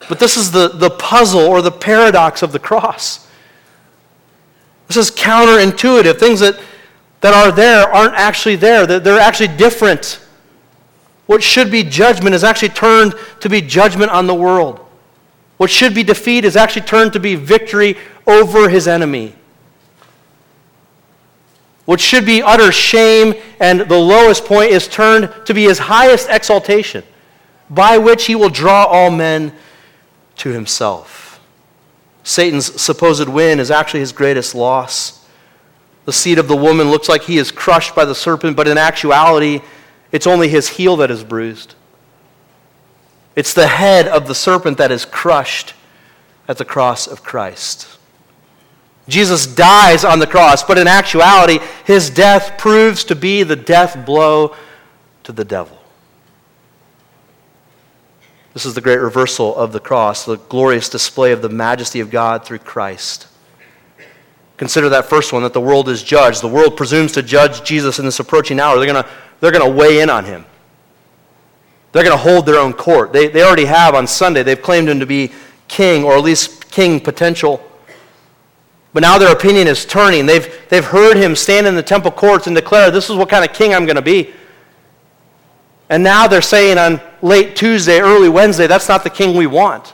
But 0.07 0.19
this 0.19 0.37
is 0.37 0.51
the, 0.51 0.69
the 0.69 0.89
puzzle 0.89 1.41
or 1.41 1.61
the 1.61 1.71
paradox 1.71 2.41
of 2.41 2.51
the 2.51 2.59
cross. 2.59 3.27
This 4.87 4.97
is 4.97 5.11
counterintuitive. 5.11 6.17
Things 6.17 6.39
that, 6.39 6.59
that 7.21 7.33
are 7.33 7.51
there 7.51 7.87
aren't 7.93 8.15
actually 8.15 8.55
there, 8.55 8.87
they're, 8.87 8.99
they're 8.99 9.19
actually 9.19 9.55
different. 9.57 10.21
What 11.25 11.43
should 11.43 11.69
be 11.69 11.83
judgment 11.83 12.33
is 12.35 12.43
actually 12.43 12.69
turned 12.69 13.13
to 13.41 13.49
be 13.49 13.61
judgment 13.61 14.11
on 14.11 14.27
the 14.27 14.33
world. 14.33 14.79
What 15.57 15.69
should 15.69 15.93
be 15.93 16.03
defeat 16.03 16.45
is 16.45 16.55
actually 16.55 16.83
turned 16.83 17.13
to 17.13 17.19
be 17.19 17.35
victory 17.35 17.97
over 18.25 18.69
his 18.69 18.87
enemy. 18.87 19.33
What 21.85 21.99
should 21.99 22.25
be 22.25 22.41
utter 22.41 22.71
shame 22.71 23.33
and 23.59 23.81
the 23.81 23.97
lowest 23.97 24.45
point 24.45 24.71
is 24.71 24.87
turned 24.87 25.33
to 25.45 25.53
be 25.53 25.63
his 25.63 25.79
highest 25.79 26.29
exaltation, 26.29 27.03
by 27.69 27.97
which 27.97 28.25
he 28.25 28.35
will 28.35 28.49
draw 28.49 28.85
all 28.85 29.09
men 29.09 29.53
to 30.37 30.49
himself. 30.49 31.39
Satan's 32.23 32.81
supposed 32.81 33.29
win 33.29 33.59
is 33.59 33.71
actually 33.71 34.01
his 34.01 34.11
greatest 34.11 34.53
loss. 34.53 35.25
The 36.05 36.13
seed 36.13 36.39
of 36.39 36.47
the 36.47 36.55
woman 36.55 36.89
looks 36.89 37.09
like 37.09 37.23
he 37.23 37.37
is 37.37 37.51
crushed 37.51 37.95
by 37.95 38.05
the 38.05 38.15
serpent, 38.15 38.57
but 38.57 38.67
in 38.67 38.77
actuality, 38.77 39.61
it's 40.11 40.27
only 40.27 40.49
his 40.49 40.69
heel 40.69 40.97
that 40.97 41.11
is 41.11 41.23
bruised. 41.23 41.75
It's 43.35 43.53
the 43.53 43.67
head 43.67 44.07
of 44.07 44.27
the 44.27 44.35
serpent 44.35 44.77
that 44.77 44.91
is 44.91 45.05
crushed 45.05 45.73
at 46.47 46.57
the 46.57 46.65
cross 46.65 47.07
of 47.07 47.23
Christ. 47.23 47.87
Jesus 49.07 49.47
dies 49.47 50.03
on 50.03 50.19
the 50.19 50.27
cross, 50.27 50.63
but 50.63 50.77
in 50.77 50.87
actuality, 50.87 51.59
his 51.85 52.09
death 52.09 52.57
proves 52.57 53.03
to 53.05 53.15
be 53.15 53.43
the 53.43 53.55
death 53.55 54.05
blow 54.05 54.55
to 55.23 55.31
the 55.31 55.45
devil. 55.45 55.76
This 58.57 58.65
is 58.65 58.73
the 58.73 58.81
great 58.81 58.99
reversal 58.99 59.55
of 59.55 59.71
the 59.71 59.79
cross, 59.79 60.25
the 60.25 60.37
glorious 60.37 60.89
display 60.89 61.31
of 61.31 61.43
the 61.43 61.49
majesty 61.49 61.99
of 61.99 62.09
God 62.09 62.43
through 62.43 62.57
Christ. 62.57 63.27
Consider 64.57 64.89
that 64.89 65.05
first 65.05 65.31
one 65.31 65.43
that 65.43 65.53
the 65.53 65.61
world 65.61 65.87
is 65.89 66.01
judged. 66.01 66.41
The 66.41 66.47
world 66.47 66.75
presumes 66.75 67.11
to 67.11 67.21
judge 67.21 67.63
Jesus 67.63 67.99
in 67.99 68.05
this 68.05 68.19
approaching 68.19 68.59
hour. 68.59 68.79
They're 68.79 68.91
going 68.91 69.03
to 69.03 69.09
they're 69.41 69.51
to 69.51 69.69
weigh 69.69 69.99
in 69.99 70.09
on 70.09 70.25
him. 70.25 70.43
They're 71.91 72.03
going 72.03 72.17
to 72.17 72.23
hold 72.23 72.47
their 72.47 72.57
own 72.57 72.73
court. 72.73 73.13
They, 73.13 73.27
they 73.27 73.43
already 73.43 73.65
have 73.65 73.93
on 73.93 74.07
Sunday. 74.07 74.41
They've 74.41 74.59
claimed 74.59 74.89
him 74.89 74.99
to 75.01 75.05
be 75.05 75.31
king, 75.67 76.03
or 76.03 76.17
at 76.17 76.23
least 76.23 76.71
king 76.71 76.99
potential. 76.99 77.61
But 78.91 79.01
now 79.01 79.19
their 79.19 79.31
opinion 79.31 79.67
is 79.67 79.85
turning. 79.85 80.25
They've, 80.25 80.51
they've 80.69 80.83
heard 80.83 81.15
him 81.15 81.35
stand 81.35 81.67
in 81.67 81.75
the 81.75 81.83
temple 81.83 82.09
courts 82.09 82.47
and 82.47 82.55
declare, 82.55 82.89
This 82.89 83.07
is 83.07 83.17
what 83.17 83.29
kind 83.29 83.45
of 83.45 83.55
king 83.55 83.75
I'm 83.75 83.85
going 83.85 83.97
to 83.97 84.01
be. 84.01 84.33
And 85.89 86.03
now 86.03 86.27
they're 86.27 86.41
saying 86.41 86.77
on 86.77 87.01
late 87.21 87.55
Tuesday, 87.55 87.99
early 87.99 88.29
Wednesday, 88.29 88.67
that's 88.67 88.89
not 88.89 89.03
the 89.03 89.09
king 89.09 89.35
we 89.35 89.47
want. 89.47 89.93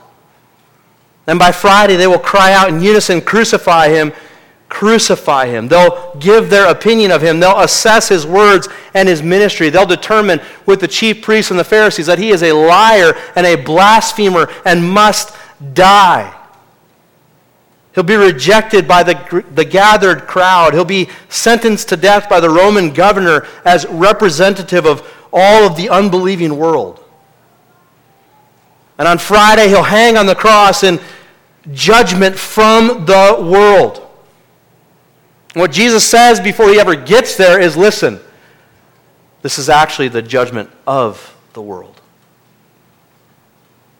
And 1.26 1.38
by 1.38 1.52
Friday, 1.52 1.96
they 1.96 2.06
will 2.06 2.18
cry 2.18 2.52
out 2.52 2.68
in 2.68 2.80
unison, 2.80 3.20
Crucify 3.20 3.88
him, 3.88 4.12
crucify 4.68 5.46
him. 5.46 5.68
They'll 5.68 6.14
give 6.18 6.50
their 6.50 6.70
opinion 6.70 7.12
of 7.12 7.22
him. 7.22 7.38
They'll 7.38 7.60
assess 7.60 8.08
his 8.08 8.26
words 8.26 8.68
and 8.92 9.08
his 9.08 9.22
ministry. 9.22 9.70
They'll 9.70 9.86
determine 9.86 10.40
with 10.66 10.80
the 10.80 10.88
chief 10.88 11.22
priests 11.22 11.50
and 11.50 11.60
the 11.60 11.64
Pharisees 11.64 12.06
that 12.06 12.18
he 12.18 12.30
is 12.30 12.42
a 12.42 12.52
liar 12.52 13.14
and 13.36 13.46
a 13.46 13.54
blasphemer 13.54 14.50
and 14.64 14.90
must 14.90 15.34
die. 15.74 16.34
He'll 17.94 18.02
be 18.02 18.16
rejected 18.16 18.88
by 18.88 19.04
the, 19.04 19.44
the 19.52 19.64
gathered 19.64 20.26
crowd. 20.26 20.74
He'll 20.74 20.84
be 20.84 21.08
sentenced 21.28 21.88
to 21.90 21.96
death 21.96 22.28
by 22.28 22.40
the 22.40 22.50
Roman 22.50 22.92
governor 22.92 23.46
as 23.64 23.86
representative 23.86 24.84
of 24.84 25.08
all 25.34 25.66
of 25.66 25.76
the 25.76 25.90
unbelieving 25.90 26.56
world. 26.56 27.04
And 28.96 29.08
on 29.08 29.18
Friday, 29.18 29.68
he'll 29.68 29.82
hang 29.82 30.16
on 30.16 30.26
the 30.26 30.36
cross 30.36 30.84
in 30.84 31.00
judgment 31.72 32.36
from 32.36 33.04
the 33.04 33.36
world. 33.40 34.00
what 35.54 35.70
Jesus 35.70 36.08
says 36.08 36.40
before 36.40 36.68
he 36.68 36.80
ever 36.80 36.96
gets 36.96 37.36
there 37.36 37.60
is 37.60 37.76
listen, 37.76 38.20
this 39.42 39.58
is 39.58 39.68
actually 39.68 40.08
the 40.08 40.22
judgment 40.22 40.70
of 40.86 41.36
the 41.52 41.62
world. 41.62 42.00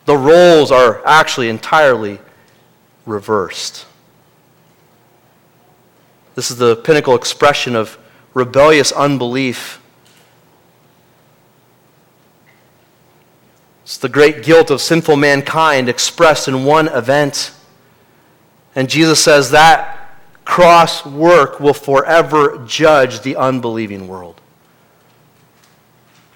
The 0.05 0.17
roles 0.17 0.71
are 0.71 1.07
actually 1.07 1.49
entirely 1.49 2.19
reversed. 3.07 3.87
This 6.35 6.51
is 6.51 6.57
the 6.57 6.77
pinnacle 6.77 7.15
expression 7.15 7.77
of 7.77 7.99
rebellious 8.35 8.91
unbelief 8.93 9.81
It's 13.85 13.99
the 13.99 14.09
great 14.09 14.43
guilt 14.43 14.71
of 14.71 14.81
sinful 14.81 15.17
mankind 15.17 15.89
expressed 15.91 16.49
in 16.49 16.65
one 16.65 16.89
event. 16.89 17.53
And 18.75 18.89
Jesus 18.89 19.23
says 19.23 19.51
that 19.51 20.19
cross 20.45 21.05
work 21.05 21.61
will 21.61 21.75
forever 21.75 22.65
judge 22.67 23.21
the 23.21 23.37
unbelieving 23.37 24.09
world. 24.09 24.41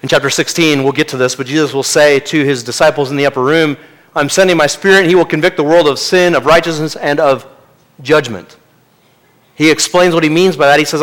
In 0.01 0.09
chapter 0.09 0.29
16, 0.29 0.83
we'll 0.83 0.93
get 0.93 1.09
to 1.09 1.17
this, 1.17 1.35
but 1.35 1.47
Jesus 1.47 1.73
will 1.73 1.83
say 1.83 2.19
to 2.21 2.45
his 2.45 2.63
disciples 2.63 3.11
in 3.11 3.17
the 3.17 3.25
upper 3.25 3.43
room, 3.43 3.77
I'm 4.15 4.29
sending 4.29 4.55
my 4.55 4.67
spirit, 4.67 4.99
and 4.99 5.07
he 5.07 5.15
will 5.15 5.25
convict 5.25 5.57
the 5.57 5.63
world 5.63 5.87
of 5.87 5.99
sin, 5.99 6.35
of 6.35 6.45
righteousness, 6.45 6.95
and 6.95 7.19
of 7.19 7.45
judgment. 8.01 8.57
He 9.55 9.69
explains 9.69 10.13
what 10.13 10.23
he 10.23 10.29
means 10.29 10.55
by 10.55 10.67
that. 10.67 10.79
He 10.79 10.85
says, 10.85 11.01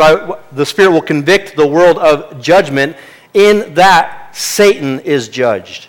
The 0.51 0.65
Spirit 0.65 0.91
will 0.91 1.01
convict 1.01 1.55
the 1.55 1.67
world 1.67 1.97
of 1.97 2.41
judgment, 2.41 2.97
in 3.33 3.73
that 3.75 4.35
Satan 4.35 4.99
is 5.01 5.29
judged. 5.29 5.86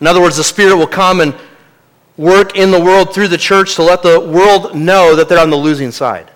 In 0.00 0.06
other 0.06 0.20
words, 0.20 0.36
the 0.36 0.44
Spirit 0.44 0.76
will 0.76 0.86
come 0.86 1.20
and 1.20 1.34
work 2.16 2.56
in 2.56 2.70
the 2.70 2.80
world 2.80 3.14
through 3.14 3.28
the 3.28 3.38
church 3.38 3.74
to 3.76 3.82
let 3.82 4.02
the 4.02 4.20
world 4.20 4.74
know 4.74 5.14
that 5.14 5.28
they're 5.28 5.38
on 5.38 5.50
the 5.50 5.56
losing 5.56 5.90
side. 5.90 6.30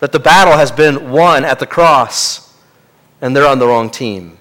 That 0.00 0.12
the 0.12 0.20
battle 0.20 0.54
has 0.54 0.70
been 0.70 1.10
won 1.10 1.44
at 1.44 1.58
the 1.58 1.66
cross 1.66 2.54
and 3.20 3.34
they're 3.34 3.46
on 3.46 3.58
the 3.58 3.66
wrong 3.66 3.90
team. 3.90 4.38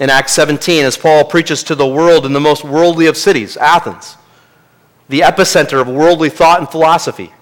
In 0.00 0.10
Acts 0.10 0.32
17, 0.32 0.84
as 0.84 0.96
Paul 0.96 1.24
preaches 1.24 1.62
to 1.64 1.74
the 1.74 1.86
world 1.86 2.26
in 2.26 2.32
the 2.32 2.40
most 2.40 2.64
worldly 2.64 3.06
of 3.06 3.16
cities, 3.16 3.56
Athens, 3.56 4.16
the 5.08 5.20
epicenter 5.20 5.80
of 5.80 5.88
worldly 5.88 6.30
thought 6.30 6.58
and 6.58 6.68
philosophy, 6.68 7.32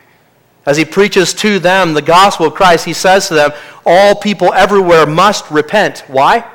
as 0.66 0.77
he 0.77 0.85
preaches 0.85 1.33
to 1.35 1.59
them 1.59 1.95
the 1.95 2.03
gospel 2.03 2.47
of 2.47 2.55
Christ, 2.55 2.85
he 2.85 2.93
says 2.93 3.29
to 3.29 3.35
them, 3.35 3.53
All 3.87 4.14
people 4.14 4.53
everywhere 4.53 5.07
must 5.07 5.51
repent. 5.51 6.05
Why? 6.07 6.47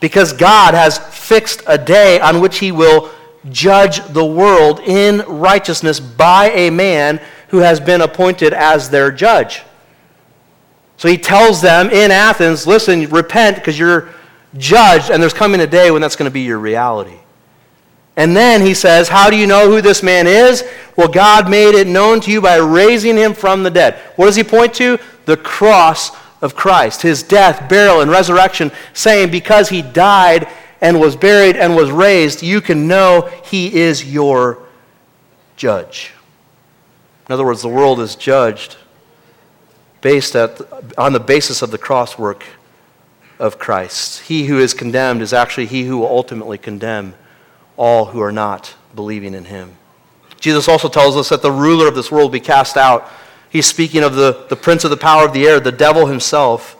Because 0.00 0.32
God 0.32 0.74
has 0.74 0.98
fixed 0.98 1.62
a 1.66 1.78
day 1.78 2.20
on 2.20 2.40
which 2.40 2.58
he 2.58 2.72
will 2.72 3.10
judge 3.50 4.04
the 4.08 4.24
world 4.24 4.80
in 4.80 5.20
righteousness 5.20 6.00
by 6.00 6.50
a 6.50 6.70
man 6.70 7.20
who 7.48 7.58
has 7.58 7.80
been 7.80 8.00
appointed 8.00 8.52
as 8.52 8.90
their 8.90 9.10
judge. 9.10 9.62
So 10.96 11.08
he 11.08 11.16
tells 11.16 11.60
them 11.60 11.90
in 11.90 12.10
Athens, 12.10 12.66
listen, 12.66 13.08
repent 13.10 13.56
because 13.56 13.78
you're 13.78 14.08
judged, 14.56 15.10
and 15.10 15.22
there's 15.22 15.32
coming 15.34 15.60
a 15.60 15.66
day 15.66 15.90
when 15.90 16.02
that's 16.02 16.16
going 16.16 16.28
to 16.28 16.34
be 16.34 16.42
your 16.42 16.58
reality. 16.58 17.18
And 18.16 18.36
then 18.36 18.62
he 18.62 18.74
says, 18.74 19.08
How 19.08 19.30
do 19.30 19.36
you 19.36 19.46
know 19.46 19.70
who 19.70 19.80
this 19.80 20.02
man 20.02 20.26
is? 20.26 20.64
Well, 20.96 21.06
God 21.06 21.48
made 21.48 21.76
it 21.76 21.86
known 21.86 22.20
to 22.22 22.32
you 22.32 22.40
by 22.40 22.56
raising 22.56 23.16
him 23.16 23.32
from 23.32 23.62
the 23.62 23.70
dead. 23.70 23.94
What 24.16 24.26
does 24.26 24.34
he 24.34 24.42
point 24.42 24.74
to? 24.74 24.98
The 25.26 25.36
cross 25.36 26.10
of 26.40 26.54
Christ, 26.54 27.02
his 27.02 27.22
death, 27.22 27.68
burial, 27.68 28.00
and 28.00 28.10
resurrection, 28.10 28.70
saying, 28.92 29.30
Because 29.30 29.68
he 29.68 29.82
died 29.82 30.48
and 30.80 31.00
was 31.00 31.16
buried 31.16 31.56
and 31.56 31.74
was 31.74 31.90
raised, 31.90 32.42
you 32.42 32.60
can 32.60 32.86
know 32.86 33.30
he 33.44 33.74
is 33.74 34.04
your 34.04 34.62
judge. 35.56 36.12
In 37.28 37.32
other 37.32 37.44
words, 37.44 37.62
the 37.62 37.68
world 37.68 38.00
is 38.00 38.14
judged 38.14 38.76
based 40.00 40.36
at, 40.36 40.60
on 40.96 41.12
the 41.12 41.20
basis 41.20 41.62
of 41.62 41.70
the 41.70 41.78
cross 41.78 42.18
work 42.18 42.44
of 43.38 43.58
Christ. 43.58 44.22
He 44.22 44.46
who 44.46 44.58
is 44.58 44.74
condemned 44.74 45.22
is 45.22 45.32
actually 45.32 45.66
he 45.66 45.84
who 45.84 45.98
will 45.98 46.08
ultimately 46.08 46.58
condemn 46.58 47.14
all 47.76 48.06
who 48.06 48.20
are 48.20 48.32
not 48.32 48.74
believing 48.94 49.34
in 49.34 49.44
him. 49.44 49.76
Jesus 50.40 50.68
also 50.68 50.88
tells 50.88 51.16
us 51.16 51.28
that 51.28 51.42
the 51.42 51.52
ruler 51.52 51.88
of 51.88 51.94
this 51.94 52.10
world 52.10 52.24
will 52.24 52.30
be 52.30 52.40
cast 52.40 52.76
out. 52.76 53.08
He's 53.50 53.66
speaking 53.66 54.02
of 54.02 54.14
the, 54.14 54.46
the 54.48 54.56
prince 54.56 54.84
of 54.84 54.90
the 54.90 54.96
power 54.96 55.24
of 55.24 55.32
the 55.32 55.46
air, 55.46 55.60
the 55.60 55.72
devil 55.72 56.06
himself, 56.06 56.76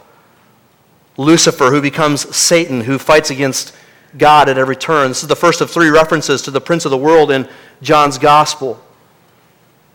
Lucifer, 1.16 1.70
who 1.70 1.80
becomes 1.80 2.34
Satan, 2.36 2.82
who 2.82 2.98
fights 2.98 3.30
against 3.30 3.74
God 4.16 4.48
at 4.48 4.58
every 4.58 4.76
turn. 4.76 5.08
This 5.08 5.22
is 5.22 5.28
the 5.28 5.36
first 5.36 5.60
of 5.60 5.70
three 5.70 5.88
references 5.88 6.42
to 6.42 6.50
the 6.50 6.60
prince 6.60 6.84
of 6.84 6.90
the 6.90 6.96
world 6.96 7.30
in 7.30 7.48
John's 7.82 8.18
gospel. 8.18 8.82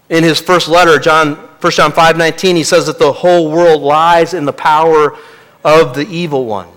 In 0.10 0.24
his 0.24 0.40
first 0.40 0.68
letter, 0.68 1.00
John, 1.00 1.36
1 1.36 1.72
John 1.72 1.92
5:19, 1.92 2.56
he 2.56 2.64
says 2.64 2.86
that 2.88 3.00
the 3.00 3.14
whole 3.14 3.50
world 3.50 3.82
lies 3.82 4.34
in 4.34 4.46
the 4.46 4.54
power 4.54 5.18
of 5.64 5.96
the 5.96 6.08
evil 6.08 6.46
one. 6.46 6.68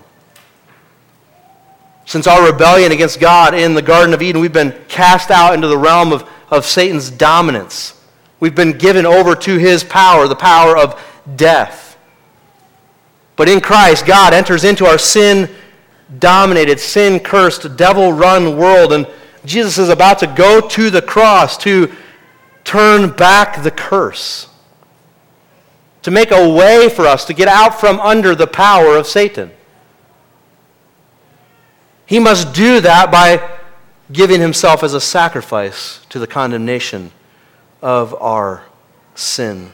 Since 2.05 2.25
our 2.25 2.45
rebellion 2.45 2.93
against 2.93 3.19
God 3.19 3.53
in 3.53 3.73
the 3.73 3.81
Garden 3.81 4.13
of 4.13 4.21
Eden, 4.21 4.39
we've 4.39 4.53
been 4.53 4.73
cast 4.87 5.29
out 5.29 5.53
into 5.53 5.67
the 5.67 5.77
realm 5.77 6.13
of, 6.13 6.27
of 6.49 6.65
Satan's 6.65 7.09
dominance. 7.09 7.96
We've 8.39 8.55
been 8.55 8.77
given 8.77 9.05
over 9.05 9.35
to 9.35 9.57
his 9.57 9.83
power, 9.83 10.27
the 10.27 10.35
power 10.35 10.77
of 10.77 11.01
death. 11.35 11.97
But 13.35 13.49
in 13.49 13.61
Christ, 13.61 14.05
God 14.05 14.33
enters 14.33 14.63
into 14.63 14.85
our 14.85 14.97
sin 14.97 15.49
dominated, 16.19 16.79
sin 16.79 17.19
cursed, 17.19 17.75
devil 17.75 18.13
run 18.13 18.57
world, 18.57 18.93
and 18.93 19.07
Jesus 19.45 19.77
is 19.77 19.89
about 19.89 20.19
to 20.19 20.27
go 20.27 20.67
to 20.67 20.89
the 20.89 21.01
cross 21.01 21.57
to 21.59 21.91
turn 22.63 23.11
back 23.11 23.63
the 23.63 23.71
curse, 23.71 24.49
to 26.01 26.11
make 26.11 26.31
a 26.31 26.49
way 26.49 26.89
for 26.89 27.05
us 27.05 27.25
to 27.25 27.33
get 27.33 27.47
out 27.47 27.79
from 27.79 27.99
under 27.99 28.35
the 28.35 28.47
power 28.47 28.95
of 28.97 29.07
Satan. 29.07 29.51
He 32.05 32.19
must 32.19 32.53
do 32.53 32.79
that 32.81 33.11
by 33.11 33.59
giving 34.11 34.39
himself 34.39 34.83
as 34.83 34.93
a 34.93 35.01
sacrifice 35.01 36.05
to 36.09 36.19
the 36.19 36.27
condemnation 36.27 37.11
of 37.81 38.13
our 38.21 38.63
sin. 39.15 39.71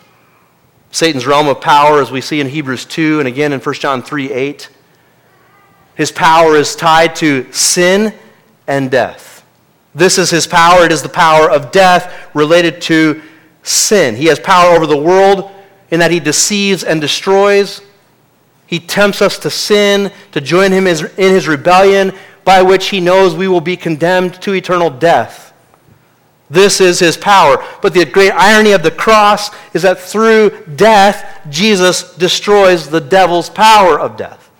Satan's 0.91 1.25
realm 1.25 1.47
of 1.47 1.59
power, 1.59 2.01
as 2.01 2.11
we 2.11 2.21
see 2.21 2.39
in 2.39 2.47
Hebrews 2.47 2.85
2 2.85 3.19
and 3.19 3.27
again 3.27 3.51
in 3.53 3.59
1 3.59 3.75
John 3.75 4.03
3 4.03 4.31
8, 4.31 4.69
his 5.95 6.11
power 6.11 6.55
is 6.55 6.75
tied 6.75 7.15
to 7.17 7.51
sin 7.51 8.13
and 8.67 8.89
death. 8.89 9.45
This 9.95 10.17
is 10.17 10.29
his 10.29 10.47
power. 10.47 10.85
It 10.85 10.91
is 10.91 11.03
the 11.03 11.09
power 11.09 11.49
of 11.49 11.71
death 11.71 12.29
related 12.33 12.81
to 12.83 13.21
sin. 13.61 14.15
He 14.15 14.25
has 14.25 14.39
power 14.39 14.75
over 14.75 14.87
the 14.87 14.97
world 14.97 15.51
in 15.91 15.99
that 15.99 16.11
he 16.11 16.19
deceives 16.19 16.83
and 16.83 16.99
destroys. 16.99 17.81
He 18.65 18.79
tempts 18.79 19.21
us 19.21 19.37
to 19.39 19.49
sin, 19.49 20.11
to 20.31 20.41
join 20.41 20.71
him 20.71 20.87
in 20.87 21.07
his 21.17 21.47
rebellion, 21.47 22.13
by 22.43 22.61
which 22.61 22.89
he 22.89 22.99
knows 22.99 23.35
we 23.35 23.47
will 23.47 23.61
be 23.61 23.77
condemned 23.77 24.41
to 24.41 24.53
eternal 24.53 24.89
death. 24.89 25.52
This 26.53 26.79
is 26.79 26.99
his 26.99 27.17
power. 27.17 27.65
But 27.81 27.95
the 27.95 28.05
great 28.05 28.29
irony 28.31 28.73
of 28.73 28.83
the 28.83 28.91
cross 28.91 29.49
is 29.73 29.81
that 29.81 29.99
through 29.99 30.51
death, 30.75 31.41
Jesus 31.49 32.15
destroys 32.15 32.87
the 32.89 33.01
devil's 33.01 33.49
power 33.49 33.99
of 33.99 34.17
death. 34.17 34.51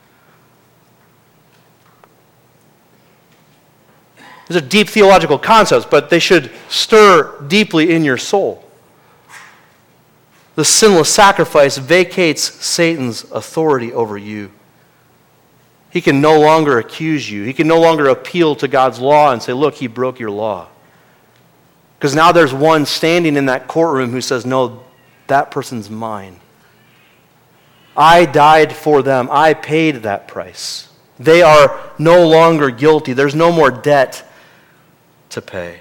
These 4.47 4.57
are 4.57 4.65
deep 4.65 4.89
theological 4.89 5.37
concepts, 5.37 5.85
but 5.85 6.09
they 6.09 6.17
should 6.17 6.51
stir 6.67 7.39
deeply 7.47 7.93
in 7.93 8.03
your 8.03 8.17
soul. 8.17 8.67
The 10.55 10.65
sinless 10.65 11.09
sacrifice 11.09 11.77
vacates 11.77 12.41
Satan's 12.41 13.23
authority 13.31 13.93
over 13.93 14.17
you. 14.17 14.51
He 15.91 16.01
can 16.01 16.21
no 16.21 16.39
longer 16.39 16.79
accuse 16.79 17.29
you. 17.29 17.43
He 17.43 17.53
can 17.53 17.67
no 17.67 17.79
longer 17.79 18.09
appeal 18.09 18.55
to 18.55 18.67
God's 18.67 18.99
law 18.99 19.31
and 19.31 19.43
say, 19.43 19.53
Look, 19.53 19.75
he 19.75 19.85
broke 19.85 20.19
your 20.19 20.31
law. 20.31 20.69
Because 22.04 22.16
now 22.16 22.34
there's 22.34 22.54
one 22.54 22.86
standing 22.86 23.38
in 23.38 23.45
that 23.45 23.70
courtroom 23.70 24.12
who 24.12 24.20
says, 24.20 24.45
No, 24.45 24.84
that 25.28 25.51
person's 25.51 25.89
mine. 25.89 26.41
I 27.95 28.26
died 28.26 28.74
for 28.74 29.01
them, 29.01 29.30
I 29.32 29.54
paid 29.54 30.04
that 30.04 30.28
price. 30.28 30.89
They 31.18 31.41
are 31.41 31.80
no 31.97 32.28
longer 32.28 32.72
guilty. 32.72 33.14
There's 33.14 33.36
no 33.36 33.54
more 33.54 33.72
debt 33.72 34.30
to 35.30 35.41
pay 35.41 35.80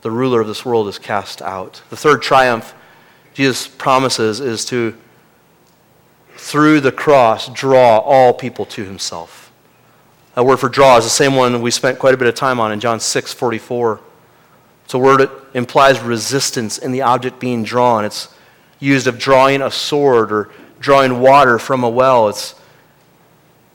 the 0.00 0.10
ruler 0.10 0.40
of 0.40 0.46
this 0.46 0.66
world 0.66 0.86
is 0.86 0.98
cast 0.98 1.40
out. 1.40 1.82
The 1.88 1.96
third 1.96 2.22
triumph 2.22 2.74
Jesus 3.34 3.66
promises 3.66 4.38
is 4.38 4.64
to, 4.66 4.96
through 6.36 6.80
the 6.80 6.92
cross, 6.92 7.48
draw 7.48 7.98
all 7.98 8.32
people 8.32 8.66
to 8.66 8.84
himself. 8.84 9.43
That 10.34 10.44
word 10.44 10.58
for 10.58 10.68
draw 10.68 10.96
is 10.96 11.04
the 11.04 11.10
same 11.10 11.34
one 11.34 11.62
we 11.62 11.70
spent 11.70 11.98
quite 11.98 12.14
a 12.14 12.16
bit 12.16 12.26
of 12.26 12.34
time 12.34 12.58
on 12.58 12.72
in 12.72 12.80
John 12.80 12.98
6 12.98 13.32
44. 13.32 14.00
It's 14.84 14.94
a 14.94 14.98
word 14.98 15.20
that 15.20 15.30
implies 15.54 16.00
resistance 16.00 16.78
in 16.78 16.92
the 16.92 17.02
object 17.02 17.38
being 17.38 17.62
drawn. 17.62 18.04
It's 18.04 18.28
used 18.80 19.06
of 19.06 19.18
drawing 19.18 19.62
a 19.62 19.70
sword 19.70 20.32
or 20.32 20.50
drawing 20.80 21.20
water 21.20 21.58
from 21.58 21.84
a 21.84 21.88
well. 21.88 22.28
It's 22.28 22.54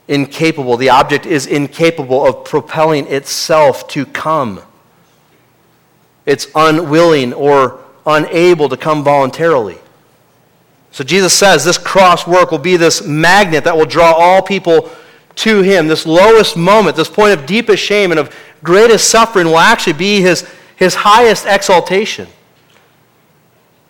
incapable. 0.07 0.75
The 0.77 0.89
object 0.89 1.25
is 1.25 1.45
incapable 1.45 2.25
of 2.25 2.45
propelling 2.45 3.07
itself 3.07 3.87
to 3.89 4.05
come. 4.05 4.61
It's 6.25 6.47
unwilling 6.53 7.33
or 7.33 7.83
unable 8.05 8.69
to 8.69 8.77
come 8.77 9.03
voluntarily. 9.03 9.77
So 10.91 11.03
Jesus 11.03 11.33
says 11.33 11.63
this 11.63 11.77
cross 11.77 12.27
work 12.27 12.51
will 12.51 12.57
be 12.57 12.75
this 12.75 13.03
magnet 13.03 13.63
that 13.63 13.77
will 13.77 13.85
draw 13.85 14.11
all 14.11 14.41
people 14.41 14.91
to 15.39 15.61
him. 15.61 15.87
This 15.87 16.05
lowest 16.05 16.57
moment, 16.57 16.95
this 16.95 17.09
point 17.09 17.37
of 17.37 17.45
deepest 17.45 17.83
shame 17.83 18.11
and 18.11 18.19
of 18.19 18.35
greatest 18.63 19.09
suffering 19.09 19.47
will 19.47 19.57
actually 19.57 19.93
be 19.93 20.21
his, 20.21 20.47
his 20.75 20.95
highest 20.95 21.45
exaltation. 21.45 22.27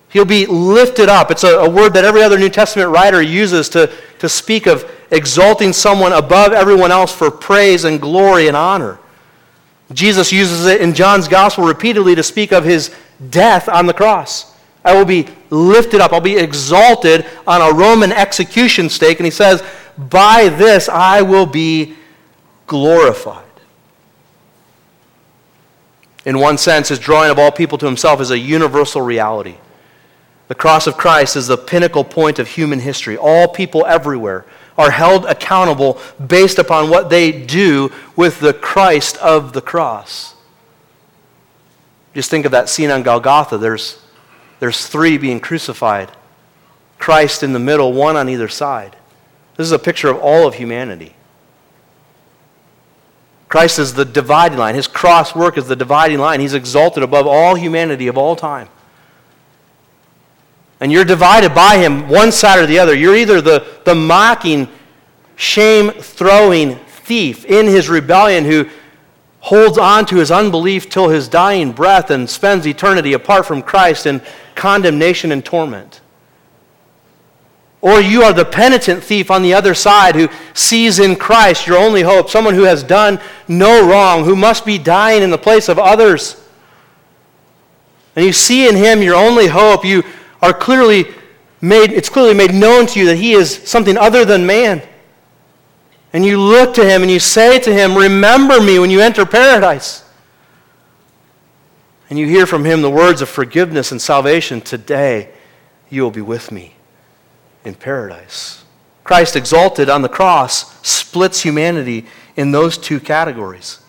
He'll 0.09 0.25
be 0.25 0.45
lifted 0.45 1.09
up. 1.09 1.29
It's 1.31 1.43
a, 1.43 1.59
a, 1.59 1.69
word 1.69 1.93
that 1.93 2.03
every 2.03 2.23
other 2.23 2.37
New 2.37 2.49
Testament 2.49 2.89
writer 2.89 3.21
uses 3.21 3.69
to, 3.69 3.91
to 4.19 4.29
speak 4.29 4.65
of 4.65 4.89
exalting 5.11 5.73
someone 5.73 6.13
above 6.13 6.51
everyone 6.51 6.91
else 6.91 7.13
for 7.13 7.29
praise 7.29 7.83
and 7.83 8.01
glory 8.01 8.47
and 8.47 8.57
honor. 8.57 8.99
Jesus 9.91 10.31
uses 10.31 10.65
it 10.65 10.81
in 10.81 10.93
John's 10.93 11.27
gospel 11.27 11.65
repeatedly 11.65 12.15
to 12.15 12.23
speak 12.23 12.51
of 12.51 12.63
his 12.63 12.95
death 13.29 13.67
on 13.67 13.87
the 13.87 13.93
cross. 13.93 14.55
I 14.83 14.95
will 14.95 15.05
be 15.05 15.27
lifted 15.49 15.99
up, 15.99 16.13
I'll 16.13 16.21
be 16.21 16.37
exalted 16.37 17.25
on 17.45 17.61
a 17.61 17.75
Roman 17.75 18.11
execution 18.11 18.89
stake. 18.89 19.19
And 19.19 19.25
he 19.25 19.31
says, 19.31 19.63
By 19.99 20.47
this 20.47 20.87
I 20.87 21.21
will 21.21 21.45
be 21.45 21.95
glorified. 22.65 23.43
In 26.25 26.39
one 26.39 26.57
sense, 26.57 26.89
his 26.89 26.99
drawing 26.99 27.31
of 27.31 27.39
all 27.39 27.51
people 27.51 27.77
to 27.77 27.85
himself 27.85 28.21
is 28.21 28.31
a 28.31 28.39
universal 28.39 29.01
reality. 29.01 29.55
The 30.47 30.55
cross 30.55 30.87
of 30.87 30.97
Christ 30.97 31.35
is 31.35 31.47
the 31.47 31.57
pinnacle 31.57 32.03
point 32.03 32.39
of 32.39 32.47
human 32.47 32.79
history. 32.79 33.17
All 33.17 33.47
people 33.47 33.85
everywhere 33.85 34.45
are 34.77 34.91
held 34.91 35.25
accountable 35.25 35.99
based 36.25 36.59
upon 36.59 36.89
what 36.89 37.09
they 37.09 37.31
do 37.31 37.91
with 38.15 38.39
the 38.39 38.53
Christ 38.53 39.17
of 39.17 39.53
the 39.53 39.61
cross. 39.61 40.35
Just 42.13 42.29
think 42.29 42.45
of 42.45 42.51
that 42.51 42.69
scene 42.69 42.89
on 42.89 43.03
Golgotha. 43.03 43.57
There's, 43.57 44.01
there's 44.59 44.87
three 44.87 45.17
being 45.17 45.39
crucified 45.39 46.11
Christ 46.97 47.43
in 47.43 47.53
the 47.53 47.59
middle, 47.59 47.93
one 47.93 48.17
on 48.17 48.27
either 48.27 48.49
side. 48.49 48.95
This 49.59 49.65
is 49.65 49.73
a 49.73 49.79
picture 49.79 50.07
of 50.07 50.17
all 50.19 50.47
of 50.47 50.55
humanity. 50.55 51.13
Christ 53.49 53.77
is 53.77 53.93
the 53.93 54.05
dividing 54.05 54.57
line. 54.57 54.75
His 54.75 54.87
cross 54.87 55.35
work 55.35 55.57
is 55.57 55.67
the 55.67 55.75
dividing 55.75 56.19
line. 56.19 56.39
He's 56.39 56.53
exalted 56.53 57.03
above 57.03 57.27
all 57.27 57.55
humanity 57.55 58.07
of 58.07 58.17
all 58.17 58.37
time 58.37 58.69
and 60.79 60.91
you're 60.91 61.05
divided 61.05 61.53
by 61.53 61.77
him 61.77 62.07
one 62.07 62.31
side 62.31 62.59
or 62.59 62.65
the 62.65 62.79
other. 62.79 62.95
You're 62.95 63.15
either 63.15 63.41
the, 63.41 63.65
the 63.83 63.95
mocking, 63.95 64.67
shame 65.35 65.91
throwing 65.91 66.75
thief 66.75 67.45
in 67.45 67.65
his 67.65 67.89
rebellion 67.89 68.45
who 68.45 68.69
holds 69.41 69.77
on 69.77 70.05
to 70.05 70.17
his 70.17 70.31
unbelief 70.31 70.89
till 70.89 71.09
his 71.09 71.27
dying 71.27 71.71
breath 71.71 72.11
and 72.11 72.29
spends 72.29 72.67
eternity 72.67 73.13
apart 73.13 73.45
from 73.45 73.61
Christ 73.61 74.05
in 74.05 74.21
condemnation 74.55 75.31
and 75.31 75.43
torment. 75.43 76.01
Or 77.81 78.01
you 78.01 78.23
are 78.23 78.33
the 78.33 78.45
penitent 78.45 79.03
thief 79.03 79.31
on 79.31 79.41
the 79.41 79.53
other 79.53 79.73
side 79.73 80.15
who 80.15 80.27
sees 80.53 80.99
in 80.99 81.15
Christ 81.15 81.65
your 81.65 81.77
only 81.77 82.01
hope, 82.01 82.29
someone 82.29 82.53
who 82.53 82.63
has 82.63 82.83
done 82.83 83.21
no 83.47 83.87
wrong, 83.89 84.25
who 84.25 84.35
must 84.35 84.65
be 84.65 84.77
dying 84.77 85.23
in 85.23 85.29
the 85.29 85.37
place 85.37 85.69
of 85.69 85.79
others. 85.79 86.43
And 88.15 88.25
you 88.25 88.33
see 88.33 88.67
in 88.67 88.75
him 88.75 89.01
your 89.01 89.15
only 89.15 89.47
hope. 89.47 89.85
You 89.85 90.03
are 90.41 90.53
clearly 90.53 91.05
made, 91.61 91.93
it's 91.93 92.09
clearly 92.09 92.33
made 92.33 92.53
known 92.53 92.85
to 92.87 92.99
you 92.99 93.05
that 93.05 93.15
he 93.15 93.31
is 93.31 93.55
something 93.69 93.97
other 93.97 94.25
than 94.25 94.45
man. 94.45 94.81
And 96.11 96.25
you 96.25 96.37
look 96.41 96.73
to 96.73 96.83
him 96.83 97.01
and 97.01 97.09
you 97.09 97.19
say 97.19 97.59
to 97.59 97.73
him, 97.73 97.95
Remember 97.95 98.59
me 98.59 98.77
when 98.79 98.89
you 98.89 98.99
enter 98.99 99.25
paradise. 99.25 100.03
And 102.09 102.19
you 102.19 102.27
hear 102.27 102.47
from 102.47 102.65
him 102.65 102.81
the 102.81 102.89
words 102.89 103.21
of 103.21 103.29
forgiveness 103.29 103.91
and 103.91 104.01
salvation. 104.01 104.59
Today, 104.59 105.29
you 105.89 106.01
will 106.01 106.11
be 106.11 106.21
with 106.21 106.51
me 106.51 106.75
in 107.69 107.75
paradise. 107.75 108.65
Christ 109.05 109.37
exalted 109.37 109.89
on 109.89 110.01
the 110.01 110.09
cross 110.09 110.85
splits 110.85 111.41
humanity 111.41 112.05
in 112.35 112.51
those 112.51 112.77
two 112.77 112.99
categories. 112.99 113.79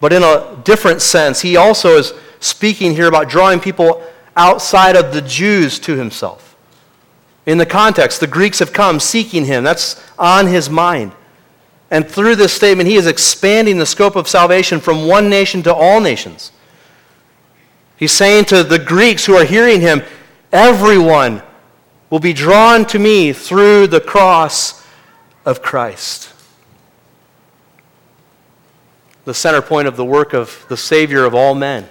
But 0.00 0.12
in 0.12 0.22
a 0.22 0.60
different 0.64 1.00
sense, 1.00 1.40
he 1.40 1.56
also 1.56 1.96
is 1.96 2.12
speaking 2.40 2.94
here 2.94 3.06
about 3.06 3.28
drawing 3.28 3.60
people 3.60 4.02
outside 4.36 4.96
of 4.96 5.14
the 5.14 5.22
Jews 5.22 5.78
to 5.80 5.96
himself. 5.96 6.56
In 7.46 7.58
the 7.58 7.66
context, 7.66 8.20
the 8.20 8.26
Greeks 8.26 8.58
have 8.58 8.72
come 8.72 8.98
seeking 8.98 9.44
him. 9.44 9.62
That's 9.62 10.02
on 10.18 10.46
his 10.46 10.68
mind. 10.68 11.12
And 11.90 12.08
through 12.08 12.36
this 12.36 12.52
statement, 12.52 12.88
he 12.88 12.96
is 12.96 13.06
expanding 13.06 13.78
the 13.78 13.86
scope 13.86 14.16
of 14.16 14.26
salvation 14.26 14.80
from 14.80 15.06
one 15.06 15.28
nation 15.28 15.62
to 15.62 15.74
all 15.74 16.00
nations. 16.00 16.50
He's 17.96 18.12
saying 18.12 18.46
to 18.46 18.64
the 18.64 18.78
Greeks 18.78 19.24
who 19.26 19.34
are 19.36 19.44
hearing 19.44 19.80
him, 19.80 20.02
everyone 20.50 21.42
will 22.14 22.20
be 22.20 22.32
drawn 22.32 22.84
to 22.84 22.96
me 22.96 23.32
through 23.32 23.88
the 23.88 24.00
cross 24.00 24.86
of 25.44 25.60
Christ. 25.60 26.32
The 29.24 29.34
center 29.34 29.60
point 29.60 29.88
of 29.88 29.96
the 29.96 30.04
work 30.04 30.32
of 30.32 30.64
the 30.68 30.76
Savior 30.76 31.24
of 31.24 31.34
all 31.34 31.56
men 31.56 31.88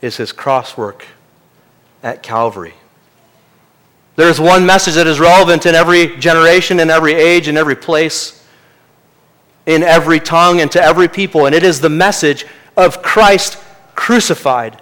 is 0.00 0.18
his 0.18 0.30
cross 0.30 0.76
work 0.76 1.04
at 2.04 2.22
Calvary. 2.22 2.74
There's 4.14 4.38
one 4.38 4.64
message 4.66 4.94
that 4.94 5.08
is 5.08 5.18
relevant 5.18 5.66
in 5.66 5.74
every 5.74 6.16
generation, 6.18 6.78
in 6.78 6.90
every 6.90 7.14
age, 7.14 7.48
in 7.48 7.56
every 7.56 7.74
place, 7.74 8.40
in 9.66 9.82
every 9.82 10.20
tongue, 10.20 10.60
and 10.60 10.70
to 10.70 10.80
every 10.80 11.08
people, 11.08 11.46
and 11.46 11.56
it 11.56 11.64
is 11.64 11.80
the 11.80 11.88
message 11.88 12.46
of 12.76 13.02
Christ 13.02 13.58
crucified 13.96 14.80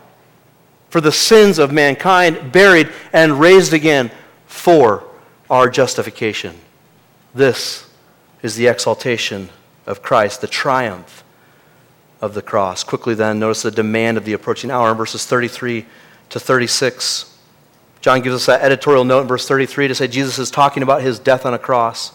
for 0.91 1.01
the 1.01 1.13
sins 1.13 1.59
of 1.59 1.73
mankind, 1.73 2.53
buried, 2.53 2.91
and 3.13 3.39
raised 3.39 3.73
again 3.73 4.11
for 4.47 5.05
our 5.51 5.69
justification. 5.69 6.57
This 7.35 7.89
is 8.43 8.57
the 8.57 8.67
exaltation 8.67 9.51
of 9.87 10.03
Christ, 10.03 10.41
the 10.41 10.47
triumph 10.47 11.25
of 12.21 12.35
the 12.35 12.43
cross. 12.43 12.85
Quickly, 12.85 13.15
then, 13.15 13.39
notice 13.39 13.63
the 13.63 13.71
demand 13.71 14.17
of 14.17 14.25
the 14.25 14.33
approaching 14.33 14.71
hour 14.71 14.91
in 14.91 14.97
verses 14.97 15.25
33 15.25 15.87
to 16.31 16.41
36. 16.41 17.37
John 18.01 18.21
gives 18.21 18.35
us 18.35 18.47
that 18.47 18.63
editorial 18.63 19.05
note 19.05 19.23
in 19.23 19.29
verse 19.29 19.47
33 19.47 19.89
to 19.89 19.95
say 19.95 20.09
Jesus 20.09 20.39
is 20.39 20.51
talking 20.51 20.83
about 20.83 21.03
his 21.03 21.19
death 21.19 21.45
on 21.47 21.55
a 21.55 21.59
cross. 21.59 22.13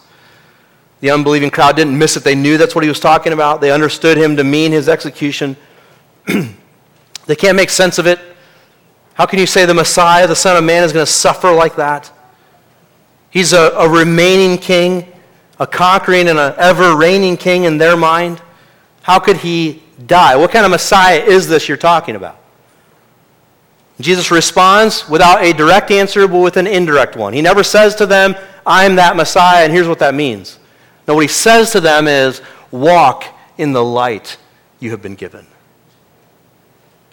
The 1.02 1.12
unbelieving 1.12 1.50
crowd 1.50 1.76
didn't 1.76 1.98
miss 1.98 2.16
it. 2.16 2.24
They 2.24 2.36
knew 2.36 2.58
that's 2.58 2.76
what 2.76 2.84
he 2.84 2.90
was 2.90 3.00
talking 3.00 3.34
about. 3.34 3.60
They 3.60 3.72
understood 3.72 4.18
him 4.18 4.38
to 4.38 4.44
mean 4.44 4.72
his 4.72 4.88
execution. 4.88 5.58
they 6.26 7.36
can't 7.36 7.58
make 7.58 7.70
sense 7.70 7.98
of 7.98 8.08
it. 8.08 8.20
How 9.14 9.26
can 9.26 9.40
you 9.40 9.46
say 9.46 9.66
the 9.66 9.74
Messiah, 9.74 10.28
the 10.28 10.36
Son 10.36 10.58
of 10.58 10.64
Man, 10.64 10.84
is 10.84 10.92
going 10.92 11.06
to 11.06 11.12
suffer 11.12 11.52
like 11.52 11.76
that? 11.76 12.12
He's 13.30 13.54
a, 13.54 13.72
a 13.72 13.90
remaining 13.90 14.58
king, 14.58 15.12
a 15.60 15.68
conquering 15.68 16.28
and 16.28 16.40
an 16.40 16.54
ever 16.58 16.96
reigning 16.96 17.38
king 17.38 17.64
in 17.64 17.78
their 17.78 17.96
mind. 17.98 18.42
How 19.02 19.20
could 19.20 19.38
he 19.38 19.84
die? 20.06 20.36
What 20.36 20.52
kind 20.52 20.66
of 20.66 20.72
Messiah 20.72 21.20
is 21.20 21.48
this 21.48 21.68
you're 21.68 21.78
talking 21.78 22.16
about? 22.16 22.38
Jesus 24.00 24.32
responds 24.32 25.08
without 25.08 25.44
a 25.44 25.54
direct 25.54 25.92
answer, 25.92 26.28
but 26.28 26.40
with 26.40 26.58
an 26.58 26.68
indirect 26.68 27.16
one. 27.16 27.34
He 27.34 27.42
never 27.42 27.64
says 27.64 27.96
to 27.96 28.06
them, 28.06 28.36
I'm 28.66 28.96
that 28.96 29.16
Messiah, 29.16 29.64
and 29.64 29.74
here's 29.74 29.88
what 29.88 30.00
that 30.00 30.16
means. 30.16 30.58
No, 31.08 31.16
what 31.16 31.22
he 31.22 31.28
says 31.28 31.72
to 31.72 31.80
them 31.80 32.08
is, 32.08 32.42
walk 32.72 33.26
in 33.58 33.72
the 33.72 33.84
light 33.84 34.38
you 34.80 34.92
have 34.92 35.02
been 35.02 35.16
given. 35.16 35.46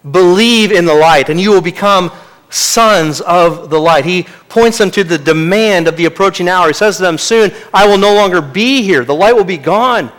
Believe 0.08 0.72
in 0.72 0.84
the 0.84 0.94
light, 0.94 1.28
and 1.28 1.40
you 1.40 1.50
will 1.50 1.60
become 1.60 2.10
sons 2.50 3.20
of 3.20 3.70
the 3.70 3.78
light. 3.78 4.04
He 4.04 4.24
points 4.48 4.78
them 4.78 4.90
to 4.92 5.04
the 5.04 5.18
demand 5.18 5.88
of 5.88 5.96
the 5.96 6.06
approaching 6.06 6.48
hour. 6.48 6.68
He 6.68 6.74
says 6.74 6.96
to 6.96 7.02
them, 7.02 7.18
Soon 7.18 7.52
I 7.72 7.86
will 7.86 7.98
no 7.98 8.14
longer 8.14 8.40
be 8.40 8.82
here. 8.82 9.04
The 9.04 9.14
light 9.14 9.34
will 9.34 9.44
be 9.44 9.56
gone. 9.56 10.12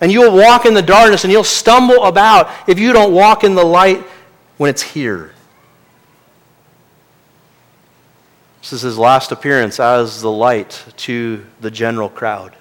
And 0.00 0.12
you'll 0.12 0.34
walk 0.34 0.66
in 0.66 0.74
the 0.74 0.82
darkness 0.82 1.24
and 1.24 1.32
you'll 1.32 1.44
stumble 1.44 2.04
about 2.04 2.50
if 2.66 2.78
you 2.78 2.92
don't 2.92 3.14
walk 3.14 3.44
in 3.44 3.54
the 3.54 3.64
light 3.64 4.00
when 4.56 4.70
it's 4.70 4.82
here. 4.82 5.32
This 8.60 8.72
is 8.72 8.82
his 8.82 8.98
last 8.98 9.32
appearance 9.32 9.78
as 9.78 10.20
the 10.20 10.30
light 10.30 10.84
to 10.96 11.46
the 11.60 11.70
general 11.70 12.08
crowd. 12.08 12.56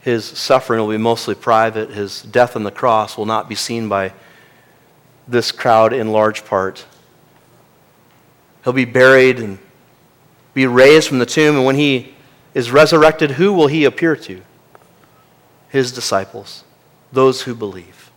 His 0.00 0.24
suffering 0.24 0.80
will 0.80 0.88
be 0.88 0.96
mostly 0.96 1.34
private. 1.34 1.90
His 1.90 2.22
death 2.22 2.56
on 2.56 2.62
the 2.62 2.70
cross 2.70 3.18
will 3.18 3.26
not 3.26 3.48
be 3.48 3.54
seen 3.54 3.88
by 3.88 4.12
this 5.28 5.52
crowd 5.52 5.92
in 5.92 6.12
large 6.12 6.44
part. 6.44 6.86
He'll 8.64 8.72
be 8.72 8.84
buried 8.84 9.38
and 9.38 9.58
be 10.54 10.66
raised 10.66 11.08
from 11.08 11.18
the 11.18 11.26
tomb, 11.26 11.56
and 11.56 11.64
when 11.64 11.76
he 11.76 12.14
is 12.54 12.70
resurrected, 12.70 13.32
who 13.32 13.52
will 13.52 13.66
he 13.66 13.84
appear 13.84 14.16
to? 14.16 14.40
His 15.68 15.92
disciples, 15.92 16.64
those 17.12 17.42
who 17.42 17.54
believe. 17.54 18.10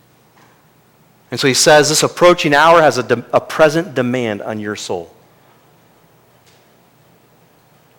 And 1.30 1.38
so 1.38 1.46
he 1.46 1.54
says 1.54 1.88
this 1.88 2.02
approaching 2.02 2.54
hour 2.54 2.80
has 2.80 2.98
a, 2.98 3.02
de- 3.02 3.24
a 3.32 3.40
present 3.40 3.94
demand 3.94 4.42
on 4.42 4.58
your 4.58 4.76
soul. 4.76 5.14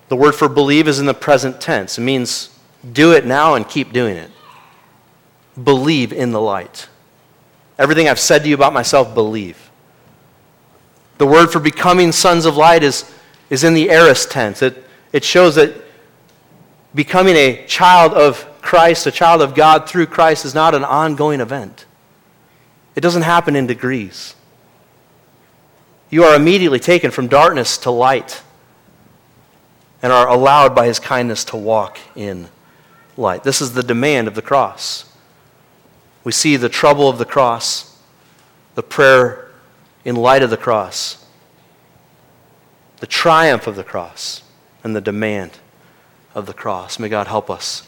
The 0.09 0.17
word 0.17 0.33
for 0.33 0.49
believe 0.49 0.89
is 0.89 0.99
in 0.99 1.05
the 1.05 1.13
present 1.13 1.61
tense. 1.61 1.97
It 1.97 2.01
means 2.01 2.49
do 2.91 3.13
it 3.13 3.25
now 3.25 3.53
and 3.53 3.67
keep 3.67 3.93
doing 3.93 4.17
it. 4.17 4.29
Believe 5.61 6.11
in 6.11 6.31
the 6.31 6.41
light. 6.41 6.89
Everything 7.77 8.07
I've 8.07 8.19
said 8.19 8.43
to 8.43 8.49
you 8.49 8.55
about 8.55 8.73
myself, 8.73 9.13
believe. 9.13 9.69
The 11.17 11.25
word 11.25 11.51
for 11.51 11.59
becoming 11.59 12.11
sons 12.11 12.45
of 12.45 12.57
light 12.57 12.83
is, 12.83 13.11
is 13.49 13.63
in 13.63 13.73
the 13.73 13.89
aorist 13.89 14.31
tense. 14.31 14.61
It, 14.61 14.83
it 15.13 15.23
shows 15.23 15.55
that 15.55 15.73
becoming 16.93 17.35
a 17.35 17.65
child 17.67 18.13
of 18.13 18.47
Christ, 18.61 19.07
a 19.07 19.11
child 19.11 19.41
of 19.41 19.55
God 19.55 19.87
through 19.87 20.07
Christ, 20.07 20.45
is 20.45 20.53
not 20.53 20.75
an 20.75 20.83
ongoing 20.83 21.41
event. 21.41 21.85
It 22.95 23.01
doesn't 23.01 23.21
happen 23.21 23.55
in 23.55 23.67
degrees. 23.67 24.35
You 26.09 26.23
are 26.25 26.35
immediately 26.35 26.79
taken 26.79 27.09
from 27.11 27.27
darkness 27.27 27.77
to 27.79 27.91
light 27.91 28.41
and 30.01 30.11
are 30.11 30.27
allowed 30.27 30.75
by 30.75 30.87
his 30.87 30.99
kindness 30.99 31.45
to 31.45 31.57
walk 31.57 31.99
in 32.15 32.49
light. 33.15 33.43
This 33.43 33.61
is 33.61 33.73
the 33.73 33.83
demand 33.83 34.27
of 34.27 34.35
the 34.35 34.41
cross. 34.41 35.10
We 36.23 36.31
see 36.31 36.55
the 36.55 36.69
trouble 36.69 37.09
of 37.09 37.17
the 37.17 37.25
cross, 37.25 37.99
the 38.75 38.83
prayer 38.83 39.51
in 40.05 40.15
light 40.15 40.43
of 40.43 40.49
the 40.49 40.57
cross, 40.57 41.25
the 42.99 43.07
triumph 43.07 43.67
of 43.67 43.75
the 43.75 43.83
cross, 43.83 44.43
and 44.83 44.95
the 44.95 45.01
demand 45.01 45.51
of 46.35 46.45
the 46.45 46.53
cross. 46.53 46.99
May 46.99 47.09
God 47.09 47.27
help 47.27 47.49
us 47.49 47.87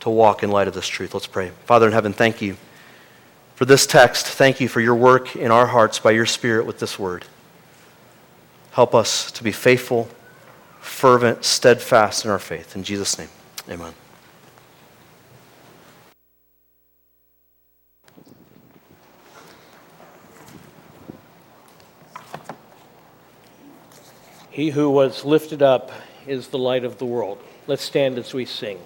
to 0.00 0.10
walk 0.10 0.42
in 0.42 0.50
light 0.50 0.68
of 0.68 0.74
this 0.74 0.86
truth. 0.86 1.14
Let's 1.14 1.26
pray. 1.26 1.50
Father 1.64 1.86
in 1.86 1.92
heaven, 1.92 2.12
thank 2.12 2.42
you 2.42 2.56
for 3.54 3.64
this 3.64 3.86
text. 3.86 4.26
Thank 4.26 4.60
you 4.60 4.68
for 4.68 4.80
your 4.80 4.94
work 4.94 5.36
in 5.36 5.50
our 5.50 5.66
hearts 5.66 5.98
by 5.98 6.10
your 6.12 6.26
Spirit 6.26 6.66
with 6.66 6.78
this 6.78 6.98
word. 6.98 7.24
Help 8.72 8.94
us 8.94 9.30
to 9.32 9.44
be 9.44 9.52
faithful, 9.52 10.08
fervent, 10.80 11.44
steadfast 11.44 12.24
in 12.24 12.30
our 12.30 12.38
faith. 12.38 12.74
In 12.74 12.82
Jesus' 12.82 13.18
name, 13.18 13.28
amen. 13.68 13.94
He 24.54 24.70
who 24.70 24.88
was 24.88 25.24
lifted 25.24 25.62
up 25.62 25.90
is 26.28 26.46
the 26.46 26.58
light 26.58 26.84
of 26.84 26.98
the 26.98 27.04
world. 27.04 27.42
Let's 27.66 27.82
stand 27.82 28.18
as 28.18 28.32
we 28.32 28.44
sing. 28.44 28.78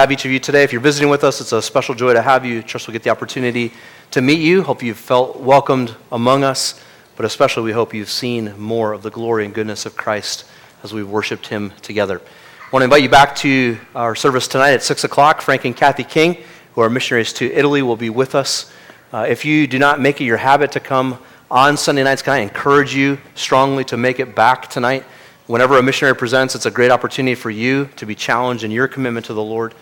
Have 0.00 0.10
each 0.10 0.24
of 0.24 0.30
you 0.30 0.38
today. 0.38 0.64
If 0.64 0.72
you're 0.72 0.80
visiting 0.80 1.10
with 1.10 1.24
us, 1.24 1.42
it's 1.42 1.52
a 1.52 1.60
special 1.60 1.94
joy 1.94 2.14
to 2.14 2.22
have 2.22 2.46
you. 2.46 2.62
Trust 2.62 2.88
we'll 2.88 2.94
get 2.94 3.02
the 3.02 3.10
opportunity 3.10 3.70
to 4.12 4.22
meet 4.22 4.38
you. 4.38 4.62
Hope 4.62 4.82
you've 4.82 4.96
felt 4.96 5.38
welcomed 5.38 5.94
among 6.10 6.42
us, 6.42 6.82
but 7.16 7.26
especially 7.26 7.64
we 7.64 7.72
hope 7.72 7.92
you've 7.92 8.08
seen 8.08 8.58
more 8.58 8.94
of 8.94 9.02
the 9.02 9.10
glory 9.10 9.44
and 9.44 9.52
goodness 9.52 9.84
of 9.84 9.98
Christ 9.98 10.46
as 10.82 10.94
we've 10.94 11.06
worshiped 11.06 11.48
him 11.48 11.74
together. 11.82 12.18
I 12.18 12.70
want 12.72 12.80
to 12.80 12.84
invite 12.84 13.02
you 13.02 13.10
back 13.10 13.36
to 13.36 13.76
our 13.94 14.14
service 14.14 14.48
tonight 14.48 14.70
at 14.70 14.82
6 14.82 15.04
o'clock. 15.04 15.42
Frank 15.42 15.66
and 15.66 15.76
Kathy 15.76 16.04
King, 16.04 16.38
who 16.74 16.80
are 16.80 16.88
missionaries 16.88 17.34
to 17.34 17.52
Italy, 17.52 17.82
will 17.82 17.98
be 17.98 18.08
with 18.08 18.34
us. 18.34 18.72
Uh, 19.12 19.26
if 19.28 19.44
you 19.44 19.66
do 19.66 19.78
not 19.78 20.00
make 20.00 20.18
it 20.22 20.24
your 20.24 20.38
habit 20.38 20.72
to 20.72 20.80
come 20.80 21.18
on 21.50 21.76
Sunday 21.76 22.04
nights, 22.04 22.22
can 22.22 22.32
I 22.32 22.38
encourage 22.38 22.94
you 22.94 23.18
strongly 23.34 23.84
to 23.84 23.98
make 23.98 24.18
it 24.18 24.34
back 24.34 24.70
tonight? 24.70 25.04
Whenever 25.46 25.76
a 25.76 25.82
missionary 25.82 26.16
presents, 26.16 26.54
it's 26.54 26.64
a 26.64 26.70
great 26.70 26.90
opportunity 26.90 27.34
for 27.34 27.50
you 27.50 27.90
to 27.96 28.06
be 28.06 28.14
challenged 28.14 28.64
in 28.64 28.70
your 28.70 28.88
commitment 28.88 29.26
to 29.26 29.34
the 29.34 29.42
Lord. 29.42 29.74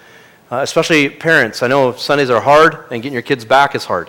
Uh, 0.51 0.61
especially 0.61 1.11
parents. 1.11 1.63
I 1.63 1.67
know 1.67 1.93
Sundays 1.93 2.31
are 2.31 2.41
hard, 2.41 2.75
and 2.91 3.03
getting 3.03 3.13
your 3.13 3.21
kids 3.21 3.45
back 3.45 3.75
is 3.75 3.85
hard. 3.85 4.09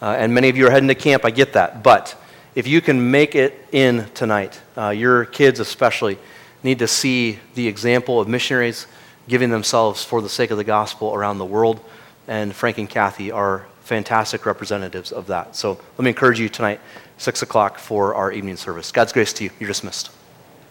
Uh, 0.00 0.16
and 0.18 0.32
many 0.32 0.48
of 0.48 0.56
you 0.56 0.66
are 0.66 0.70
heading 0.70 0.88
to 0.88 0.94
camp, 0.94 1.26
I 1.26 1.30
get 1.30 1.52
that. 1.52 1.82
But 1.82 2.16
if 2.54 2.66
you 2.66 2.80
can 2.80 3.10
make 3.10 3.34
it 3.34 3.66
in 3.70 4.06
tonight, 4.14 4.58
uh, 4.78 4.90
your 4.90 5.26
kids 5.26 5.60
especially 5.60 6.18
need 6.62 6.78
to 6.78 6.88
see 6.88 7.38
the 7.54 7.68
example 7.68 8.18
of 8.18 8.28
missionaries 8.28 8.86
giving 9.28 9.50
themselves 9.50 10.02
for 10.02 10.22
the 10.22 10.28
sake 10.28 10.50
of 10.50 10.56
the 10.56 10.64
gospel 10.64 11.14
around 11.14 11.36
the 11.36 11.44
world. 11.44 11.80
And 12.28 12.54
Frank 12.54 12.78
and 12.78 12.88
Kathy 12.88 13.30
are 13.30 13.66
fantastic 13.82 14.46
representatives 14.46 15.12
of 15.12 15.26
that. 15.26 15.54
So 15.54 15.78
let 15.98 16.04
me 16.04 16.08
encourage 16.08 16.40
you 16.40 16.48
tonight, 16.48 16.80
6 17.18 17.42
o'clock 17.42 17.78
for 17.78 18.14
our 18.14 18.32
evening 18.32 18.56
service. 18.56 18.90
God's 18.90 19.12
grace 19.12 19.34
to 19.34 19.44
you. 19.44 19.50
You're 19.60 19.68
dismissed. 19.68 20.13